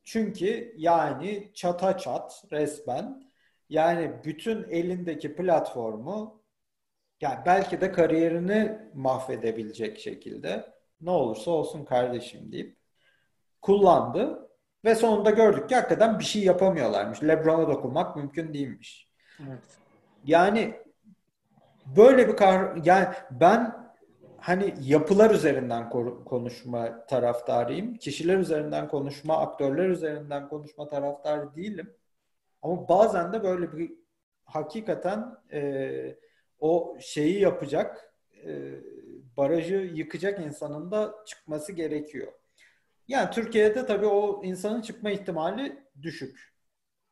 Çünkü 0.04 0.74
yani 0.76 1.50
çata 1.54 1.98
çat 1.98 2.44
resmen 2.52 3.22
yani 3.68 4.12
bütün 4.24 4.64
elindeki 4.70 5.34
platformu 5.34 6.42
yani 7.20 7.38
belki 7.46 7.80
de 7.80 7.92
kariyerini 7.92 8.78
mahvedebilecek 8.94 10.00
şekilde 10.00 10.72
ne 11.00 11.10
olursa 11.10 11.50
olsun 11.50 11.84
kardeşim 11.84 12.52
deyip 12.52 12.76
kullandı 13.62 14.50
ve 14.84 14.94
sonunda 14.94 15.30
gördük 15.30 15.68
ki 15.68 15.74
hakikaten 15.74 16.18
bir 16.18 16.24
şey 16.24 16.42
yapamıyorlarmış. 16.42 17.22
LeBron'a 17.22 17.68
dokunmak 17.68 18.16
mümkün 18.16 18.54
değilmiş. 18.54 19.10
Evet. 19.48 19.62
Yani 20.24 20.74
böyle 21.96 22.28
bir 22.28 22.36
kar 22.36 22.76
yani 22.84 23.08
ben 23.30 23.89
hani 24.40 24.74
yapılar 24.82 25.30
üzerinden 25.30 25.90
konuşma 26.24 27.06
taraftarıyım. 27.06 27.94
Kişiler 27.94 28.38
üzerinden 28.38 28.88
konuşma, 28.88 29.38
aktörler 29.38 29.88
üzerinden 29.88 30.48
konuşma 30.48 30.88
taraftarı 30.88 31.54
değilim. 31.54 31.96
Ama 32.62 32.88
bazen 32.88 33.32
de 33.32 33.42
böyle 33.42 33.72
bir 33.76 33.92
hakikaten 34.44 35.36
e, 35.52 36.18
o 36.58 36.96
şeyi 37.00 37.40
yapacak, 37.40 38.14
e, 38.46 38.72
barajı 39.36 39.90
yıkacak 39.94 40.40
insanın 40.40 40.90
da 40.90 41.14
çıkması 41.26 41.72
gerekiyor. 41.72 42.32
Yani 43.08 43.30
Türkiye'de 43.30 43.86
tabii 43.86 44.06
o 44.06 44.44
insanın 44.44 44.80
çıkma 44.80 45.10
ihtimali 45.10 45.82
düşük. 46.02 46.50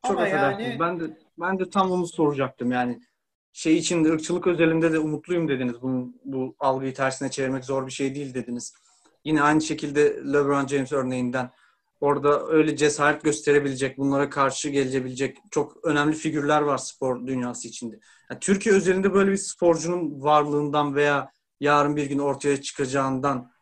Çok 0.07 0.19
Ama 0.19 0.29
yani 0.29 0.77
ben 0.81 1.01
de 1.01 1.05
ben 1.39 1.59
de 1.59 1.71
tam 1.71 1.91
onu 1.91 2.07
soracaktım 2.07 2.73
yani 2.73 3.01
şey 3.53 3.77
için 3.77 4.05
ırkçılık 4.05 4.47
özelinde 4.47 4.93
de 4.93 4.99
umutluyum 4.99 5.49
dediniz. 5.49 5.83
Bunu, 5.83 6.15
bu 6.25 6.57
algıyı 6.59 6.95
tersine 6.95 7.31
çevirmek 7.31 7.65
zor 7.65 7.87
bir 7.87 7.93
şey 7.93 8.15
değil 8.15 8.35
dediniz. 8.35 8.75
Yine 9.25 9.43
aynı 9.43 9.63
şekilde 9.63 10.17
LeBron 10.33 10.67
James 10.67 10.93
örneğinden 10.93 11.51
orada 12.01 12.47
öyle 12.47 12.77
cesaret 12.77 13.23
gösterebilecek, 13.23 13.99
bunlara 13.99 14.31
karşı 14.31 14.69
gelebilecek 14.69 15.39
çok 15.51 15.85
önemli 15.85 16.15
figürler 16.15 16.61
var 16.61 16.79
spor 16.79 17.27
dünyası 17.27 17.69
içinde. 17.69 18.01
Yani 18.31 18.41
Türkiye 18.41 18.75
üzerinde 18.75 19.15
böyle 19.15 19.31
bir 19.31 19.37
sporcunun 19.37 20.23
varlığından 20.23 20.95
veya 20.95 21.33
yarın 21.61 21.97
bir 21.97 22.07
gün 22.07 22.19
ortaya 22.19 22.63
çıkacağından 22.63 23.53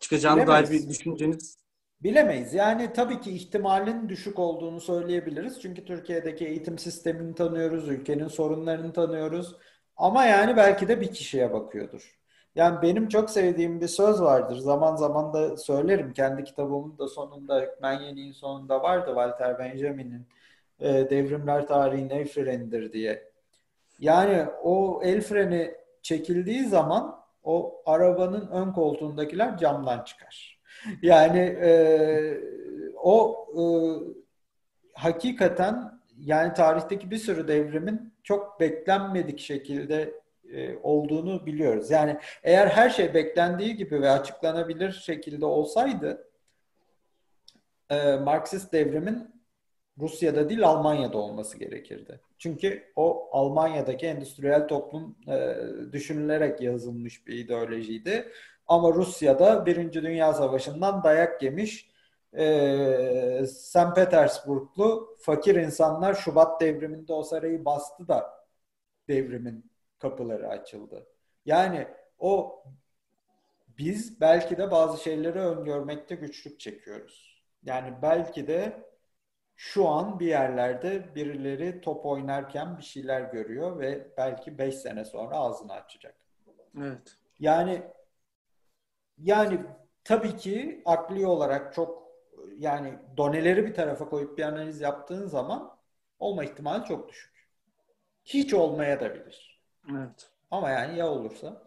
çıkacağını 0.00 0.46
dair 0.46 0.70
bir 0.70 0.88
düşünceniz 0.88 1.63
Bilemeyiz. 2.04 2.54
Yani 2.54 2.92
tabii 2.92 3.20
ki 3.20 3.30
ihtimalin 3.30 4.08
düşük 4.08 4.38
olduğunu 4.38 4.80
söyleyebiliriz. 4.80 5.62
Çünkü 5.62 5.84
Türkiye'deki 5.84 6.46
eğitim 6.46 6.78
sistemini 6.78 7.34
tanıyoruz, 7.34 7.88
ülkenin 7.88 8.28
sorunlarını 8.28 8.92
tanıyoruz. 8.92 9.56
Ama 9.96 10.24
yani 10.24 10.56
belki 10.56 10.88
de 10.88 11.00
bir 11.00 11.12
kişiye 11.12 11.52
bakıyordur. 11.52 12.18
Yani 12.54 12.82
benim 12.82 13.08
çok 13.08 13.30
sevdiğim 13.30 13.80
bir 13.80 13.88
söz 13.88 14.22
vardır. 14.22 14.56
Zaman 14.56 14.96
zaman 14.96 15.32
da 15.32 15.56
söylerim. 15.56 16.12
Kendi 16.12 16.44
kitabımın 16.44 16.98
da 16.98 17.08
sonunda, 17.08 17.60
Hükmen 17.60 18.00
Yeni'nin 18.00 18.32
sonunda 18.32 18.82
vardı 18.82 19.06
Walter 19.06 19.58
Benjamin'in 19.58 20.26
e, 20.80 21.10
Devrimler 21.10 21.66
Tarihin 21.66 22.10
El 22.10 22.28
Frenidir 22.28 22.92
diye. 22.92 23.32
Yani 23.98 24.46
o 24.62 25.00
el 25.04 25.20
freni 25.20 25.74
çekildiği 26.02 26.64
zaman 26.64 27.24
o 27.44 27.82
arabanın 27.86 28.46
ön 28.46 28.72
koltuğundakiler 28.72 29.58
camdan 29.58 30.04
çıkar. 30.04 30.53
Yani 31.02 31.38
e, 31.38 31.70
o 33.02 33.46
e, 33.56 33.62
hakikaten 34.94 36.00
yani 36.18 36.54
tarihteki 36.54 37.10
bir 37.10 37.18
sürü 37.18 37.48
devrimin 37.48 38.14
çok 38.22 38.60
beklenmedik 38.60 39.38
şekilde 39.38 40.14
e, 40.52 40.76
olduğunu 40.82 41.46
biliyoruz. 41.46 41.90
Yani 41.90 42.18
eğer 42.42 42.66
her 42.66 42.90
şey 42.90 43.14
beklendiği 43.14 43.76
gibi 43.76 44.02
ve 44.02 44.10
açıklanabilir 44.10 44.92
şekilde 44.92 45.46
olsaydı 45.46 46.28
e, 47.90 48.16
Marksist 48.16 48.72
devrimin 48.72 49.34
Rusya'da 50.00 50.48
değil 50.48 50.66
Almanya'da 50.66 51.18
olması 51.18 51.58
gerekirdi. 51.58 52.20
Çünkü 52.38 52.82
o 52.96 53.28
Almanya'daki 53.32 54.06
endüstriyel 54.06 54.68
toplum 54.68 55.16
e, 55.28 55.56
düşünülerek 55.92 56.60
yazılmış 56.60 57.26
bir 57.26 57.38
ideolojiydi. 57.38 58.28
Ama 58.66 58.92
Rusya'da 58.92 59.66
Birinci 59.66 60.02
Dünya 60.02 60.34
Savaşı'ndan 60.34 61.04
dayak 61.04 61.42
yemiş 61.42 61.90
e, 62.32 63.46
St. 63.46 63.94
Petersburglu 63.94 65.16
fakir 65.20 65.54
insanlar 65.54 66.14
Şubat 66.14 66.60
devriminde 66.60 67.12
o 67.12 67.22
sarayı 67.22 67.64
bastı 67.64 68.08
da 68.08 68.46
devrimin 69.08 69.70
kapıları 69.98 70.48
açıldı. 70.48 71.06
Yani 71.46 71.88
o 72.18 72.62
biz 73.78 74.20
belki 74.20 74.56
de 74.56 74.70
bazı 74.70 75.02
şeyleri 75.02 75.38
öngörmekte 75.38 76.14
güçlük 76.14 76.60
çekiyoruz. 76.60 77.44
Yani 77.62 77.94
belki 78.02 78.46
de 78.46 78.84
şu 79.56 79.88
an 79.88 80.20
bir 80.20 80.26
yerlerde 80.26 81.14
birileri 81.14 81.80
top 81.80 82.06
oynarken 82.06 82.78
bir 82.78 82.82
şeyler 82.82 83.20
görüyor 83.20 83.78
ve 83.78 84.06
belki 84.16 84.58
5 84.58 84.74
sene 84.74 85.04
sonra 85.04 85.36
ağzını 85.36 85.72
açacak. 85.72 86.14
Evet. 86.78 87.16
Yani 87.38 87.82
yani 89.18 89.60
tabii 90.04 90.36
ki 90.36 90.82
akli 90.84 91.26
olarak 91.26 91.74
çok 91.74 92.04
yani 92.58 92.98
doneleri 93.16 93.66
bir 93.66 93.74
tarafa 93.74 94.08
koyup 94.08 94.38
bir 94.38 94.42
analiz 94.42 94.80
yaptığın 94.80 95.26
zaman 95.26 95.76
olma 96.18 96.44
ihtimali 96.44 96.84
çok 96.84 97.08
düşük. 97.08 97.48
Hiç 98.24 98.54
olmaya 98.54 99.00
da 99.00 99.14
bilir. 99.14 99.62
Evet. 99.90 100.30
Ama 100.50 100.70
yani 100.70 100.98
ya 100.98 101.08
olursa? 101.08 101.62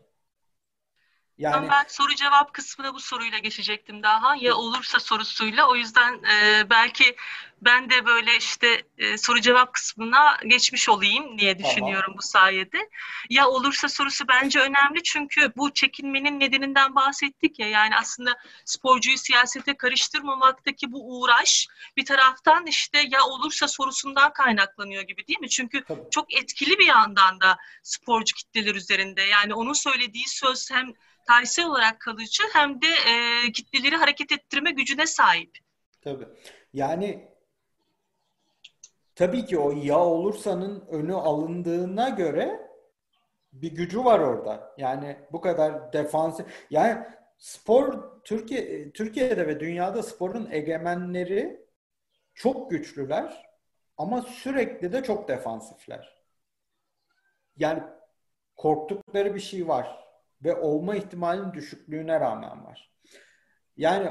Yani 1.38 1.70
ben 1.70 1.86
soru 1.88 2.16
cevap 2.16 2.54
kısmına 2.54 2.94
bu 2.94 3.00
soruyla 3.00 3.38
geçecektim 3.38 4.04
daha. 4.04 4.36
Ya 4.36 4.56
olursa 4.56 5.00
sorusuyla. 5.00 5.70
O 5.70 5.76
yüzden 5.76 6.24
e, 6.24 6.70
belki 6.70 7.16
ben 7.62 7.90
de 7.90 8.06
böyle 8.06 8.38
işte 8.38 8.84
e, 8.98 9.18
soru 9.18 9.42
cevap 9.42 9.74
kısmına 9.74 10.38
geçmiş 10.48 10.90
olayım 10.90 11.40
diye 11.40 11.60
düşünüyorum 11.60 12.06
tamam. 12.06 12.18
bu 12.18 12.22
sayede. 12.22 12.90
Ya 13.30 13.48
olursa 13.48 13.90
sorusu 13.90 14.28
bence 14.28 14.60
önemli 14.60 15.04
çünkü 15.04 15.52
bu 15.58 15.74
çekinmenin 15.74 16.40
nedeninden 16.40 16.96
bahsettik 16.96 17.60
ya. 17.60 17.68
Yani 17.68 17.96
aslında 17.96 18.38
sporcuyu 18.66 19.18
siyasete 19.18 19.78
karıştırmamaktaki 19.78 20.92
bu 20.92 21.20
uğraş 21.20 21.68
bir 21.98 22.06
taraftan 22.06 22.66
işte 22.68 23.04
ya 23.10 23.24
olursa 23.24 23.68
sorusundan 23.68 24.34
kaynaklanıyor 24.34 25.04
gibi 25.04 25.28
değil 25.28 25.40
mi? 25.40 25.50
Çünkü 25.50 25.84
Tabii. 25.84 26.02
çok 26.12 26.34
etkili 26.34 26.80
bir 26.80 26.88
yandan 26.88 27.42
da 27.42 27.58
sporcu 27.84 28.36
kitleler 28.36 28.76
üzerinde. 28.76 29.22
Yani 29.22 29.54
onun 29.54 29.74
söylediği 29.74 30.28
söz 30.28 30.72
hem 30.72 30.94
tarihsel 31.28 31.66
olarak 31.66 32.00
kalıcı 32.00 32.44
hem 32.54 32.82
de 32.82 32.88
e, 32.88 33.52
kitleleri 33.52 33.96
hareket 33.96 34.32
ettirme 34.32 34.72
gücüne 34.72 35.08
sahip. 35.08 35.58
Tabii. 36.02 36.28
Yani 36.74 37.28
tabii 39.16 39.46
ki 39.46 39.58
o 39.58 39.72
ya 39.72 40.00
olursanın 40.00 40.86
önü 40.88 41.14
alındığına 41.14 42.10
göre 42.10 42.70
bir 43.54 43.72
gücü 43.72 44.06
var 44.06 44.20
orada. 44.20 44.76
Yani 44.78 45.18
bu 45.32 45.42
kadar 45.42 45.94
defansif. 45.94 46.46
Yani 46.70 47.04
spor 47.38 48.04
Türkiye 48.24 48.92
Türkiye'de 48.92 49.48
ve 49.48 49.60
dünyada 49.60 50.04
sporun 50.04 50.50
egemenleri 50.52 51.68
çok 52.34 52.72
güçlüler 52.72 53.46
ama 53.98 54.22
sürekli 54.22 54.94
de 54.94 55.04
çok 55.04 55.28
defansifler. 55.28 56.18
Yani 57.58 57.84
korktukları 58.56 59.36
bir 59.36 59.40
şey 59.40 59.68
var 59.68 60.07
ve 60.44 60.56
olma 60.56 60.96
ihtimalinin 60.96 61.54
düşüklüğüne 61.54 62.20
rağmen 62.20 62.66
var. 62.66 62.92
Yani 63.78 64.10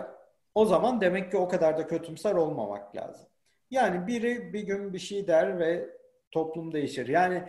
o 0.55 0.66
zaman 0.66 1.01
demek 1.01 1.31
ki 1.31 1.37
o 1.37 1.49
kadar 1.49 1.79
da 1.79 1.87
kötümser 1.87 2.35
olmamak 2.35 2.97
lazım. 2.97 3.27
Yani 3.70 4.07
biri 4.07 4.53
bir 4.53 4.62
gün 4.62 4.93
bir 4.93 4.99
şey 4.99 5.27
der 5.27 5.59
ve 5.59 5.91
toplum 6.31 6.72
değişir. 6.72 7.09
Yani 7.09 7.49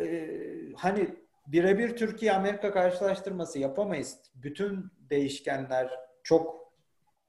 e, 0.00 0.28
hani 0.76 1.16
birebir 1.46 1.96
Türkiye-Amerika 1.96 2.72
karşılaştırması 2.72 3.58
yapamayız. 3.58 4.18
Bütün 4.34 4.92
değişkenler 5.10 5.90
çok 6.22 6.72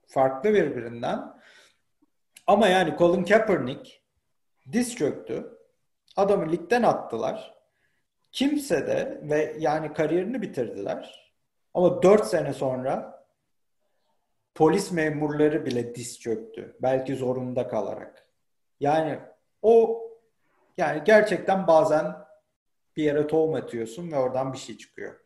farklı 0.07 0.53
birbirinden. 0.53 1.33
Ama 2.47 2.67
yani 2.67 2.97
Colin 2.97 3.23
Kaepernick 3.23 3.91
diz 4.71 4.95
çöktü. 4.95 5.57
Adamı 6.15 6.51
ligden 6.51 6.83
attılar. 6.83 7.56
Kimse 8.37 8.87
de 8.87 9.19
ve 9.23 9.55
yani 9.59 9.93
kariyerini 9.93 10.41
bitirdiler. 10.41 11.31
Ama 11.73 12.03
4 12.03 12.25
sene 12.25 12.53
sonra 12.53 13.25
polis 14.55 14.91
memurları 14.91 15.65
bile 15.65 15.95
diz 15.95 16.19
çöktü. 16.19 16.77
Belki 16.81 17.15
zorunda 17.15 17.67
kalarak. 17.67 18.27
Yani 18.79 19.19
o 19.61 20.03
yani 20.77 21.01
gerçekten 21.05 21.67
bazen 21.67 22.15
bir 22.95 23.03
yere 23.03 23.27
tohum 23.27 23.53
atıyorsun 23.53 24.11
ve 24.11 24.17
oradan 24.17 24.53
bir 24.53 24.57
şey 24.57 24.77
çıkıyor. 24.77 25.19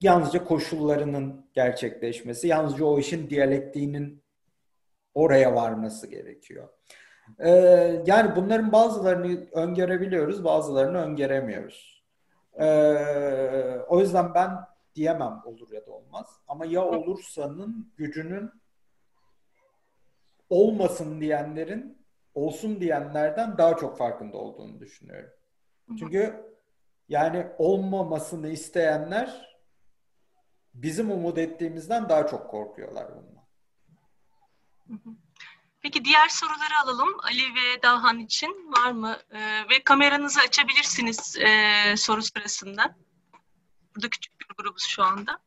Yalnızca 0.00 0.44
koşullarının 0.44 1.50
gerçekleşmesi, 1.54 2.48
yalnızca 2.48 2.84
o 2.84 2.98
işin 2.98 3.30
diyalektiğinin 3.30 4.22
oraya 5.14 5.54
varması 5.54 6.06
gerekiyor. 6.06 6.68
Ee, 7.38 8.02
yani 8.06 8.36
bunların 8.36 8.72
bazılarını 8.72 9.46
öngörebiliyoruz, 9.52 10.44
bazılarını 10.44 10.98
öngöremiyoruz. 10.98 11.93
Ee, 12.58 13.78
o 13.88 14.00
yüzden 14.00 14.34
ben 14.34 14.50
diyemem 14.94 15.42
olur 15.44 15.70
ya 15.72 15.86
da 15.86 15.90
olmaz. 15.90 16.26
Ama 16.48 16.66
ya 16.66 16.84
olursanın 16.84 17.92
gücünün 17.96 18.50
olmasın 20.50 21.20
diyenlerin 21.20 22.04
olsun 22.34 22.80
diyenlerden 22.80 23.58
daha 23.58 23.76
çok 23.76 23.98
farkında 23.98 24.36
olduğunu 24.38 24.80
düşünüyorum. 24.80 25.30
Çünkü 25.98 26.54
yani 27.08 27.46
olmamasını 27.58 28.48
isteyenler 28.48 29.56
bizim 30.74 31.10
umut 31.10 31.38
ettiğimizden 31.38 32.08
daha 32.08 32.26
çok 32.26 32.50
korkuyorlar 32.50 33.08
bundan. 33.16 33.44
Peki 35.84 36.04
diğer 36.04 36.28
soruları 36.28 36.78
alalım. 36.84 37.20
Ali 37.22 37.42
ve 37.42 37.82
Dahan 37.82 38.18
için 38.18 38.72
var 38.72 38.92
mı? 38.92 39.18
Ee, 39.30 39.68
ve 39.70 39.84
kameranızı 39.84 40.40
açabilirsiniz 40.40 41.36
e, 41.38 41.96
soru 41.96 42.22
sırasında. 42.22 42.96
Burada 43.96 44.08
küçük 44.08 44.40
bir 44.40 44.46
grubuz 44.58 44.82
şu 44.82 45.02
anda. 45.02 45.38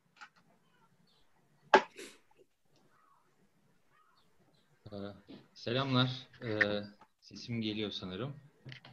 Ee, 4.92 4.96
selamlar. 5.54 6.28
Ee, 6.44 6.82
sesim 7.22 7.62
geliyor 7.62 7.92
sanırım. 7.92 8.36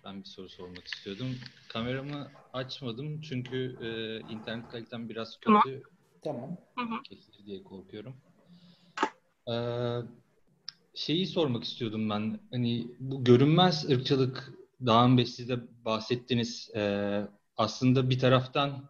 Ben 0.05 0.21
bir 0.21 0.29
soru 0.29 0.49
sormak 0.49 0.87
istiyordum. 0.87 1.39
Kameramı 1.69 2.33
açmadım 2.53 3.21
çünkü 3.21 3.77
e, 3.81 3.89
internet 4.33 4.69
kalitem 4.69 5.09
biraz 5.09 5.41
kötü. 5.41 5.83
Tamam. 6.25 6.57
tamam. 6.77 7.03
Kesilir 7.03 7.47
diye 7.47 7.63
korkuyorum. 7.63 8.17
Ee, 9.49 10.24
şeyi 10.95 11.27
sormak 11.27 11.65
istiyordum 11.65 12.11
ben. 12.11 12.41
Hani 12.51 12.87
bu 13.01 13.25
görünmez 13.25 13.91
ırkçılık 13.91 14.53
daha 14.87 15.07
önce 15.07 15.27
siz 15.27 15.49
de 15.49 15.85
bahsettiniz. 15.85 16.71
E, 16.77 17.23
aslında 17.57 18.11
bir 18.11 18.19
taraftan 18.19 18.89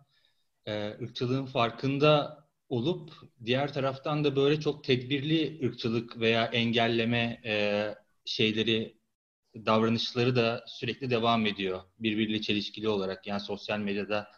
e, 0.67 0.89
ırkçılığın 1.03 1.47
farkında 1.47 2.45
olup 2.69 3.13
diğer 3.45 3.73
taraftan 3.73 4.25
da 4.25 4.37
böyle 4.37 4.61
çok 4.61 4.85
tedbirli 4.85 5.67
ırkçılık 5.67 6.21
veya 6.21 6.45
engelleme 6.45 7.41
e, 7.45 7.95
şeyleri 8.25 8.97
davranışları 9.55 10.37
da 10.37 10.65
sürekli 10.67 11.11
devam 11.11 11.47
ediyor. 11.47 11.81
Birbiriyle 11.99 12.41
çelişkili 12.41 12.89
olarak 12.89 13.27
yani 13.27 13.41
sosyal 13.41 13.79
medyada 13.79 14.29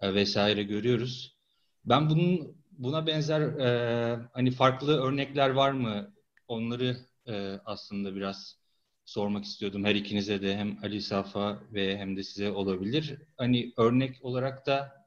e, 0.00 0.14
vesaire 0.14 0.62
görüyoruz. 0.62 1.36
Ben 1.84 2.10
bunun 2.10 2.56
buna 2.78 3.06
benzer 3.06 3.40
e, 3.40 4.18
hani 4.32 4.50
farklı 4.50 5.02
örnekler 5.02 5.50
var 5.50 5.72
mı 5.72 6.13
onları 6.48 6.96
e, 7.26 7.60
aslında 7.64 8.16
biraz 8.16 8.56
sormak 9.04 9.44
istiyordum 9.44 9.84
her 9.84 9.94
ikinize 9.94 10.42
de 10.42 10.56
hem 10.56 10.78
Ali 10.82 11.02
Safa 11.02 11.62
ve 11.72 11.98
hem 11.98 12.16
de 12.16 12.22
size 12.22 12.50
olabilir. 12.50 13.18
Hani 13.36 13.72
örnek 13.76 14.24
olarak 14.24 14.66
da 14.66 15.04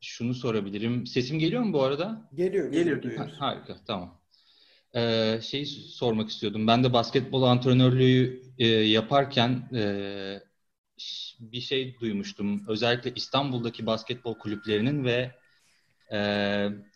şunu 0.00 0.34
sorabilirim. 0.34 1.06
Sesim 1.06 1.38
geliyor 1.38 1.62
mu 1.62 1.72
bu 1.72 1.82
arada? 1.82 2.28
Geliyor, 2.34 2.72
geliyor. 2.72 3.16
Ha, 3.16 3.28
harika, 3.38 3.76
tamam. 3.86 4.20
Ee, 4.94 5.40
şeyi 5.42 5.66
sormak 5.66 6.30
istiyordum. 6.30 6.66
Ben 6.66 6.84
de 6.84 6.92
basketbol 6.92 7.42
antrenörlüğü 7.42 8.42
e, 8.58 8.66
yaparken 8.66 9.68
e, 9.74 9.82
bir 11.40 11.60
şey 11.60 12.00
duymuştum. 12.00 12.68
Özellikle 12.68 13.12
İstanbul'daki 13.16 13.86
basketbol 13.86 14.38
kulüplerinin 14.38 15.04
ve 15.04 15.41
e, 16.12 16.18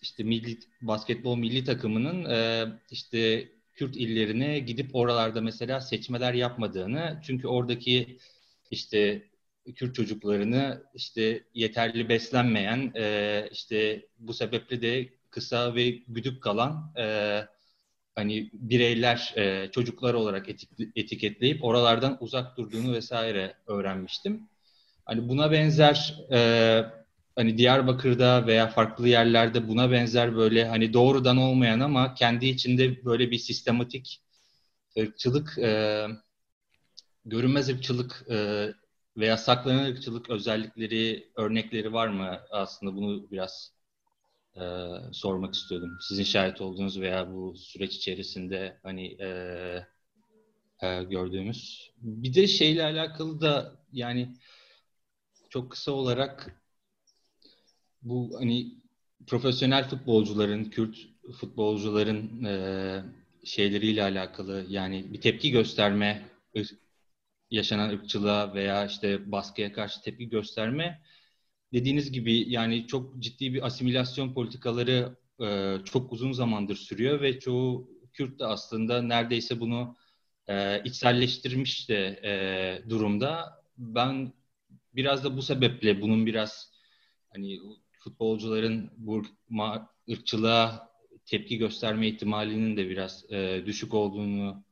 işte 0.03 0.23
milli 0.23 0.59
basketbol 0.83 1.37
milli 1.37 1.65
takımının 1.65 2.25
e, 2.31 2.67
işte 2.91 3.49
Kürt 3.75 3.97
illerine 3.97 4.59
gidip 4.59 4.95
oralarda 4.95 5.41
mesela 5.41 5.81
seçmeler 5.81 6.35
yapmadığını 6.35 7.21
çünkü 7.25 7.49
oradaki 7.49 8.19
işte 8.71 9.23
Kürt 9.75 9.95
çocuklarını 9.95 10.83
işte 10.95 11.45
yeterli 11.55 12.09
beslenmeyen 12.09 12.93
e, 12.97 13.49
işte 13.53 14.07
bu 14.19 14.35
sebeple 14.35 14.83
de 14.83 15.09
kısa 15.31 15.75
ve 15.75 15.91
güdük 15.91 16.43
kalan 16.43 16.93
e, 16.99 17.05
hani 18.15 18.51
bireyler 18.53 19.35
e, 19.37 19.71
çocuklar 19.73 20.15
olarak 20.15 20.49
etik, 20.49 20.71
etiketleyip 20.97 21.65
oralardan 21.65 22.17
uzak 22.21 22.57
durduğunu 22.57 22.93
vesaire 22.93 23.55
öğrenmiştim. 23.67 24.49
Hani 25.05 25.29
buna 25.29 25.53
benzer 25.53 26.17
hani 27.37 27.59
Diyarbakır'da 27.59 28.47
veya 28.47 28.67
farklı 28.69 29.09
yerlerde 29.09 29.69
buna 29.69 29.91
benzer 29.91 30.37
böyle 30.37 30.65
hani 30.69 30.93
doğrudan 30.93 31.37
olmayan 31.37 31.81
ama 31.81 32.15
kendi 32.15 32.47
içinde 32.47 33.05
böyle 33.05 33.31
bir 33.31 33.39
sistematik 33.39 34.23
ırkçılık, 34.99 35.59
e, 35.59 36.07
görünmez 37.25 37.69
ırkçılık 37.69 38.25
e, 38.31 38.69
veya 39.17 39.37
saklanan 39.37 39.85
ırkçılık 39.85 40.31
özellikleri, 40.31 41.31
örnekleri 41.37 41.93
var 41.93 42.09
mı? 42.09 42.41
Aslında 42.51 42.97
bunu 42.97 43.31
biraz 43.31 43.73
e, 44.57 44.63
sormak 45.13 45.55
istiyordum. 45.55 45.99
Sizin 46.09 46.25
şahit 46.25 46.61
olduğunuz 46.61 47.01
veya 47.01 47.35
bu 47.35 47.57
süreç 47.57 47.97
içerisinde 47.97 48.79
hani 48.83 49.07
e, 49.21 49.29
e, 50.83 51.03
gördüğümüz. 51.05 51.91
Bir 51.97 52.35
de 52.35 52.47
şeyle 52.47 52.85
alakalı 52.85 53.41
da 53.41 53.77
yani 53.93 54.37
çok 55.51 55.71
kısa 55.71 55.93
olarak 55.93 56.66
bu 58.03 58.37
hani 58.39 58.75
profesyonel 59.27 59.89
futbolcuların, 59.89 60.65
Kürt 60.65 60.97
futbolcuların 61.41 62.45
e, 62.45 63.05
şeyleriyle 63.45 64.03
alakalı 64.03 64.67
yani 64.69 65.13
bir 65.13 65.21
tepki 65.21 65.51
gösterme 65.51 66.29
yaşanan 67.51 67.89
ırkçılığa 67.89 68.55
veya 68.55 68.87
işte 68.87 69.33
baskıya 69.33 69.73
karşı 69.73 70.03
tepki 70.03 70.29
gösterme 70.29 71.03
dediğiniz 71.73 72.13
gibi 72.13 72.51
yani 72.51 72.87
çok 72.87 73.19
ciddi 73.19 73.55
bir 73.55 73.67
asimilasyon 73.67 74.35
politikaları 74.35 75.17
e, 75.41 75.77
çok 75.85 76.13
uzun 76.13 76.33
zamandır 76.33 76.77
sürüyor 76.77 77.21
ve 77.21 77.41
çoğu 77.41 77.97
Kürt 78.13 78.39
de 78.39 78.47
aslında 78.47 79.03
neredeyse 79.03 79.61
bunu 79.61 79.97
e, 80.49 80.83
içselleştirmiş 80.85 81.89
de 81.89 82.21
e, 82.25 82.91
durumda. 82.91 83.63
Ben 83.79 84.33
biraz 84.95 85.25
da 85.25 85.37
bu 85.37 85.43
sebeple 85.43 86.03
bunun 86.03 86.27
biraz 86.27 86.73
hani 87.29 87.61
futbolcuların 88.07 88.91
bu 88.97 89.23
ırkçılığa 90.11 90.91
tepki 91.27 91.59
gösterme 91.59 92.09
ihtimalinin 92.09 92.77
de 92.77 92.89
biraz 92.89 93.33
e, 93.33 93.63
düşük 93.67 93.95
olduğunu 93.95 94.65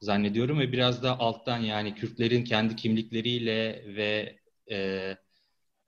zannediyorum 0.00 0.58
ve 0.58 0.72
biraz 0.72 1.02
da 1.02 1.18
alttan 1.18 1.58
yani 1.58 1.94
Kürtlerin 1.94 2.44
kendi 2.44 2.76
kimlikleriyle 2.76 3.84
ve 3.96 4.38
e, 4.70 5.16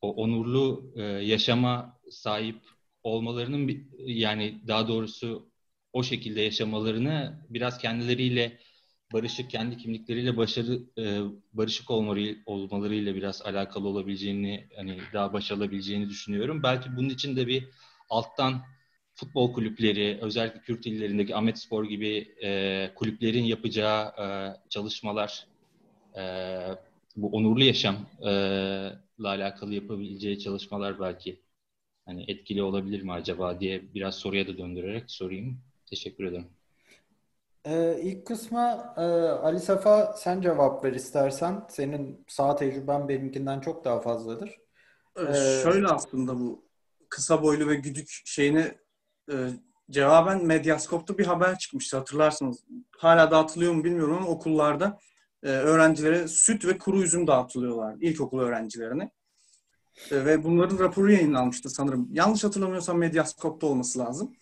o 0.01 0.15
onurlu 0.15 0.93
e, 0.97 1.03
yaşama 1.03 2.01
sahip 2.11 2.61
olmalarının 3.03 3.89
yani 3.99 4.61
daha 4.69 4.89
doğrusu 4.89 5.51
o 5.93 6.03
şekilde 6.03 6.41
yaşamalarını 6.41 7.47
biraz 7.51 7.79
kendileriyle 7.79 8.59
barışık, 9.13 9.51
kendi 9.51 9.77
kimlikleriyle 9.77 10.37
başarı 10.37 10.81
e, 10.99 11.21
barışık 11.53 11.91
olmaları, 11.91 12.37
olmalarıyla 12.47 13.15
biraz 13.15 13.43
alakalı 13.43 13.89
olabileceğini, 13.89 14.69
hani 14.77 14.99
daha 15.13 15.33
başarılabileceğini 15.33 16.09
düşünüyorum. 16.09 16.63
Belki 16.63 16.97
bunun 16.97 17.09
için 17.09 17.37
de 17.37 17.47
bir 17.47 17.65
alttan 18.11 18.63
futbol 19.15 19.53
kulüpleri, 19.53 20.19
özellikle 20.23 20.61
Kürt 20.61 20.87
illerindeki 20.87 21.37
Ahmet 21.37 21.59
Spor 21.59 21.85
gibi 21.85 22.35
e, 22.43 22.91
kulüplerin 22.95 23.45
yapacağı 23.45 24.09
e, 24.09 24.27
çalışmalar, 24.71 25.47
e, 26.17 26.23
bu 27.17 27.31
onurlu 27.31 27.65
yaşamla 27.65 28.07
e, 28.27 28.31
alakalı 29.25 29.75
yapabileceği 29.75 30.39
çalışmalar 30.39 31.01
belki 31.01 31.41
hani 32.07 32.25
etkili 32.29 32.63
olabilir 32.63 33.03
mi 33.03 33.13
acaba 33.13 33.61
diye 33.61 33.95
biraz 33.95 34.15
soruya 34.15 34.47
da 34.47 34.59
döndürerek 34.59 35.11
sorayım. 35.11 35.61
Teşekkür 35.91 36.25
ederim. 36.25 36.47
Ee, 37.67 38.01
ilk 38.03 38.27
kısma 38.27 38.95
e, 38.97 39.01
Ali 39.29 39.61
Safa 39.61 40.14
sen 40.19 40.41
cevap 40.41 40.85
ver 40.85 40.93
istersen. 40.93 41.67
Senin 41.69 42.25
sağ 42.29 42.57
tecrüben 42.57 43.09
benimkinden 43.09 43.61
çok 43.61 43.85
daha 43.85 44.01
fazladır. 44.01 44.59
Ee, 45.19 45.35
Şöyle 45.62 45.87
aslında 45.87 46.41
bu 46.41 46.64
kısa 47.09 47.43
boylu 47.43 47.69
ve 47.69 47.75
güdük 47.75 48.09
şeyine 48.25 48.75
e, 49.33 49.35
cevaben 49.91 50.45
Medyaskop'ta 50.45 51.19
bir 51.19 51.27
haber 51.27 51.59
çıkmıştı 51.59 51.97
hatırlarsınız. 51.97 52.64
Hala 52.99 53.31
dağıtılıyor 53.31 53.73
mu 53.73 53.85
bilmiyorum 53.85 54.17
ama 54.17 54.27
okullarda 54.29 54.99
e, 55.43 55.49
öğrencilere 55.49 56.29
süt 56.29 56.64
ve 56.64 56.79
kuru 56.79 57.03
üzüm 57.03 57.27
dağıtılıyorlar 57.27 57.97
ilkokul 58.01 58.41
öğrencilerine. 58.41 59.11
E, 60.11 60.25
ve 60.25 60.45
bunların 60.45 60.79
raporu 60.79 61.12
yayınlanmıştı 61.12 61.71
sanırım. 61.71 62.09
Yanlış 62.12 62.45
hatırlamıyorsam 62.45 62.99
Medyaskop'ta 62.99 63.67
olması 63.67 63.99
lazım. 63.99 64.33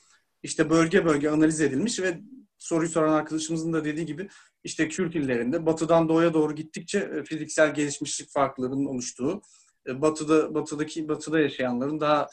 İşte 0.43 0.71
bölge 0.71 1.05
bölge 1.05 1.31
analiz 1.31 1.61
edilmiş 1.61 2.01
ve 2.01 2.21
soruyu 2.65 2.89
soran 2.89 3.13
arkadaşımızın 3.13 3.73
da 3.73 3.85
dediği 3.85 4.07
gibi 4.07 4.29
işte 4.65 4.89
Kürt 4.89 5.15
illerinde 5.15 5.67
batıdan 5.67 6.09
doğuya 6.09 6.35
doğru 6.35 6.55
gittikçe 6.55 6.99
e, 6.99 7.25
fiziksel 7.25 7.75
gelişmişlik 7.75 8.31
farklarının 8.31 8.87
oluştuğu, 8.87 9.43
e, 9.87 10.03
batıda 10.03 10.55
batıdaki 10.55 11.09
batıda 11.09 11.41
yaşayanların 11.41 12.01
daha 12.01 12.29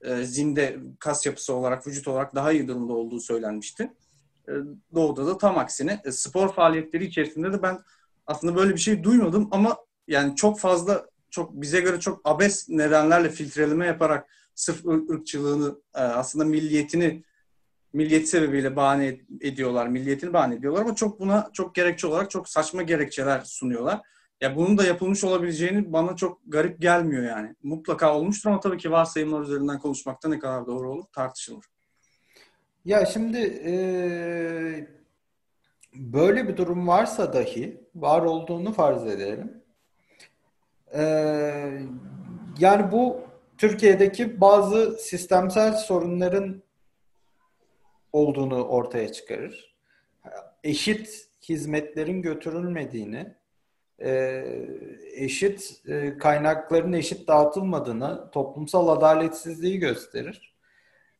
e, 0.00 0.24
zinde 0.24 0.80
kas 0.98 1.26
yapısı 1.26 1.54
olarak, 1.54 1.86
vücut 1.86 2.08
olarak 2.08 2.34
daha 2.34 2.52
iyi 2.52 2.68
durumda 2.68 2.92
olduğu 2.92 3.20
söylenmişti. 3.20 3.92
Doğuda 4.94 5.26
da 5.26 5.38
tam 5.38 5.58
aksine 5.58 6.02
spor 6.10 6.52
faaliyetleri 6.52 7.04
içerisinde 7.04 7.52
de 7.52 7.62
ben 7.62 7.78
aslında 8.26 8.56
böyle 8.56 8.74
bir 8.74 8.80
şey 8.80 9.04
duymadım 9.04 9.48
ama 9.50 9.76
yani 10.08 10.36
çok 10.36 10.60
fazla 10.60 11.06
çok 11.30 11.52
bize 11.52 11.80
göre 11.80 12.00
çok 12.00 12.20
abes 12.24 12.68
nedenlerle 12.68 13.30
filtreleme 13.30 13.86
yaparak 13.86 14.28
sırf 14.54 14.86
ırkçılığını 15.10 15.76
aslında 15.94 16.44
milliyetini 16.44 17.24
milliyet 17.92 18.28
sebebiyle 18.28 18.76
bahane 18.76 19.20
ediyorlar, 19.40 19.88
milliyetini 19.88 20.32
bahane 20.32 20.54
ediyorlar 20.54 20.82
ama 20.82 20.94
çok 20.94 21.20
buna 21.20 21.50
çok 21.52 21.74
gerekçe 21.74 22.06
olarak 22.06 22.30
çok 22.30 22.48
saçma 22.48 22.82
gerekçeler 22.82 23.40
sunuyorlar. 23.40 24.00
Ya 24.40 24.56
bunun 24.56 24.78
da 24.78 24.84
yapılmış 24.84 25.24
olabileceğini 25.24 25.92
bana 25.92 26.16
çok 26.16 26.40
garip 26.46 26.80
gelmiyor 26.80 27.22
yani. 27.22 27.54
Mutlaka 27.62 28.16
olmuştur 28.16 28.50
ama 28.50 28.60
tabii 28.60 28.78
ki 28.78 28.90
varsayımlar 28.90 29.40
üzerinden 29.40 29.78
konuşmakta 29.78 30.28
ne 30.28 30.38
kadar 30.38 30.66
doğru 30.66 30.92
olur 30.92 31.04
tartışılır. 31.12 31.64
Ya 32.84 33.06
şimdi 33.06 33.38
e, 33.64 33.74
böyle 35.94 36.48
bir 36.48 36.56
durum 36.56 36.88
varsa 36.88 37.32
dahi 37.32 37.80
var 37.94 38.22
olduğunu 38.22 38.72
farz 38.72 39.06
edelim. 39.06 39.62
E, 40.94 41.02
yani 42.58 42.92
bu 42.92 43.20
Türkiye'deki 43.58 44.40
bazı 44.40 44.98
sistemsel 44.98 45.72
sorunların 45.72 46.62
olduğunu 48.12 48.64
ortaya 48.64 49.12
çıkarır. 49.12 49.74
Eşit 50.64 51.28
hizmetlerin 51.48 52.22
götürülmediğini, 52.22 53.34
e, 54.02 54.44
eşit 55.14 55.82
e, 55.88 56.18
kaynakların 56.18 56.92
eşit 56.92 57.28
dağıtılmadığını, 57.28 58.30
toplumsal 58.30 58.88
adaletsizliği 58.88 59.78
gösterir. 59.78 60.54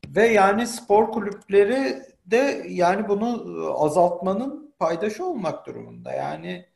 Ve 0.06 0.26
yani 0.26 0.66
spor 0.66 1.12
kulüpleri 1.12 2.02
de 2.26 2.64
yani 2.68 3.08
bunu 3.08 3.44
azaltmanın 3.78 4.74
paydaşı 4.78 5.26
olmak 5.26 5.66
durumunda. 5.66 6.12
Yani 6.12 6.66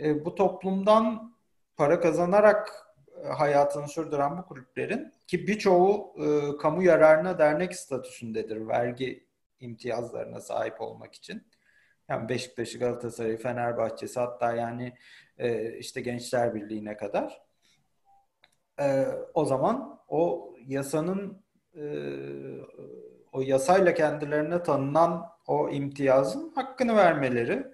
e, 0.00 0.24
bu 0.24 0.34
toplumdan 0.34 1.34
para 1.76 2.00
kazanarak 2.00 2.86
hayatını 3.24 3.88
sürdüren 3.88 4.38
bu 4.38 4.46
kulüplerin 4.46 5.12
ki 5.26 5.46
birçoğu 5.46 6.14
e, 6.18 6.56
kamu 6.56 6.82
yararına 6.82 7.38
dernek 7.38 7.76
statüsündedir 7.76 8.68
vergi 8.68 9.25
imtiyazlarına 9.66 10.40
sahip 10.40 10.80
olmak 10.80 11.14
için. 11.14 11.46
Yani 12.08 12.28
Beşiktaş'ı, 12.28 12.78
Galatasaray'ı, 12.78 13.38
Fenerbahçe'si 13.38 14.20
hatta 14.20 14.54
yani 14.54 14.94
e, 15.38 15.78
işte 15.78 16.00
Gençler 16.00 16.54
Birliği'ne 16.54 16.96
kadar. 16.96 17.42
E, 18.80 19.06
o 19.34 19.44
zaman 19.44 20.00
o 20.08 20.54
yasanın 20.66 21.42
e, 21.74 21.84
o 23.32 23.40
yasayla 23.40 23.94
kendilerine 23.94 24.62
tanınan 24.62 25.26
o 25.46 25.70
imtiyazın 25.70 26.52
hakkını 26.54 26.96
vermeleri, 26.96 27.66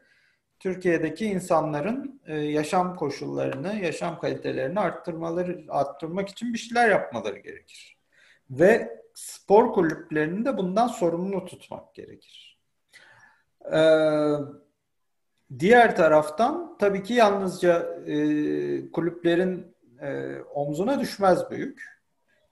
Türkiye'deki 0.61 1.27
insanların 1.27 2.21
e, 2.27 2.37
yaşam 2.37 2.97
koşullarını, 2.97 3.75
yaşam 3.75 4.19
kalitelerini 4.19 4.81
arttırmaları, 4.81 5.65
arttırmak 5.69 6.29
için 6.29 6.53
bir 6.53 6.59
şeyler 6.59 6.89
yapmaları 6.89 7.39
gerekir. 7.39 7.99
Ve 8.51 9.02
spor 9.15 9.73
kulüplerini 9.73 10.45
de 10.45 10.57
bundan 10.59 10.87
sorumlu 10.87 11.45
tutmak 11.45 11.95
gerekir. 11.95 12.59
Ee, 13.73 14.35
diğer 15.59 15.97
taraftan 15.97 16.77
tabii 16.79 17.03
ki 17.03 17.15
yalnızca 17.15 17.99
e, 18.07 18.91
kulüplerin 18.91 19.77
e, 20.01 20.39
omzuna 20.55 21.01
düşmez 21.01 21.51
büyük. 21.51 22.03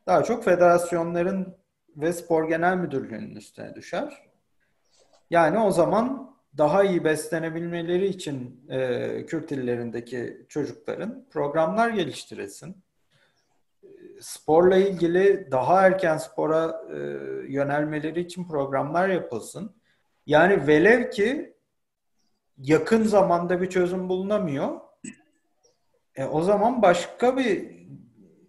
Daha 0.07 0.23
çok 0.25 0.45
federasyonların 0.45 1.57
ve 1.97 2.13
spor 2.13 2.49
genel 2.49 2.77
müdürlüğünün 2.77 3.37
üstüne 3.37 3.75
düşer. 3.75 4.31
Yani 5.31 5.59
o 5.59 5.71
zaman 5.71 6.37
daha 6.59 6.85
iyi 6.85 7.05
beslenebilmeleri 7.05 8.07
için 8.07 8.67
e, 8.69 9.27
Kürt 9.27 9.53
illerindeki 9.53 10.47
çocukların 10.49 11.25
programlar 11.31 11.91
geliştirilsin 11.91 12.77
sporla 14.21 14.77
ilgili 14.77 15.49
daha 15.51 15.87
erken 15.87 16.17
spora 16.17 16.83
e, 16.91 16.97
yönelmeleri 17.53 18.21
için 18.21 18.49
programlar 18.49 19.09
yapılsın. 19.09 19.77
Yani 20.27 20.67
velev 20.67 21.11
ki 21.11 21.55
yakın 22.59 23.03
zamanda 23.03 23.61
bir 23.61 23.71
çözüm 23.71 24.09
bulunamıyor. 24.09 24.81
E, 26.17 26.25
o 26.25 26.43
zaman 26.43 26.83
başka 26.83 27.37
bir 27.37 27.81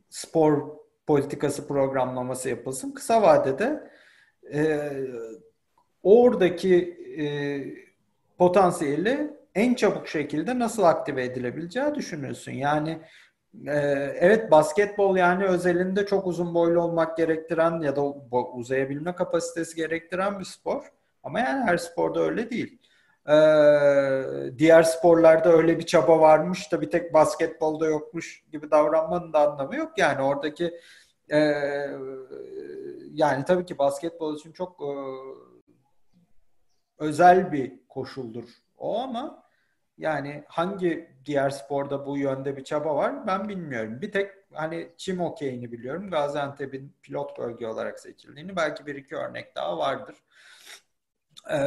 spor 0.10 0.78
politikası 1.08 1.68
programlaması 1.68 2.50
yapılsın. 2.50 2.92
Kısa 2.92 3.22
vadede 3.22 3.92
e, 4.54 4.92
oradaki 6.04 6.76
e, 7.20 7.26
potansiyeli 8.38 9.34
en 9.56 9.74
çabuk 9.74 10.08
şekilde 10.08 10.60
nasıl 10.60 10.84
aktive 10.84 11.24
edilebileceği 11.24 11.96
düşünülsün. 11.96 12.52
Yani 12.52 13.02
evet 14.20 14.52
basketbol 14.52 15.18
yani 15.18 15.46
özelinde 15.46 16.06
çok 16.06 16.28
uzun 16.28 16.54
boylu 16.54 16.82
olmak 16.82 17.18
gerektiren 17.18 17.82
ya 17.82 17.96
da 17.96 18.04
uzayabilme 18.54 19.16
kapasitesi 19.16 19.76
gerektiren 19.76 20.40
bir 20.40 20.46
spor. 20.46 20.92
Ama 21.24 21.40
yani 21.40 21.64
her 21.64 21.78
sporda 21.78 22.20
öyle 22.20 22.50
değil. 22.50 22.82
Ee, 23.30 24.58
diğer 24.58 24.84
sporlarda 24.84 25.50
öyle 25.50 25.80
bir 25.80 25.86
çaba 25.86 26.20
varmış 26.20 26.72
da 26.72 26.82
bir 26.82 26.90
tek 26.90 27.14
basketbolda 27.14 27.86
yokmuş 27.86 28.44
gibi 28.52 28.72
davranmanın 28.72 29.34
da 29.34 29.52
anlamı 29.52 29.76
yok. 29.76 29.92
Yani 29.98 30.22
oradaki 30.22 30.80
e, 31.32 31.38
yani 33.12 33.46
tabii 33.46 33.66
ki 33.66 33.78
basketbol 33.78 34.36
için 34.38 34.52
çok 34.52 34.82
e, 34.82 34.92
özel 36.98 37.52
bir 37.52 37.88
koşuldur 37.90 38.50
o 38.78 39.00
ama 39.00 39.44
Yani 40.02 40.44
hangi 40.48 41.10
diğer 41.26 41.50
sporda 41.50 42.06
bu 42.06 42.18
yönde 42.18 42.58
bir 42.58 42.64
çaba 42.64 42.96
var 42.96 43.28
ben 43.28 43.50
bilmiyorum. 43.50 44.02
Bir 44.02 44.12
tek 44.12 44.32
hani 44.54 44.92
çim 44.98 45.22
okeyini 45.22 45.72
biliyorum. 45.72 46.10
Gaziantep'in 46.12 46.96
pilot 47.04 47.40
bölge 47.40 47.68
olarak 47.68 48.00
seçildiğini 48.00 48.56
belki 48.56 48.86
bir 48.86 48.96
iki 48.96 49.16
örnek 49.16 49.56
daha 49.56 49.78
vardır. 49.78 50.16
Ee, 51.50 51.58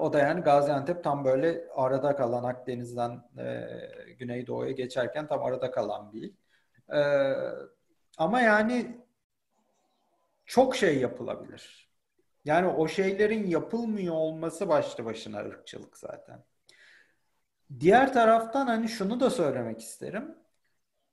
o 0.00 0.12
da 0.12 0.18
yani 0.18 0.40
Gaziantep 0.40 1.04
tam 1.04 1.24
böyle 1.24 1.64
arada 1.74 2.16
kalan 2.16 2.44
Akdeniz'den 2.44 3.22
e, 3.38 3.68
Güneydoğu'ya 4.18 4.72
geçerken 4.72 5.26
tam 5.26 5.42
arada 5.42 5.70
kalan 5.70 6.12
bir 6.12 6.22
il. 6.22 6.34
Ee, 6.94 7.34
ama 8.18 8.40
yani 8.40 8.96
çok 10.46 10.76
şey 10.76 10.98
yapılabilir. 10.98 11.90
Yani 12.44 12.66
o 12.66 12.88
şeylerin 12.88 13.46
yapılmıyor 13.46 14.14
olması 14.14 14.68
başlı 14.68 15.04
başına 15.04 15.38
ırkçılık 15.40 15.98
zaten. 15.98 16.44
Diğer 17.80 18.12
taraftan 18.12 18.66
hani 18.66 18.88
şunu 18.88 19.20
da 19.20 19.30
söylemek 19.30 19.80
isterim. 19.80 20.34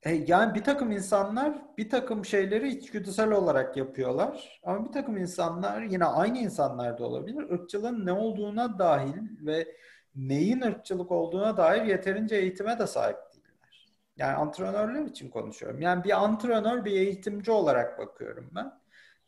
E, 0.04 0.12
yani 0.12 0.56
bir 0.56 0.64
takım 0.64 0.92
insanlar 0.92 1.78
bir 1.78 1.90
takım 1.90 2.26
şeyleri 2.26 2.70
içgüdüsel 2.70 3.32
olarak 3.32 3.78
yapıyorlar. 3.78 4.62
Ama 4.64 4.88
bir 4.88 4.92
takım 4.92 5.18
insanlar 5.18 5.82
yine 5.82 6.06
aynı 6.06 6.38
insanlar 6.38 6.98
da 6.98 7.04
olabilir. 7.06 7.50
Irkçılığın 7.50 8.06
ne 8.06 8.12
olduğuna 8.12 8.80
dahil 8.80 9.46
ve 9.46 9.76
neyin 10.16 10.62
ırkçılık 10.62 11.12
olduğuna 11.12 11.58
dair 11.58 11.84
yeterince 11.84 12.36
eğitime 12.36 12.80
de 12.80 12.88
sahip 12.88 13.18
değiller. 13.34 13.90
Yani 14.18 14.34
antrenörler 14.34 15.06
için 15.06 15.30
konuşuyorum. 15.30 15.82
Yani 15.82 16.04
bir 16.04 16.24
antrenör 16.24 16.86
bir 16.86 16.92
eğitimci 16.92 17.52
olarak 17.52 18.00
bakıyorum 18.00 18.50
ben. 18.56 18.74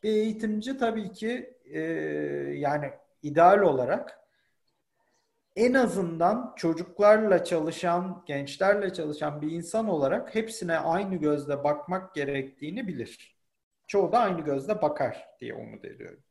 Bir 0.04 0.10
eğitimci 0.10 0.78
tabii 0.78 1.12
ki 1.12 1.58
e, 1.66 1.80
yani 2.58 2.92
ideal 3.24 3.60
olarak 3.60 4.23
en 5.56 5.74
azından 5.74 6.54
çocuklarla 6.56 7.44
çalışan, 7.44 8.24
gençlerle 8.28 8.94
çalışan 8.94 9.42
bir 9.42 9.52
insan 9.52 9.88
olarak 9.90 10.36
hepsine 10.36 10.78
aynı 10.78 11.16
gözle 11.16 11.64
bakmak 11.64 12.16
gerektiğini 12.16 12.88
bilir. 12.88 13.38
Çoğu 13.88 14.12
da 14.12 14.20
aynı 14.20 14.42
gözle 14.42 14.82
bakar 14.82 15.28
diye 15.40 15.54
umut 15.54 15.86
ediyorum. 15.86 16.24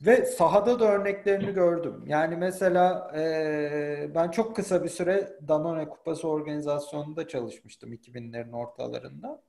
Ve 0.00 0.24
sahada 0.26 0.80
da 0.80 0.84
örneklerini 0.92 1.52
gördüm. 1.52 2.04
Yani 2.06 2.36
mesela 2.36 3.12
e, 3.16 4.10
ben 4.14 4.30
çok 4.30 4.56
kısa 4.56 4.84
bir 4.84 4.88
süre 4.88 5.38
Danone 5.48 5.88
Kupası 5.88 6.28
organizasyonunda 6.28 7.28
çalışmıştım 7.28 7.92
2000'lerin 7.92 8.52
ortalarında. 8.52 9.42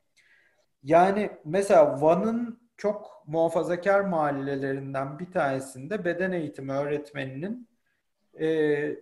Yani 0.84 1.32
mesela 1.46 2.02
Van'ın 2.02 2.70
çok 2.78 3.24
muhafazakar 3.28 4.02
mahallelerinden 4.02 5.20
bir 5.20 5.32
tanesinde 5.32 6.06
beden 6.06 6.32
eğitimi 6.32 6.72
öğretmeninin 6.72 7.67
e, 8.40 9.00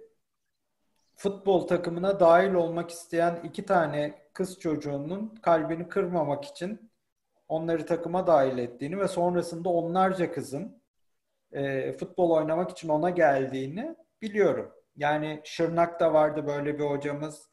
futbol 1.16 1.68
takımına 1.68 2.20
dahil 2.20 2.54
olmak 2.54 2.90
isteyen 2.90 3.40
iki 3.44 3.66
tane 3.66 4.22
kız 4.34 4.60
çocuğunun 4.60 5.36
kalbini 5.42 5.90
kırmamak 5.90 6.46
için 6.46 6.92
onları 7.48 7.86
takıma 7.86 8.28
dahil 8.28 8.58
ettiğini 8.58 9.00
ve 9.00 9.08
sonrasında 9.08 9.70
onlarca 9.70 10.32
kızın 10.32 10.82
e, 11.52 11.92
futbol 11.94 12.32
oynamak 12.32 12.72
için 12.72 12.90
ona 12.90 13.10
geldiğini 13.10 13.96
biliyorum. 14.22 14.72
Yani 14.98 15.42
Şırnak'ta 15.44 16.14
vardı 16.14 16.48
böyle 16.48 16.80
bir 16.80 16.84
hocamız. 16.84 17.50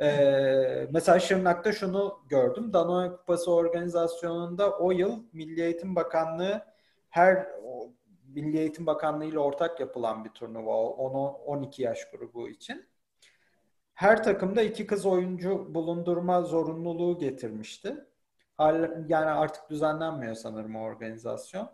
Ee, 0.00 0.86
mesela 0.90 1.20
Şırnak'ta 1.20 1.72
şunu 1.72 2.18
gördüm. 2.28 2.72
Danone 2.72 3.16
Kupası 3.16 3.54
organizasyonunda 3.54 4.78
o 4.78 4.90
yıl 4.90 5.22
Milli 5.32 5.62
Eğitim 5.62 5.96
Bakanlığı 5.96 6.64
her 7.10 7.46
Milli 8.34 8.58
Eğitim 8.58 8.86
Bakanlığı 8.86 9.24
ile 9.24 9.38
ortak 9.38 9.80
yapılan 9.80 10.24
bir 10.24 10.30
turnuva 10.30 10.70
10-12 10.70 11.82
yaş 11.82 12.10
grubu 12.10 12.48
için. 12.48 12.86
Her 13.94 14.24
takımda 14.24 14.62
iki 14.62 14.86
kız 14.86 15.06
oyuncu 15.06 15.74
bulundurma 15.74 16.42
zorunluluğu 16.42 17.18
getirmişti. 17.18 18.04
Yani 19.08 19.30
artık 19.30 19.70
düzenlenmiyor 19.70 20.34
sanırım 20.34 20.76
o 20.76 20.80
organizasyon. 20.80 21.70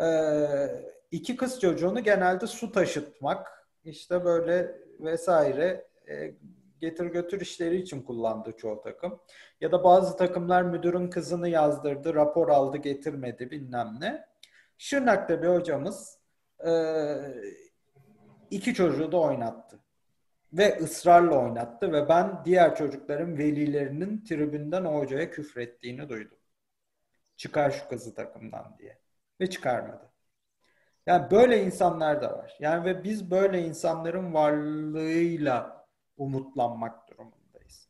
Ee, 0.00 0.68
iki 1.10 1.36
kız 1.36 1.60
çocuğunu 1.60 2.02
genelde 2.02 2.46
su 2.46 2.72
taşıtmak, 2.72 3.68
işte 3.84 4.24
böyle 4.24 4.80
vesaire 5.00 5.88
e, 6.08 6.34
getir 6.80 7.06
götür 7.06 7.40
işleri 7.40 7.76
için 7.76 8.02
kullandı 8.02 8.52
çoğu 8.56 8.80
takım. 8.80 9.20
Ya 9.60 9.72
da 9.72 9.84
bazı 9.84 10.16
takımlar 10.16 10.62
müdürün 10.62 11.10
kızını 11.10 11.48
yazdırdı, 11.48 12.14
rapor 12.14 12.48
aldı 12.48 12.76
getirmedi 12.76 13.50
bilmem 13.50 13.96
ne. 14.00 14.33
Şırnak'ta 14.84 15.42
bir 15.42 15.48
hocamız 15.48 16.18
e, 16.66 16.72
iki 18.50 18.74
çocuğu 18.74 19.12
da 19.12 19.20
oynattı. 19.20 19.80
Ve 20.52 20.78
ısrarla 20.78 21.38
oynattı 21.38 21.92
ve 21.92 22.08
ben 22.08 22.44
diğer 22.44 22.76
çocukların 22.76 23.38
velilerinin 23.38 24.24
tribünden 24.24 24.84
o 24.84 24.98
hocaya 24.98 25.30
küfrettiğini 25.30 26.08
duydum. 26.08 26.38
Çıkar 27.36 27.70
şu 27.70 27.88
kızı 27.88 28.14
takımdan 28.14 28.76
diye. 28.78 28.98
Ve 29.40 29.50
çıkarmadı. 29.50 30.12
Yani 31.06 31.30
böyle 31.30 31.62
insanlar 31.62 32.22
da 32.22 32.38
var. 32.38 32.56
Yani 32.60 32.84
ve 32.84 33.04
biz 33.04 33.30
böyle 33.30 33.62
insanların 33.62 34.34
varlığıyla 34.34 35.86
umutlanmak 36.16 37.10
durumundayız. 37.10 37.88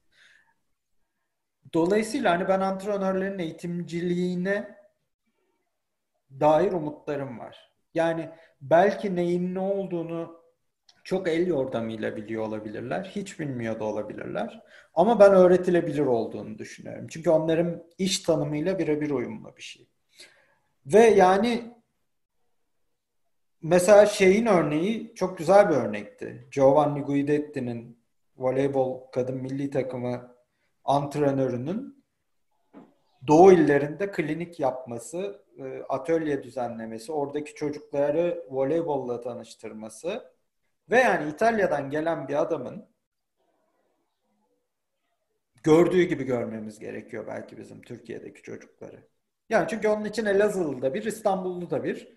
Dolayısıyla 1.72 2.32
hani 2.32 2.48
ben 2.48 2.60
antrenörlerin 2.60 3.38
eğitimciliğine 3.38 4.83
dair 6.40 6.72
umutlarım 6.72 7.38
var. 7.38 7.72
Yani 7.94 8.30
belki 8.60 9.16
neyin 9.16 9.54
ne 9.54 9.60
olduğunu 9.60 10.44
çok 11.04 11.28
el 11.28 11.46
yordamıyla 11.46 12.16
biliyor 12.16 12.42
olabilirler. 12.42 13.12
Hiç 13.14 13.40
bilmiyor 13.40 13.80
da 13.80 13.84
olabilirler. 13.84 14.62
Ama 14.94 15.20
ben 15.20 15.32
öğretilebilir 15.32 16.06
olduğunu 16.06 16.58
düşünüyorum. 16.58 17.06
Çünkü 17.10 17.30
onların 17.30 17.82
iş 17.98 18.20
tanımıyla 18.20 18.78
birebir 18.78 19.10
uyumlu 19.10 19.56
bir 19.56 19.62
şey. 19.62 19.88
Ve 20.86 21.00
yani 21.00 21.74
mesela 23.62 24.06
şeyin 24.06 24.46
örneği 24.46 25.14
çok 25.14 25.38
güzel 25.38 25.68
bir 25.68 25.74
örnekti. 25.74 26.48
Giovanni 26.52 27.00
Guidetti'nin 27.00 27.98
voleybol 28.36 29.00
kadın 29.12 29.36
milli 29.36 29.70
takımı 29.70 30.34
antrenörünün 30.84 32.03
Doğu 33.26 33.52
illerinde 33.52 34.10
klinik 34.10 34.60
yapması, 34.60 35.42
e, 35.58 35.82
atölye 35.88 36.42
düzenlemesi, 36.42 37.12
oradaki 37.12 37.54
çocukları 37.54 38.46
voleybolla 38.50 39.20
tanıştırması 39.20 40.34
ve 40.90 40.98
yani 40.98 41.30
İtalya'dan 41.30 41.90
gelen 41.90 42.28
bir 42.28 42.42
adamın 42.42 42.86
gördüğü 45.62 46.02
gibi 46.02 46.24
görmemiz 46.24 46.78
gerekiyor 46.78 47.26
belki 47.26 47.58
bizim 47.58 47.82
Türkiye'deki 47.82 48.42
çocukları. 48.42 49.08
Yani 49.50 49.68
çünkü 49.68 49.88
onun 49.88 50.04
için 50.04 50.26
Elazığlı'da 50.26 50.94
bir, 50.94 51.02
İstanbul'da 51.02 51.84
bir, 51.84 52.08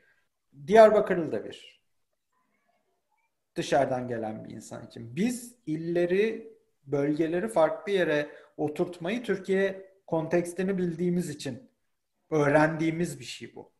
Diyarbakırlı'da 0.68 1.46
bir. 1.46 1.82
Dışarıdan 3.56 4.08
gelen 4.08 4.46
bir 4.46 4.50
insan 4.50 4.88
için. 4.88 5.16
Biz 5.16 5.56
illeri, 5.66 6.54
bölgeleri 6.86 7.48
farklı 7.48 7.92
yere 7.92 8.30
oturtmayı 8.58 9.24
Türkiye 9.24 9.87
kontekstini 10.08 10.78
bildiğimiz 10.78 11.30
için 11.30 11.72
öğrendiğimiz 12.30 13.20
bir 13.20 13.26
şey 13.26 13.56
bu. 13.56 13.72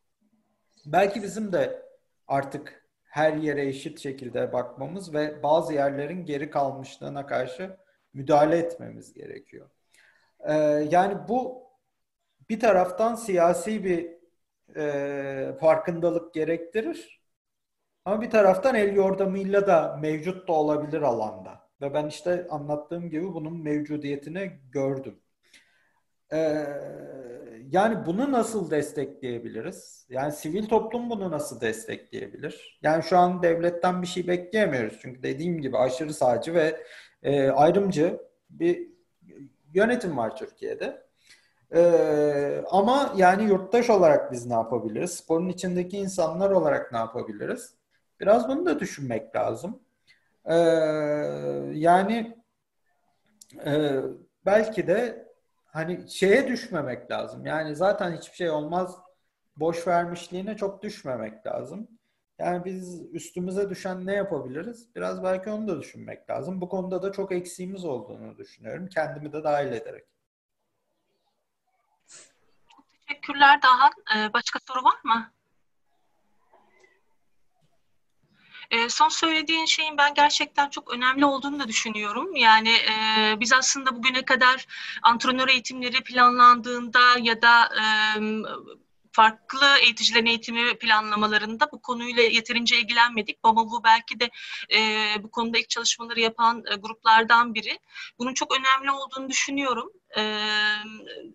Belki 0.86 1.22
bizim 1.22 1.52
de 1.52 1.82
artık 2.26 2.88
her 3.04 3.32
yere 3.32 3.66
eşit 3.66 4.00
şekilde 4.00 4.52
bakmamız 4.52 5.14
ve 5.14 5.42
bazı 5.42 5.74
yerlerin 5.74 6.24
geri 6.24 6.50
kalmışlığına 6.50 7.26
karşı 7.26 7.76
müdahale 8.14 8.58
etmemiz 8.58 9.14
gerekiyor. 9.14 9.70
Ee, 10.40 10.54
yani 10.90 11.28
bu 11.28 11.68
bir 12.50 12.60
taraftan 12.60 13.14
siyasi 13.14 13.84
bir 13.84 14.18
e, 14.76 15.56
farkındalık 15.60 16.34
gerektirir. 16.34 17.22
Ama 18.04 18.22
bir 18.22 18.30
taraftan 18.30 18.74
el 18.74 18.96
yordamıyla 18.96 19.66
da 19.66 19.96
mevcut 19.96 20.48
da 20.48 20.52
olabilir 20.52 21.02
alanda. 21.02 21.68
Ve 21.80 21.94
ben 21.94 22.06
işte 22.06 22.46
anlattığım 22.50 23.10
gibi 23.10 23.34
bunun 23.34 23.62
mevcudiyetini 23.62 24.60
gördüm. 24.72 25.20
Ee, 26.32 26.66
yani 27.70 28.06
bunu 28.06 28.32
nasıl 28.32 28.70
destekleyebiliriz? 28.70 30.06
Yani 30.10 30.32
sivil 30.32 30.66
toplum 30.66 31.10
bunu 31.10 31.30
nasıl 31.30 31.60
destekleyebilir? 31.60 32.78
Yani 32.82 33.02
şu 33.02 33.18
an 33.18 33.42
devletten 33.42 34.02
bir 34.02 34.06
şey 34.06 34.28
bekleyemiyoruz. 34.28 34.98
Çünkü 35.02 35.22
dediğim 35.22 35.60
gibi 35.60 35.78
aşırı 35.78 36.14
sağcı 36.14 36.54
ve 36.54 36.80
e, 37.22 37.50
ayrımcı 37.50 38.20
bir 38.50 38.88
yönetim 39.74 40.16
var 40.16 40.36
Türkiye'de. 40.36 41.08
Ee, 41.74 42.62
ama 42.70 43.12
yani 43.16 43.44
yurttaş 43.44 43.90
olarak 43.90 44.32
biz 44.32 44.46
ne 44.46 44.54
yapabiliriz? 44.54 45.10
Sporun 45.10 45.48
içindeki 45.48 45.98
insanlar 45.98 46.50
olarak 46.50 46.92
ne 46.92 46.98
yapabiliriz? 46.98 47.74
Biraz 48.20 48.48
bunu 48.48 48.66
da 48.66 48.80
düşünmek 48.80 49.36
lazım. 49.36 49.80
Ee, 50.44 50.54
yani 51.72 52.36
e, 53.66 54.00
belki 54.46 54.86
de 54.86 55.27
hani 55.78 56.10
şeye 56.10 56.48
düşmemek 56.48 57.10
lazım. 57.10 57.46
Yani 57.46 57.76
zaten 57.76 58.16
hiçbir 58.16 58.36
şey 58.36 58.50
olmaz 58.50 58.96
boş 59.56 59.86
vermişliğine 59.86 60.56
çok 60.56 60.82
düşmemek 60.82 61.46
lazım. 61.46 61.88
Yani 62.38 62.64
biz 62.64 63.14
üstümüze 63.14 63.70
düşen 63.70 64.06
ne 64.06 64.14
yapabiliriz? 64.14 64.94
Biraz 64.96 65.22
belki 65.22 65.50
onu 65.50 65.68
da 65.68 65.80
düşünmek 65.80 66.30
lazım. 66.30 66.60
Bu 66.60 66.68
konuda 66.68 67.02
da 67.02 67.12
çok 67.12 67.32
eksiğimiz 67.32 67.84
olduğunu 67.84 68.38
düşünüyorum. 68.38 68.88
Kendimi 68.88 69.32
de 69.32 69.44
dahil 69.44 69.72
ederek. 69.72 70.04
Teşekkürler 73.06 73.62
Dahan. 73.62 73.92
Ee, 74.16 74.32
başka 74.32 74.58
soru 74.68 74.84
var 74.84 75.00
mı? 75.04 75.32
E, 78.70 78.88
son 78.88 79.08
söylediğin 79.08 79.64
şeyin 79.64 79.96
ben 79.98 80.14
gerçekten 80.14 80.70
çok 80.70 80.94
önemli 80.94 81.24
olduğunu 81.24 81.60
da 81.60 81.68
düşünüyorum. 81.68 82.36
Yani 82.36 82.70
e, 82.70 83.36
biz 83.40 83.52
aslında 83.52 83.96
bugüne 83.96 84.24
kadar 84.24 84.66
antrenör 85.02 85.48
eğitimleri 85.48 86.02
planlandığında 86.04 87.00
ya 87.18 87.42
da 87.42 87.64
e, 87.64 87.84
farklı 89.12 89.66
eğiticilerin 89.82 90.26
eğitimi 90.26 90.78
planlamalarında 90.78 91.68
bu 91.72 91.82
konuyla 91.82 92.22
yeterince 92.22 92.78
ilgilenmedik. 92.78 93.44
BAMAVU 93.44 93.84
belki 93.84 94.20
de 94.20 94.30
e, 94.74 94.80
bu 95.22 95.30
konuda 95.30 95.58
ilk 95.58 95.68
çalışmaları 95.68 96.20
yapan 96.20 96.64
e, 96.72 96.74
gruplardan 96.74 97.54
biri. 97.54 97.78
Bunun 98.18 98.34
çok 98.34 98.54
önemli 98.58 98.90
olduğunu 98.90 99.28
düşünüyorum. 99.28 99.92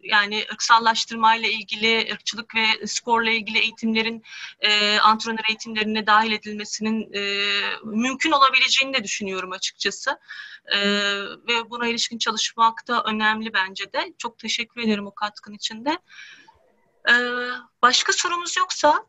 Yani 0.04 0.46
ırksallaştırmayla 0.54 1.50
ilgili, 1.50 2.10
ırkçılık 2.14 2.56
ve 2.56 2.88
sporla 2.88 3.30
ilgili 3.30 3.60
eğitimlerin 3.60 4.24
antrenör 5.02 5.44
eğitimlerine 5.50 6.08
dahil 6.08 6.32
edilmesinin 6.32 7.10
mümkün 7.84 8.32
olabileceğini 8.32 8.94
de 8.94 9.04
düşünüyorum 9.04 9.52
açıkçası. 9.52 10.20
Ve 11.48 11.70
buna 11.70 11.88
ilişkin 11.88 12.18
çalışmak 12.18 12.88
da 12.88 13.04
önemli 13.04 13.54
bence 13.54 13.94
de. 13.94 14.14
Çok 14.18 14.40
teşekkür 14.40 14.82
ederim 14.82 15.08
o 15.08 15.16
katkın 15.16 15.54
için 15.54 15.86
de. 15.86 16.00
Başka 17.82 18.14
sorumuz 18.14 18.58
yoksa 18.58 19.06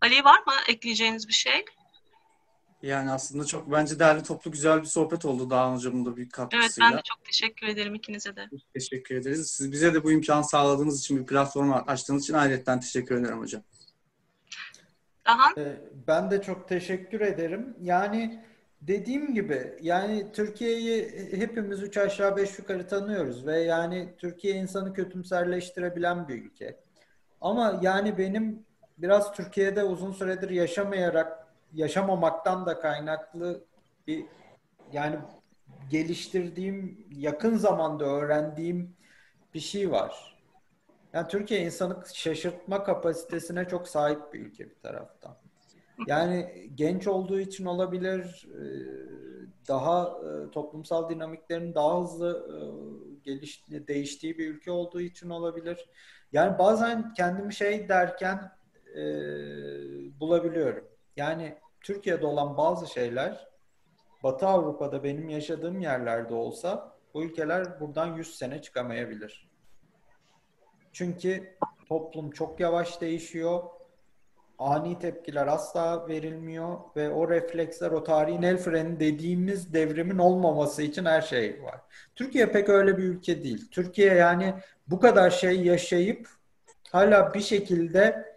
Ali 0.00 0.24
var 0.24 0.38
mı 0.46 0.54
ekleyeceğiniz 0.68 1.28
bir 1.28 1.32
şey? 1.32 1.64
Yani 2.82 3.10
aslında 3.10 3.44
çok 3.44 3.72
bence 3.72 3.98
değerli 3.98 4.22
toplu 4.22 4.50
güzel 4.50 4.80
bir 4.80 4.86
sohbet 4.86 5.24
oldu 5.24 5.50
Dağhan 5.50 5.74
Hocam'ın 5.74 6.06
da 6.06 6.16
büyük 6.16 6.32
katkısıyla. 6.32 6.88
Evet 6.88 6.92
ben 6.92 6.98
de 6.98 7.02
çok 7.04 7.24
teşekkür 7.24 7.66
ederim 7.66 7.94
ikinize 7.94 8.36
de. 8.36 8.48
Teşekkür 8.74 9.14
ederiz. 9.14 9.50
Siz 9.50 9.72
bize 9.72 9.94
de 9.94 10.04
bu 10.04 10.12
imkanı 10.12 10.44
sağladığınız 10.44 11.00
için 11.00 11.18
bir 11.18 11.26
platform 11.26 11.72
açtığınız 11.72 12.22
için 12.22 12.34
ayrıca 12.34 12.80
teşekkür 12.80 13.20
ederim 13.20 13.38
hocam. 13.38 13.62
Daha? 15.26 15.60
Ee, 15.60 15.80
ben 16.06 16.30
de 16.30 16.42
çok 16.42 16.68
teşekkür 16.68 17.20
ederim. 17.20 17.76
Yani 17.80 18.44
dediğim 18.82 19.34
gibi 19.34 19.76
yani 19.82 20.26
Türkiye'yi 20.32 21.28
hepimiz 21.32 21.82
üç 21.82 21.96
aşağı 21.96 22.36
beş 22.36 22.58
yukarı 22.58 22.88
tanıyoruz 22.88 23.46
ve 23.46 23.60
yani 23.60 24.14
Türkiye 24.18 24.54
insanı 24.54 24.94
kötümserleştirebilen 24.94 26.28
bir 26.28 26.44
ülke. 26.44 26.80
Ama 27.40 27.80
yani 27.82 28.18
benim 28.18 28.62
biraz 28.98 29.32
Türkiye'de 29.32 29.84
uzun 29.84 30.12
süredir 30.12 30.50
yaşamayarak 30.50 31.47
yaşamamaktan 31.72 32.66
da 32.66 32.80
kaynaklı 32.80 33.64
bir 34.06 34.24
yani 34.92 35.16
geliştirdiğim 35.90 37.06
yakın 37.10 37.56
zamanda 37.56 38.04
öğrendiğim 38.04 38.96
bir 39.54 39.60
şey 39.60 39.90
var. 39.90 40.38
Yani 41.12 41.28
Türkiye 41.28 41.60
insanı 41.60 41.96
şaşırtma 42.14 42.84
kapasitesine 42.84 43.68
çok 43.68 43.88
sahip 43.88 44.32
bir 44.32 44.40
ülke 44.40 44.70
bir 44.70 44.80
taraftan. 44.82 45.36
Yani 46.06 46.70
genç 46.74 47.06
olduğu 47.06 47.40
için 47.40 47.64
olabilir, 47.64 48.48
e, 48.54 48.64
daha 49.68 50.02
e, 50.08 50.50
toplumsal 50.50 51.10
dinamiklerin 51.10 51.74
daha 51.74 52.02
hızlı 52.02 52.48
e, 52.52 52.58
geliş, 53.24 53.64
değiştiği 53.70 54.38
bir 54.38 54.54
ülke 54.54 54.70
olduğu 54.70 55.00
için 55.00 55.30
olabilir. 55.30 55.88
Yani 56.32 56.58
bazen 56.58 57.12
kendimi 57.14 57.54
şey 57.54 57.88
derken 57.88 58.58
bulabiliyorum. 60.20 60.84
Yani 61.18 61.54
Türkiye'de 61.80 62.26
olan 62.26 62.56
bazı 62.56 62.86
şeyler 62.86 63.48
Batı 64.22 64.46
Avrupa'da 64.46 65.04
benim 65.04 65.28
yaşadığım 65.28 65.80
yerlerde 65.80 66.34
olsa 66.34 66.96
bu 67.14 67.24
ülkeler 67.24 67.80
buradan 67.80 68.16
100 68.16 68.36
sene 68.36 68.62
çıkamayabilir. 68.62 69.48
Çünkü 70.92 71.56
toplum 71.88 72.30
çok 72.30 72.60
yavaş 72.60 73.00
değişiyor 73.00 73.62
ani 74.58 74.98
tepkiler 74.98 75.46
asla 75.46 76.08
verilmiyor 76.08 76.78
ve 76.96 77.10
o 77.10 77.30
refleksler, 77.30 77.90
o 77.90 78.04
tarihin 78.04 78.42
el 78.42 78.56
freni 78.56 79.00
dediğimiz 79.00 79.74
devrimin 79.74 80.18
olmaması 80.18 80.82
için 80.82 81.04
her 81.04 81.22
şey 81.22 81.62
var. 81.62 81.80
Türkiye 82.16 82.46
pek 82.46 82.68
öyle 82.68 82.98
bir 82.98 83.02
ülke 83.02 83.44
değil. 83.44 83.70
Türkiye 83.70 84.14
yani 84.14 84.54
bu 84.86 85.00
kadar 85.00 85.30
şey 85.30 85.62
yaşayıp 85.62 86.28
hala 86.92 87.34
bir 87.34 87.40
şekilde 87.40 88.28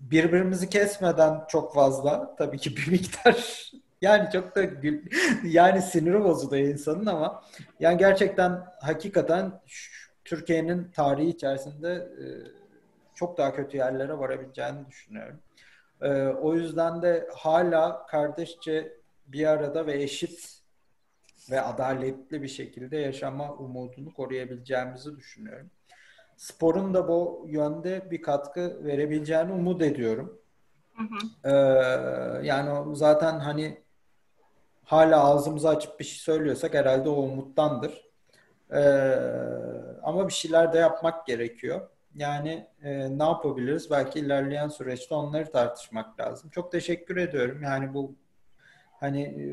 birbirimizi 0.00 0.68
kesmeden 0.68 1.44
çok 1.48 1.74
fazla 1.74 2.36
tabii 2.36 2.58
ki 2.58 2.76
bir 2.76 2.90
miktar 2.90 3.70
yani 4.02 4.28
çok 4.32 4.56
da 4.56 4.64
gül, 4.64 5.06
yani 5.44 5.82
siniri 5.82 6.24
bozuldu 6.24 6.56
insanın 6.56 7.06
ama 7.06 7.44
yani 7.80 7.98
gerçekten 7.98 8.64
hakikaten 8.80 9.60
Türkiye'nin 10.24 10.90
tarihi 10.90 11.28
içerisinde 11.28 11.92
e, 11.92 12.24
çok 13.14 13.38
daha 13.38 13.54
kötü 13.54 13.76
yerlere 13.76 14.18
varabileceğini 14.18 14.86
düşünüyorum. 14.88 15.40
E, 16.00 16.26
o 16.26 16.54
yüzden 16.54 17.02
de 17.02 17.28
hala 17.36 18.06
kardeşçe 18.06 18.98
bir 19.26 19.46
arada 19.46 19.86
ve 19.86 20.02
eşit 20.02 20.58
ve 21.50 21.60
adaletli 21.60 22.42
bir 22.42 22.48
şekilde 22.48 22.96
yaşama 22.96 23.52
umudunu 23.52 24.14
koruyabileceğimizi 24.14 25.16
düşünüyorum. 25.16 25.70
Sporun 26.38 26.94
da 26.94 27.08
bu 27.08 27.44
yönde 27.48 28.10
bir 28.10 28.22
katkı 28.22 28.84
verebileceğini 28.84 29.52
umut 29.52 29.82
ediyorum. 29.82 30.40
Hı 30.96 31.02
hı. 31.02 31.48
Ee, 31.50 32.46
yani 32.46 32.96
zaten 32.96 33.38
hani 33.38 33.82
hala 34.84 35.24
ağzımızı 35.24 35.68
açıp 35.68 36.00
bir 36.00 36.04
şey 36.04 36.18
söylüyorsak 36.18 36.74
herhalde 36.74 37.08
o 37.08 37.12
umuttandır. 37.12 38.10
Ee, 38.72 38.80
ama 40.02 40.28
bir 40.28 40.32
şeyler 40.32 40.72
de 40.72 40.78
yapmak 40.78 41.26
gerekiyor. 41.26 41.88
Yani 42.14 42.66
e, 42.82 43.18
ne 43.18 43.22
yapabiliriz? 43.22 43.90
Belki 43.90 44.18
ilerleyen 44.18 44.68
süreçte 44.68 45.14
onları 45.14 45.52
tartışmak 45.52 46.20
lazım. 46.20 46.50
Çok 46.50 46.72
teşekkür 46.72 47.16
ediyorum. 47.16 47.62
Yani 47.62 47.94
bu 47.94 48.14
hani 49.00 49.22
e, 49.22 49.48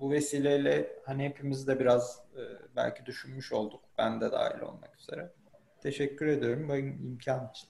bu 0.00 0.10
vesileyle 0.10 1.00
hani 1.06 1.24
hepimiz 1.24 1.66
de 1.66 1.80
biraz 1.80 2.22
e, 2.36 2.42
belki 2.76 3.06
düşünmüş 3.06 3.52
olduk. 3.52 3.80
Ben 3.98 4.20
de 4.20 4.32
dahil 4.32 4.60
olmak 4.60 4.96
üzere. 4.98 5.32
Teşekkür 5.80 6.26
ediyorum 6.26 6.68
bu 6.68 6.76
imkan 6.76 7.50
için. 7.50 7.68